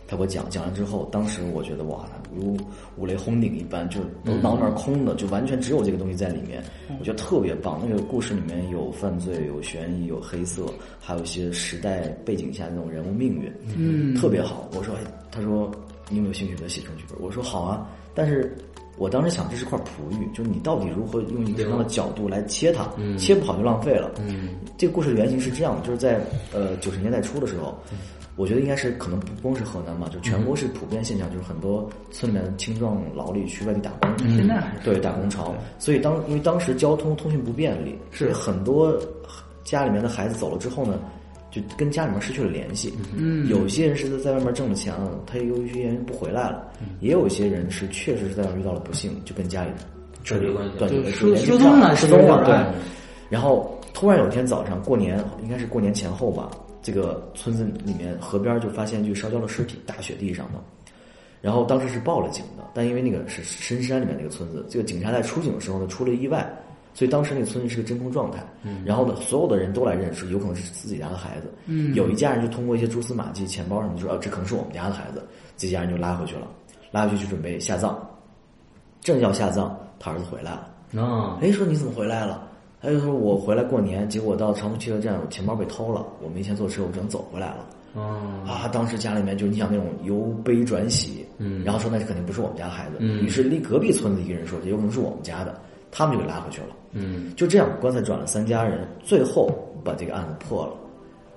[0.09, 2.57] 他给我讲，讲完之后，当时我觉得哇，如
[2.97, 6.61] 五雷轰顶一般，就是都脑里面空的，就完全只有这个东西在里面。
[6.99, 7.81] 我觉得特别棒。
[7.89, 10.67] 那个故事里面有犯罪，有悬疑，有黑色，
[10.99, 14.69] 还有一些时代背景下那种人物命运，嗯，特别好。
[14.75, 15.71] 我说，哎，他说
[16.09, 17.17] 你有没有兴趣给他写成剧本？
[17.21, 18.53] 我说好啊，但是。
[19.01, 22.87] 我当时想，这是块璞玉，就是你到底如何用一个什么样的角度来切它，
[23.17, 24.13] 切不好就浪费了。
[24.77, 26.21] 这个故事的原型是这样的，就是在
[26.53, 27.75] 呃九十年代初的时候，
[28.37, 35.55] 我觉得应该是可能不光是河南嘛，就全国是普遍现象，就是很多村里面的青壮劳力去外地打工，现在对打工潮。
[35.79, 38.95] 所以当因为当时交通通讯不便利，是很多
[39.65, 41.01] 家里面的孩子走了之后呢。
[41.51, 42.95] 就跟家里面失去了联系。
[43.17, 46.71] 嗯，有些人是在外面挣了钱了，他由于一些原因不回来了。
[47.01, 49.71] 也有一些人是确实是在外面遇到了不幸，就跟家里
[50.25, 52.45] 断绝关系，断绝失失踪了，失踪了。
[52.45, 52.81] 对。
[53.29, 56.51] 然后突然有一天早上过年，应该是过年前后吧，
[56.83, 60.61] 这个村子里面河边就发现具烧焦的尸体，大雪地上的。
[61.41, 66.49] 然后当时是报了警的，但因为那个是深山里面那个村子，这个警察在出警的时候呢出了意外。
[66.93, 71.51] 所以当时那个村子是个真空状态，嗯然后呢，所有的人都来认识，有可能是自己家的孩子。
[71.67, 75.23] 嗯有一家人就通过一些蛛丝马迹、钱包什么，说啊，这可能是我们家的孩子。
[75.57, 76.47] 这家人就拉回去了，
[76.91, 77.99] 拉回去就准备下葬。
[79.01, 81.03] 正要下葬，他儿子回来了。
[81.03, 82.47] 啊，哎，说你怎么回来了？
[82.83, 87.67] 他就说我回来过年，结果到长途汽车站，我钱包被偷了，我没钱坐车，我只能走回来了。
[88.01, 95.61] 啊，当时家里面就你想那种由悲转喜，嗯，然后说那肯定不是我们家的孩子，嗯，于是离隔壁村子一个人说，有可能是我们家的。
[95.91, 99.51] 他们就给拉回去了，嗯，就这样，棺材转了三家人，最后
[99.85, 100.73] 把这个案子破了。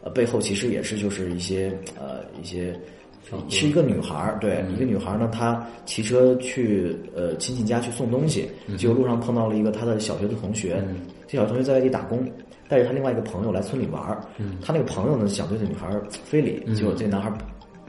[0.04, 2.78] 呃，背后其实也是就是一些呃一些，
[3.50, 10.84] 是一个女孩儿，对，一个女孩儿呢，她骑车去呃亲戚家去送东西，结果路上碰到了一个她的小学的同学，
[11.26, 12.30] 这小学同学在外地打工，
[12.68, 14.22] 带着他另外一个朋友来村里玩儿，
[14.62, 15.90] 他那个朋友呢想对这女孩
[16.24, 17.32] 非礼，结果这男孩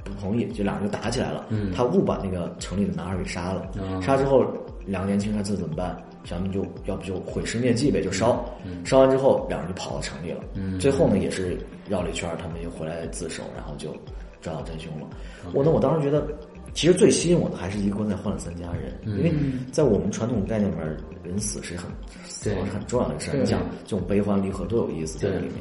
[0.05, 3.69] 不同意，就俩人就打起来了，他误把那个城里的男孩给杀了，
[4.01, 4.47] 杀之后
[4.87, 5.97] 两个年轻人这怎么办？
[6.25, 8.45] 咱们就要不就毁尸灭迹呗，就烧，
[8.85, 10.41] 烧完之后两人就跑到城里了。
[10.81, 13.95] 最后呢，也是绕了一圈，他们又回来自首，然后就
[14.41, 15.07] 抓到真凶了。
[15.53, 16.27] 我呢，我当时觉得，
[16.73, 19.33] 其实最吸引我的还是一个棺材换了三家人，因为
[19.71, 21.91] 在我们传统概念里面，人死是很
[22.25, 23.37] 死亡是很重要的事儿。
[23.37, 25.57] 你讲这种悲欢离合多有意思在里面。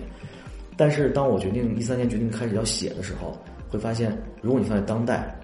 [0.77, 3.37] 但是当我决定一三年决定开始要写的时候，
[3.69, 5.37] 会发现，如果你放在当代。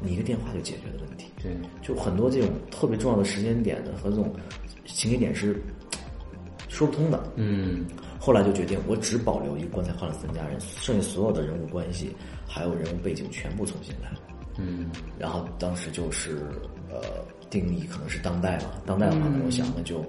[0.00, 1.52] 你一个电话就解决的问题，对，
[1.82, 4.32] 就很多这种特别重要的时间点的和这种
[4.84, 5.60] 情节点是
[6.68, 7.32] 说不通的。
[7.36, 7.84] 嗯，
[8.18, 12.14] 后来就决定，我只保留一个棺材换了三家人，剩下所有的人物关系
[12.46, 14.10] 还有人物背景全部重新来。
[14.58, 16.38] 嗯，然后当时就是
[16.90, 17.00] 呃
[17.50, 20.04] 定义可能是当代嘛，当代的话，我想那就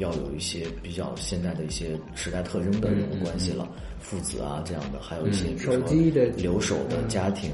[0.00, 3.68] 要有一些比较现在的一些时代特征的人物关系了。
[4.00, 7.50] 父子啊，这样的，还有一些手机的留守的家庭，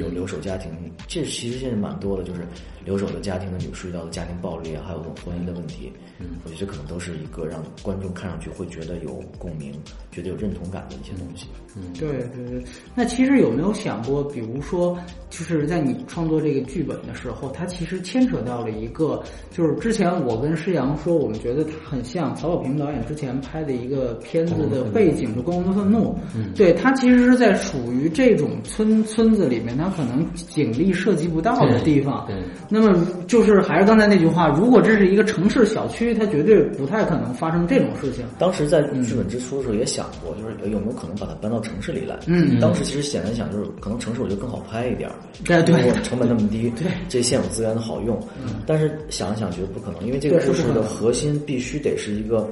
[0.00, 0.72] 有留守家庭，
[1.06, 2.40] 这其实现在蛮多的，就是
[2.86, 5.92] 留守的家庭的女士遇到的家庭暴力啊，还有这种婚姻的问题。
[6.18, 9.74] 嗯，我觉得这可能都是一个让观众看上去会觉得有共鸣、
[10.10, 11.46] 觉得有认同感的一些东西。
[11.76, 12.64] 嗯，对对对。
[12.94, 14.98] 那其实有没有想过，比如说，
[15.28, 26.12] 就是在你创作这个剧本的时候，它其实牵扯到了一个，就是之前我跟施阳说，我们觉得它很像曹保平导演之前拍的一个片子的背景，就《光荣的愤怒》。
[26.36, 32.24] 嗯，对他其实是在属于这种村村子里面，他可能警力涉及不到的地方。
[32.28, 32.36] 对，
[32.68, 38.24] 那么就是还是刚才那句话，如果这是一个城市小区，它绝对不太可能发生这种事情。
[38.38, 42.16] 当时在剧本之初的时候也想过，就是有没有可能把它搬到城市里来？
[42.26, 45.10] 嗯，当时其实想了想就是可能城市我觉得更好拍一点，
[45.44, 48.16] 对对，成本那么低，对，这现有资源的好用。
[48.46, 52.48] 嗯，但是想了想觉得不可能，因为这个故事的核心必须得是一个。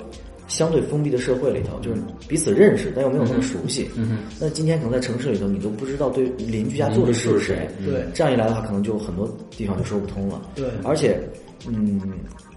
[0.49, 3.87] 相对封闭的社会里头，就是彼此认识，但又没有那么熟悉。
[3.97, 7.69] 嗯那今天可能在城市里头，你都不知道对邻居家住的是谁。
[7.85, 8.03] 对。
[8.15, 10.41] 这样一来的话，可能就很多地方就说不通了。
[10.55, 10.65] 对。
[10.83, 11.21] 而且，
[11.69, 12.01] 嗯，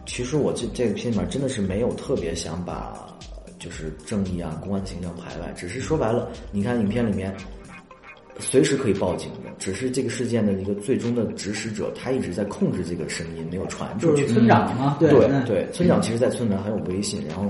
[0.05, 3.05] 其实我这这个片里面真的是没有特别想把
[3.59, 7.35] 就是正义啊、公安形象排外，只是说白了，你看影片里面
[8.41, 14.25] 随时可以报警的，只是这个事件的一个最终的指使者，他一直在控制这个声音，没有传出去。
[14.27, 15.09] 村长吗，对
[15.45, 17.45] 对，村长其实，在村里很有威信，然后。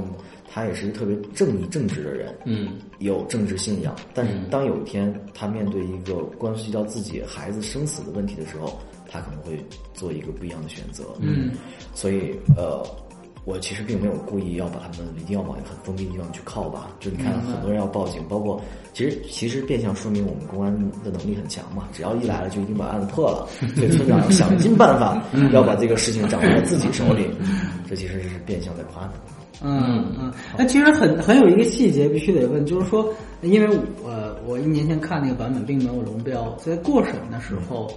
[0.54, 3.96] 他也是一个特别正义正直的人，嗯，有政治信仰。
[4.14, 8.78] 但是当有一天他面对一个关系到自己孩子生死的问题的时候，
[9.10, 9.58] 他可能会
[9.94, 11.06] 做一个不一样的选择。
[11.22, 11.52] 嗯，
[11.94, 12.86] 所以呃，
[13.44, 16.90] 我其实并没有故意要把他们一定要往一个很封闭的地方去靠吧。
[17.00, 18.62] 就你看，很多人要报警，包括
[18.94, 20.72] 其实其实变相说明我们公安
[21.04, 21.88] 的能力很强嘛。
[21.92, 23.48] 只要一来了，就一定把案子破了。
[23.76, 27.28] 所以村长要想尽办法要把这个事情掌握在自己手里。
[27.90, 29.14] 这其实是变相在夸他。
[29.64, 37.88] 嗯嗯，那其实很很有一个细节必须得问，就是说，因为我，我一年前看那个版本并没有龙标，在过审的时候，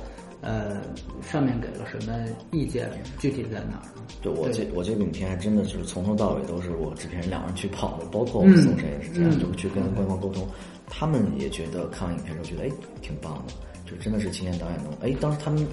[0.44, 0.76] 呃，
[1.22, 2.14] 上面给了什么
[2.52, 2.90] 意见？
[3.18, 4.04] 具体在哪儿呢？
[4.20, 10.46] 对我这我这个影片还真的就是从头到尾都是我制片人两个人去跑的，包括我宋晨也是这样，嗯就去跟官方沟通，
[10.86, 13.54] 他们也觉得看完影片之后觉得哎挺棒的，
[13.90, 15.66] 就真的是青年导演中，哎当时他们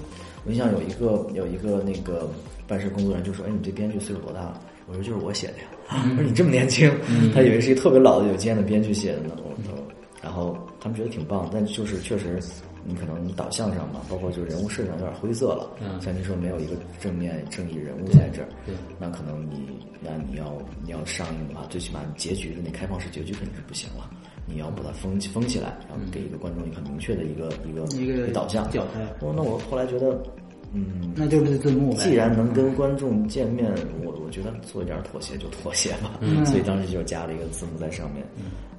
[0.46, 2.26] 我印象有一个有一个那个
[2.66, 4.58] 办事工作人员就说哎你这编剧岁数多大了？
[4.86, 5.64] 我说就是我写的呀，
[6.16, 6.90] 我说你这么年轻，
[7.34, 9.78] 他以为是一个特别老的有经验的编剧写的呢，我说
[10.22, 12.40] 然后他们觉得挺棒，但就是确实。
[12.84, 15.70] 你可能导向上嘛，包括就是人物设计上有点灰色了。
[15.80, 24.10] 嗯像您说没有一个正面正义人物在这儿，对那可能你那你要你要上映的话，最起码结局的那开放式结局肯定是不行了。
[24.44, 28.68] 你要把它封起封起来，然后给一个观众一个很明确的一个一个一个导向。
[28.70, 28.90] 交代
[29.20, 30.20] 那那我后来觉得，
[30.72, 31.94] 嗯，那就是字幕。
[31.94, 33.72] 既然能跟观众见面，
[34.04, 36.18] 我我觉得做一点妥协就妥协吧。
[36.20, 38.26] 嗯所以当时就加了一个字幕在上面。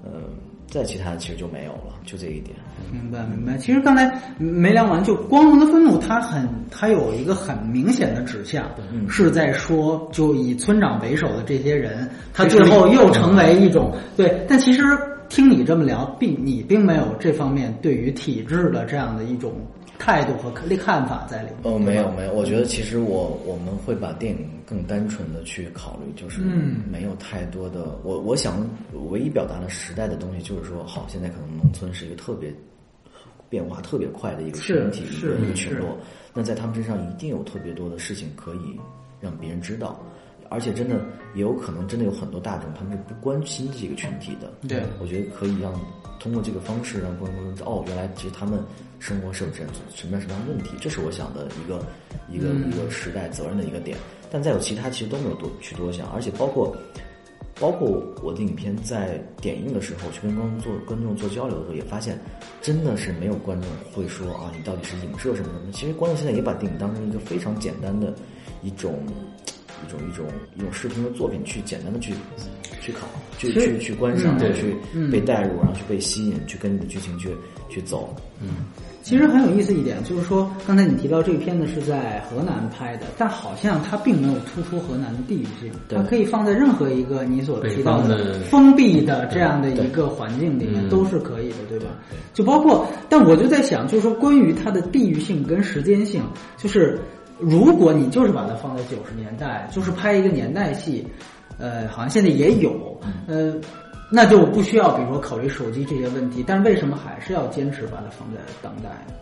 [0.06, 0.36] 嗯，
[0.74, 2.56] 再其他的其实就没有了，就这一点。
[2.92, 3.56] 明白明白。
[3.60, 8.66] 其实刚才没聊完，就《光荣的愤怒》，它很它有一个很明显的指向，
[9.08, 14.44] 是在说，就以村长为首的这些人，他最后又成为一种对。
[14.50, 14.82] 但其实
[15.30, 19.54] 听你这么聊，并你并没有这方面对于体制的这样的一种
[20.00, 21.74] 态度和看看法在里面。
[21.74, 28.68] 哦，没有没有，我觉得其实我我们会把电影更单纯的去考虑，就是嗯没有太多的我我想
[29.10, 32.54] 唯一表达的时代的东西，就是说，好，现在可能农村是一个特别
[33.50, 35.98] 变化特别快的一个群体，一个一个群落，
[36.34, 38.80] 那在他们身上一定有特别多的事情可以
[39.22, 40.00] 让别人知道。
[40.50, 41.04] 而且真的
[41.34, 44.52] 也有可能，真的有很多大众他们是不关心这个群体的。
[44.68, 45.74] 对我觉得可以让
[46.20, 48.60] 通过这个方式让观众知道，哦，原来其实他们
[49.04, 51.86] 生活是有这样存在什么样的问题，这是我想的一个
[52.30, 53.98] 一个、嗯一个时代责任的一个点。
[54.32, 56.74] 但再有其他其实都没有多去多想，而且包括
[57.60, 62.18] 包括我的影片在点映的时候，去跟观众做观众做交流的时候，也发现
[62.62, 65.72] 真的是没有观众会说啊，你到底是影射什么什么。
[65.74, 68.16] 其实观众现在也把电影当成一个非常简单的
[68.62, 69.06] 一种。
[69.86, 70.26] 一种一种
[70.56, 72.14] 一种视听的作品，去简单的去
[72.80, 73.06] 去考，
[73.38, 77.36] 去去去观赏，去嗯被带入，然后去被吸引，去跟你的剧情去
[77.70, 78.16] 去走。
[79.04, 91.88] 其实很有意思一点，就是说，刚才你提到这个片子是在河南拍的，但好像它并没有突出河南的地域性，它可以放在任何一个你所提到的封闭的这样的一个环境里面嗯都是可以的，对吧？
[92.34, 96.24] 就包括，但我就在想，就是说关于它的地域性跟时间性，
[96.58, 96.98] 就是
[97.38, 101.06] 如果你就是把它放在九十年代，就是拍一个年代戏，
[101.58, 102.98] 呃，好像现在也有，
[103.28, 103.54] 呃。
[104.12, 109.14] 那就不需要，比如说考虑手机这些问题，但是为什么还是要坚持把它放在当代呢？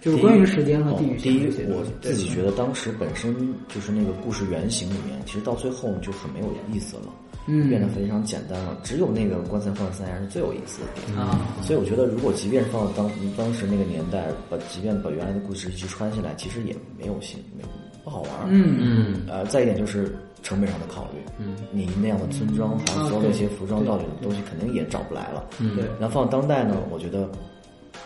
[0.00, 1.84] 就是关于时间和地域哦第一我。
[2.00, 3.36] 自己觉得当时本身
[3.68, 7.12] 就是那个故事原型里面，其实到最后就很没有意思了，
[7.46, 8.78] 嗯变得非常简单了。
[8.82, 11.18] 只有那个棺材放在三亚是最有意思的点。
[11.18, 17.62] 啊，所以我觉得，如果即便放到当当时那个年代，把即便把原来的故事一直穿下来，其实也没有新，没
[18.02, 18.46] 不好玩儿。
[18.48, 25.44] 嗯嗯呃，再一点就是成本上的考虑，嗯，你那样的村庄，还有所有那些服装道具的东西，肯定也找不来了。
[25.58, 27.30] 嗯对，然后放当代呢，我觉得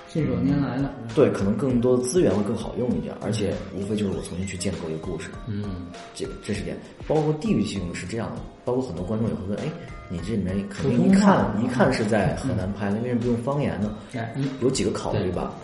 [0.08, 0.92] 信手拈来了。
[1.14, 6.76] 对，可能更多的资源会更好用一点，而且无非就是我重新去建构一个故事，嗯这个这是点。
[7.06, 9.64] 包括地域性是这样的，包括很多观众也会问，哎，
[10.08, 13.96] 你这里面肯定一看一看是在河南拍的，为什么不用方言呢？
[14.14, 15.54] 哎，有几个考虑吧。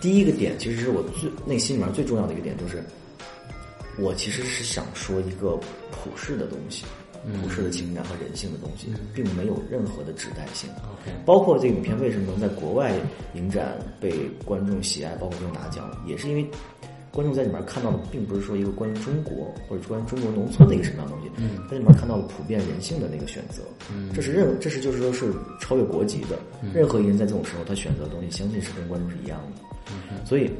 [0.00, 2.84] 第一个点，其实是我最内心里面最重要的一个点，就是
[3.98, 5.58] 我其实是想说一个
[5.90, 6.84] 普世的东西，
[7.42, 10.68] 普世的情感和人性的东西，并没有任何的指代性。
[11.24, 12.92] 包括这个影片为什么能在国外
[13.34, 14.12] 影展被
[14.44, 16.46] 观众喜爱，包括又拿奖，也是因为
[17.10, 26.38] 观众在里面看到的并不是说一个关于中国或者关于中国农村的一个什么样的东西，嗯在里面看到了普遍人性的那个选择，嗯，这是任这是就是说是超越国籍的，
[26.74, 30.50] 任何一个人在这种时候他选择的东西，相信是跟观众是一样的，所以。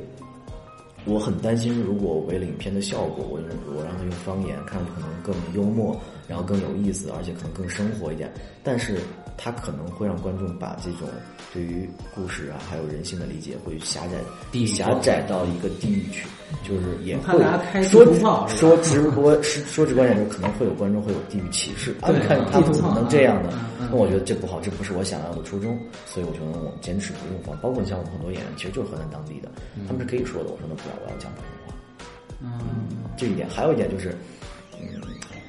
[1.07, 5.97] 我很担心，如果为了影片的效果，我用我让他用方言，看可能更幽默，
[6.29, 8.33] 然后更有意思，而且可能更生活一点。
[8.63, 8.99] 但是
[9.37, 11.09] 它可能会让观众把这种
[11.53, 14.19] 对于故事啊，还有人性的理解，会狭窄
[14.51, 16.27] 地狭窄到一个地域去，
[16.65, 22.09] 就是也会大家开说直播说直播是说直观点，就可能会有观众会有地域歧视啊！
[22.11, 23.51] 对你看他们怎么能这样呢？
[23.79, 27.57] 那我觉得这不好，这不是我想要的初衷，所以我觉得我们坚持不用放。
[27.59, 29.49] 包括你像我们很多演员，其实就是河南当地的，
[29.87, 30.51] 他们是可以说的。
[30.51, 31.75] 我说那不要，我要讲普通话。
[32.43, 32.51] 嗯，
[33.17, 34.17] 这一点，还有一点就是，嗯，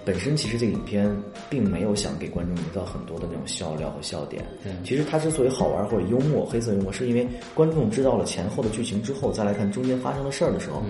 [0.08, 1.14] 本身其实这个影片
[1.50, 4.42] 并没有想给观众营造很多的那种笑料和笑点。
[4.64, 10.82] 嗯其实它之所以好玩或者幽默、黑色幽默，是因为观众知道了前后的剧情之后，再来看中间发生的事儿的时候，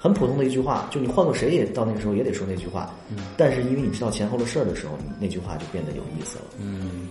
[0.00, 2.94] 很普通的一句话，就你换做谁也到那个时候也得说那句话。
[3.36, 6.44] 但是因为你知道前后的事儿的时候，你那句话就变得有意思了。
[6.58, 7.08] 嗯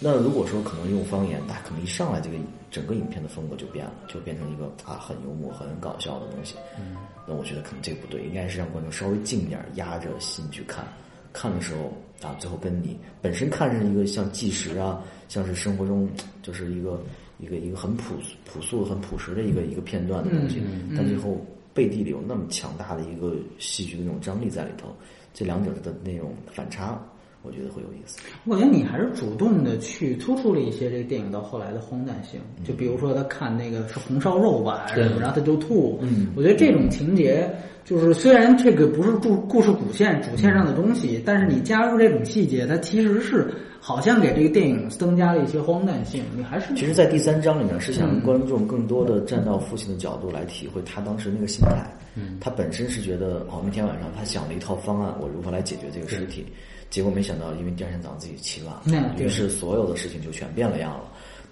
[0.00, 2.36] 那如果说可能用方言，那可能一上来这个
[2.70, 6.54] 整个影片的风格就变了，就变成一个啊很幽默、很搞笑的东西。
[6.78, 6.96] 嗯，
[7.26, 10.84] 那我觉得可能这个不对，应该是让观众稍微静点儿，压着心去看。
[11.32, 11.92] 看的时候
[12.26, 16.08] 啊，最后跟你本身看是一个像纪实啊，像是生活中
[16.42, 17.00] 就是一个
[17.38, 18.14] 一个一个很朴
[18.44, 20.62] 朴素、很朴实的一个一个片段的东西，
[20.96, 21.44] 但最后
[21.74, 24.88] 背地里有那么强大的一个戏剧的那种张力在里头，
[25.34, 27.00] 这两者的那种反差。
[27.48, 28.18] 我觉得会有意思。
[28.44, 35.98] 我觉得你还是主动的去突出了一些这个电影到后来的荒诞性，就比如说他看那个是红烧肉吧，然后他就吐。
[36.02, 37.50] 嗯，我觉得这种情节
[37.84, 43.50] 就是虽然这个不是故故事主线主线上的东西，但是你加入这种细节，它其实是
[43.80, 46.22] 好像给这个电影增加了一些荒诞性。
[46.36, 51.86] 你还是其实，在第三章里面是想让观众更多的站到父亲的角度来体会他当时那个心态。
[52.14, 56.44] 嗯，他本身是觉得哦，那天晚上他想了一套方案，我如何来解决这个尸体。
[56.90, 61.04] 结果没想到，因为第二天早上自己起晚了，于是所有的事情就全变了样了。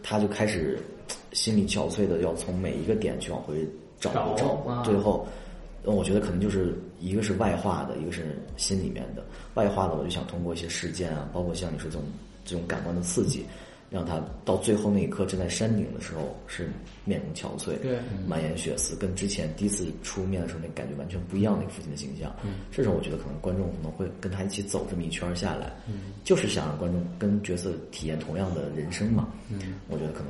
[0.03, 0.79] 他就开始
[1.33, 3.67] 心力憔悴的要从每一个点去往回
[3.99, 5.27] 找找，最后，
[5.83, 9.25] 我觉得可能就是一个是外化的，一个是心里面的。
[9.55, 12.05] 外化的，我就想通过一些事件啊，包括像你说这种
[12.45, 13.45] 这种感官的刺激。
[13.97, 16.69] 让他到最后那一刻站在山顶的时候是
[17.07, 17.99] 面容憔悴，对，
[18.29, 21.57] 满眼血丝，跟之前第一次出面的时候那感觉完全不一样。
[21.59, 29.59] 那个父亲的形象，嗯，这时候我觉得可能观众可能会跟他一起走这么一圈下来，嗯，就是想让观众跟角色体验同样的人生嘛，嗯，
[29.89, 30.29] 我觉得可能，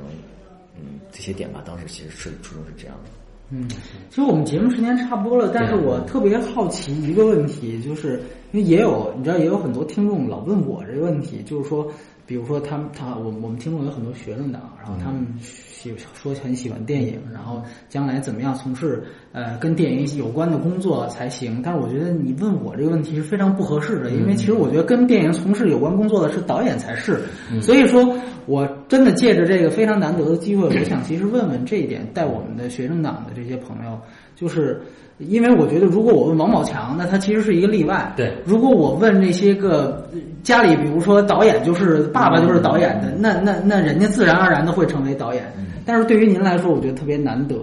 [0.77, 3.09] 嗯，这些点吧，当时其实是初衷是这样的。
[3.49, 3.67] 嗯，
[4.09, 8.21] 其实我们节目时间差不多了，但是我特别好奇一个问题，就是
[8.53, 11.91] 因为也有你知道也有很多听众老问我这个问题，就是说。
[12.27, 19.01] 比如说，他们他我我们听众有很多学生党，然后他们喜说很喜欢电影，然后将来怎么样从事
[19.31, 21.61] 呃跟电影有关的工作才行。
[21.63, 27.17] 但是我觉得你问我这个问题是非常不合适的，因为其实我觉得跟电影从事有关工作的是导演才是。
[27.61, 28.13] 所以说，
[28.45, 33.97] 我真的借着这个非常难得的机会，我想其实问问这一点，带我们的学生党的这些朋友，
[34.35, 34.81] 就是。
[35.19, 38.13] 因为我觉得，如果我问王宝强，那他其实是一个例外。
[38.15, 40.07] 对，如果我问那些个
[40.43, 45.51] 家里，比如说导演就是爸爸就是导演的，那那那人家自然而然的会成为导演。
[45.85, 47.55] 但是对于您来说，我觉得特别难得。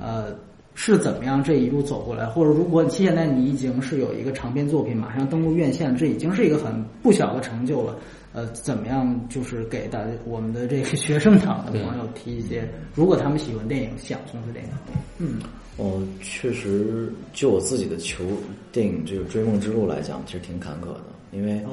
[0.00, 0.26] 呃，
[0.74, 2.26] 是怎么样这一路走过来？
[2.26, 7.96] 或者如果现在你已经是有一个长篇作品马上登陆院线，这已经是一个很不小的成就了。
[8.32, 14.70] 呃，怎么样就是给大家我们的这个学生党的朋友提一些，如果他们喜欢电影，想从事电影，
[15.18, 15.38] 嗯。
[15.78, 18.24] 哦，确实，就我自己的求
[18.72, 21.00] 电影这个追梦之路来讲，其实挺坎坷的，
[21.30, 21.64] 因为，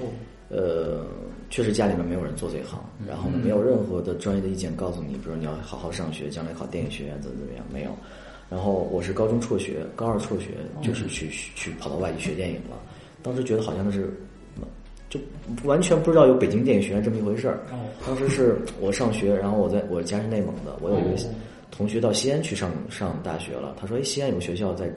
[0.50, 1.04] 呃，
[1.50, 7.90] 确实家里面没有人做这行，然后呢，没有任何的专业的意见告诉你，比如你要好好上学，将来考电影学院怎么怎么样，没有。
[8.48, 10.50] 然后我是高中辍学，高二辍学
[10.84, 12.78] 就是去去跑到外地学电影了，
[13.24, 14.08] 当时觉得好像那是，
[15.10, 15.20] 就
[15.64, 17.60] 完全不知道有北京电影学院这么一回事儿。
[18.06, 21.18] 当时是我上学，然后我在我家是内蒙的，我有一个。
[21.76, 24.90] 同学到西安去上上大学了，他说：“哎，西安有个学校在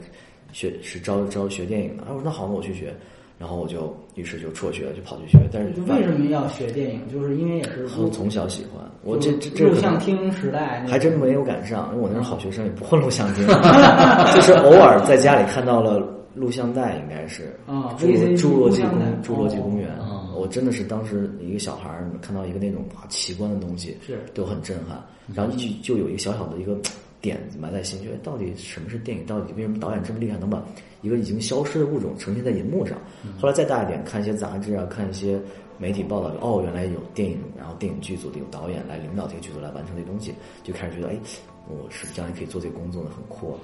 [0.53, 2.95] 学是招招学电影的。”我说：“那好，那我去学。”
[3.39, 5.39] 然后我就于是就辍学，就跑去学。
[5.53, 7.01] 但是为什么要学电影？
[7.09, 8.85] 就是因为也是从小喜欢。
[9.05, 13.47] 我这这这录像厅时代还真没有赶上，因为我那是好学生，也不混录像厅，
[14.35, 16.03] 就是偶尔在家里看到了
[16.35, 19.89] 录像带，应该是啊，侏罗侏罗纪公侏罗纪公园。
[20.49, 25.05] 我真的是当时一个小孩儿看到一个那种啊奇观的东西，是都很震撼。
[25.35, 26.75] 然后就就有一个小小的一个
[27.21, 29.27] 点子埋在心，觉得到底什么是电影？
[29.27, 30.65] 到底为什么导演这么厉害，能把
[31.03, 32.97] 一个已经消失的物种呈现在银幕上？
[33.39, 35.39] 后来再大一点，看一些杂志啊，看一些
[35.77, 40.33] 媒体报道，哦，原来有电影，然后电影剧组的有导演来领导这个剧组来完成这东西，
[40.65, 41.19] 就开始觉得，哎，
[41.69, 43.11] 我是不是将来可以做这个工作呢？
[43.15, 43.55] 很酷。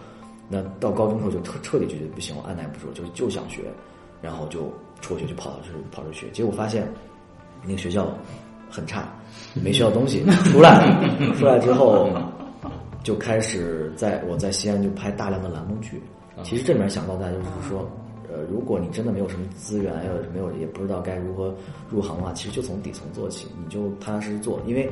[0.50, 3.62] 那到高中时候就彻彻底就觉得不行，我按耐不住，就就想学，
[4.20, 4.70] 然后就
[5.08, 6.86] 辍学就跑到去跑出去，结果发现
[7.62, 8.08] 那个学校。
[8.70, 9.04] 很差，
[9.62, 10.24] 没学到东西。
[10.50, 11.00] 出来，
[11.38, 12.08] 出来之后，
[13.04, 16.02] 就开始在我在西安就拍大量的栏目剧。
[16.42, 17.88] 其实这里面想到大家就是说，
[18.28, 21.54] 呃，如果你真的没有什么资源，有没有也不知道该如何
[21.88, 24.60] 入行的话，其实就从底层做起，你就踏踏实实做。
[24.66, 24.90] 因为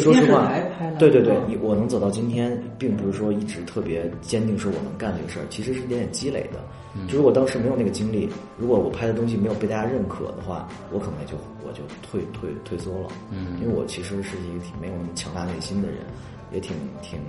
[0.00, 0.52] 说实话，
[0.98, 6.60] 对对对，你我能走到今天，并不是说一直特别坚定说我能干这个事儿，其实是点点积累的。
[7.06, 8.28] 就如果当时没有那个经历，
[8.58, 11.34] 如果我拍的东西没有被大家认可的话，我可能也就
[11.64, 13.08] 我就退退退缩了。
[13.30, 15.98] 嗯，因为我其实是一个挺没有那么强大内心的人，
[16.52, 17.20] 也挺挺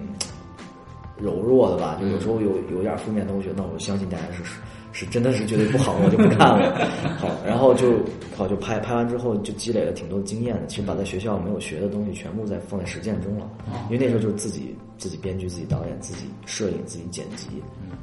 [1.17, 1.97] 柔弱的吧。
[2.01, 4.43] 就有时候有有点负面的，我觉得那我相信大家是
[4.91, 6.87] 是真的是觉得不好，我就不看了。
[7.17, 7.99] 好，然后就
[8.35, 10.65] 好就拍拍完之后就积累了挺多经验的。
[10.67, 13.49] 其实把在学校没有学的东西全部在放在实践中了。
[13.89, 17.47] 因为那时候就是自己自己编剧、自己导演、自己摄影、自己剪辑。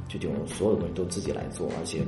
[0.07, 1.99] 就这种所有的东西都自己来做，而且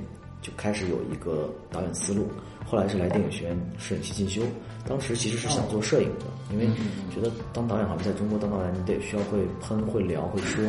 [0.41, 2.27] 就开始有一个导演思路。
[2.65, 4.41] 后来是来电影学院摄影系进修，
[4.87, 6.67] 当时其实是想做摄影的，因为
[7.13, 10.63] 觉得当导演好像在中国当导演你得需要会喷、会聊、会说，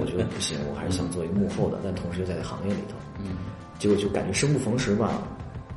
[0.00, 2.96] 我觉得不行，我还是想做一个幕后的，但同时又在行业里头。
[3.24, 3.30] 嗯，
[3.78, 5.22] 结果就感觉生不逢时吧，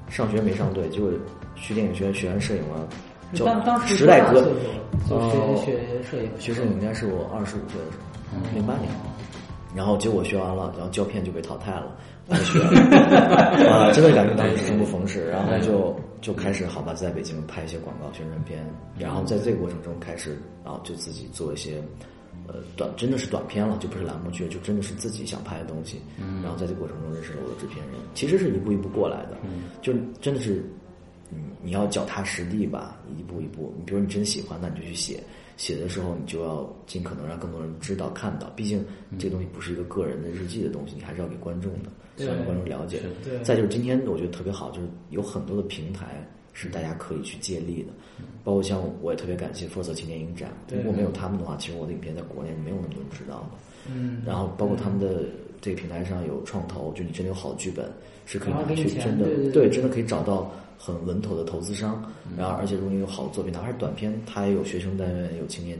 [0.09, 1.09] 上学没上对，结果
[1.55, 2.87] 去电影学院学完摄影了。
[3.45, 5.19] 当当时时代哥就
[5.59, 7.97] 学学摄影，学摄影应该是我二十五岁的时
[8.31, 8.89] 候，零八年。
[9.75, 11.97] 然后结果学完了，然后胶片就被淘汰了。
[12.43, 12.59] 学
[13.67, 18.65] 啊，真的感觉当时生不逢时，然后就就开始好吧，在北京拍一些广告宣传片，
[18.97, 21.81] 然后在这个过程中开始，然后就自己做一些
[22.47, 26.01] 呃短，真的是短片了，就不是栏目剧，就真的是自己想拍的东西。
[26.41, 29.37] 然后在这过程中认识了我的制片人，其实是一步一步过来的，
[29.81, 30.63] 就真的是。
[31.29, 33.73] 你你要脚踏实地吧，一步一步。
[33.77, 35.21] 你比如你真喜欢，那你就去写。
[35.57, 38.49] 写的时候，你就要尽可能让更多人知道、看到。
[38.51, 38.81] 毕竟
[39.19, 43.01] 这个东西不是一个个人的日记的东西，你还是要给观众的，希望观众了解。
[43.43, 46.25] 再就是今天我觉得特别好，就是有很多的平台
[46.57, 47.89] 是大家可以去借力的，
[48.43, 53.91] 包括像我也特别感谢 Force 青年影展，如果没有他们的话，其实我的影片在国内没有那么多人知道的。
[53.93, 54.23] 嗯。
[54.25, 55.25] 然后包括他们的
[55.61, 57.85] 这个平台上有创投，就你真的有好剧本，
[58.25, 60.51] 是可以拿去真的对，真的可以找到。
[60.79, 62.05] 很稳妥的投资商，
[62.37, 65.75] 然后而且如果你有好的作品，哪怕是短片，它也有学生单元，有青年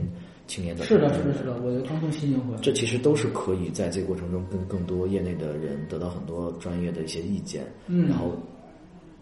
[0.48, 0.82] 青年的。
[0.82, 7.64] 是的，是的，是的，我觉得刚从新年回来，这其实都是可以在这个过程中跟更多业内的人得到很多专业的一些意见。
[7.86, 8.32] 嗯，然后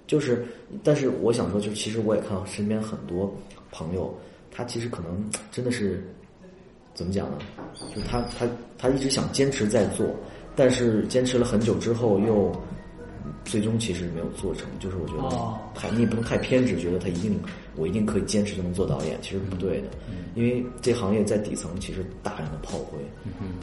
[0.06, 0.46] 就是，
[0.82, 3.34] 但是我想说，就是其实我也看到身边很多
[3.70, 4.14] 朋友，
[4.50, 6.02] 他其实可能真的是
[6.94, 7.38] 怎么讲呢？
[7.94, 8.46] 就他他
[8.78, 10.06] 他一直想坚持在做，
[10.54, 12.52] 但是坚持了很久之后又。
[13.44, 17.38] 最终其实没有做成，就是我觉得太你也不能太偏执，觉得他一定
[17.76, 19.88] 我一定可以坚持就能做导演，其实不对的。
[20.34, 22.98] 因为这行业在底层其实大量的炮灰，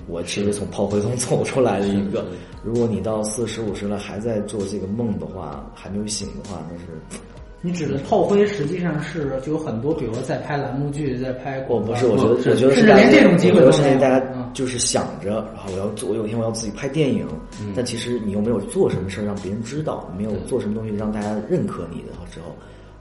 [0.07, 2.25] 我其实从炮灰中 走出来的一个。
[2.63, 6.85] 如果你到四十五十了还在做这个梦的话，还没有醒的话，那是。
[7.65, 13.99] 你指的炮灰实际上是就有很多，比如说在拍栏目剧，在拍我不是，我觉得我觉得是连这种机会都没有。
[14.01, 14.21] 大家
[14.53, 17.25] 就是想着，然后我要做，我有一天我要自己拍电影，
[17.73, 22.53] 但其实你又没有做什么事儿让别人知道，没有做什么东西让大家认可你的时候。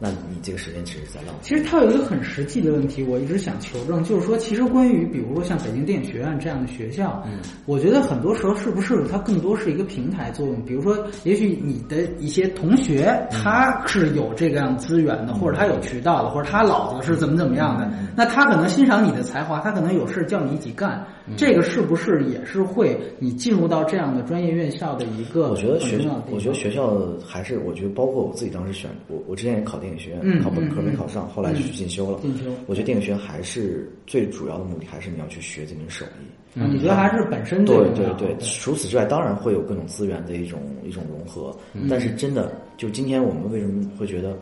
[0.02, 1.40] 那你这个时间其实在浪费。
[1.42, 10.60] 其实它有一个很实际的问题，我一直想求证，就是说，其实关于比如说像北京电影学院这样的学校，嗯，我觉得很多时候是不是它更多是一个平台作用？
[10.64, 21.06] 比如说，也许你的一些同学他是有这样资源的，或者他有渠道的，或者他老子是怎么怎么样的，那他可能欣赏你的才华，他可能有事叫你一起干。
[21.36, 25.50] 这个是不是也是会你进入到这样的专业院校的一个？
[25.50, 32.18] 我觉得学校，我觉得学校还是，我觉得包括我自己当时选，我我之前也考电影学院，考本科没考上，后来去进修了。
[32.20, 36.26] 进修，我觉得电影学院还是最主要的目的，还是你要去学这门手艺。
[36.54, 38.36] 你觉得还是本身对对对？
[38.38, 41.56] 除此之外，当然会有各种资源的一种一种融合，
[41.88, 44.36] 但是真的，就今天我们为什么会觉得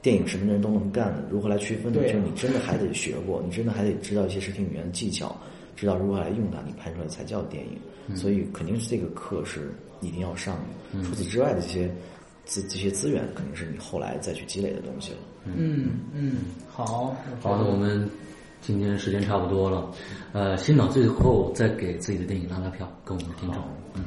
[0.00, 1.14] 电影什么人都能干？
[1.30, 2.00] 如何来区分呢？
[2.00, 5.36] 就是你真的还得学过，你真的还得知道一些视听语言的技巧。
[5.80, 8.16] 知道如何来用它，你拍出来才叫电影。
[8.16, 11.02] 所以肯定是这个课是一定要上的。
[11.02, 11.90] 除此之外的这些
[12.44, 15.18] 资这些资源，肯定是你后来再去积累的东西了。
[15.44, 16.32] 嗯嗯，
[16.68, 18.06] 好，好的，我们
[18.60, 19.90] 今天时间差不多了。
[20.32, 23.62] 呃，新导最后再给自己的电影拉拉票，跟我们听众。
[23.94, 24.04] 嗯，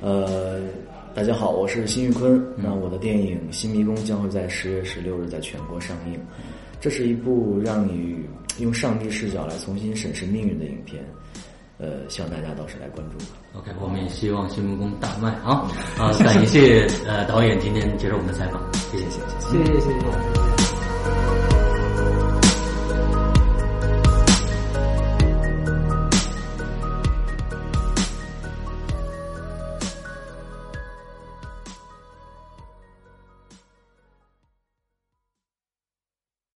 [0.00, 0.60] 呃，
[1.14, 2.40] 大家好，我是辛玉坤。
[2.56, 6.20] 那我的电影《新迷宫》将会在十月十六日在全国上映。
[6.80, 8.20] 这是一部让你
[8.58, 11.02] 用上帝视角来重新审视命运的影片，
[11.78, 13.16] 呃，希望大家到时来关注。
[13.58, 15.68] OK，我们也希望新木工大卖啊！
[15.98, 20.47] 啊，感谢呃导演今天接受我们的采访，谢谢谢谢谢谢谢谢。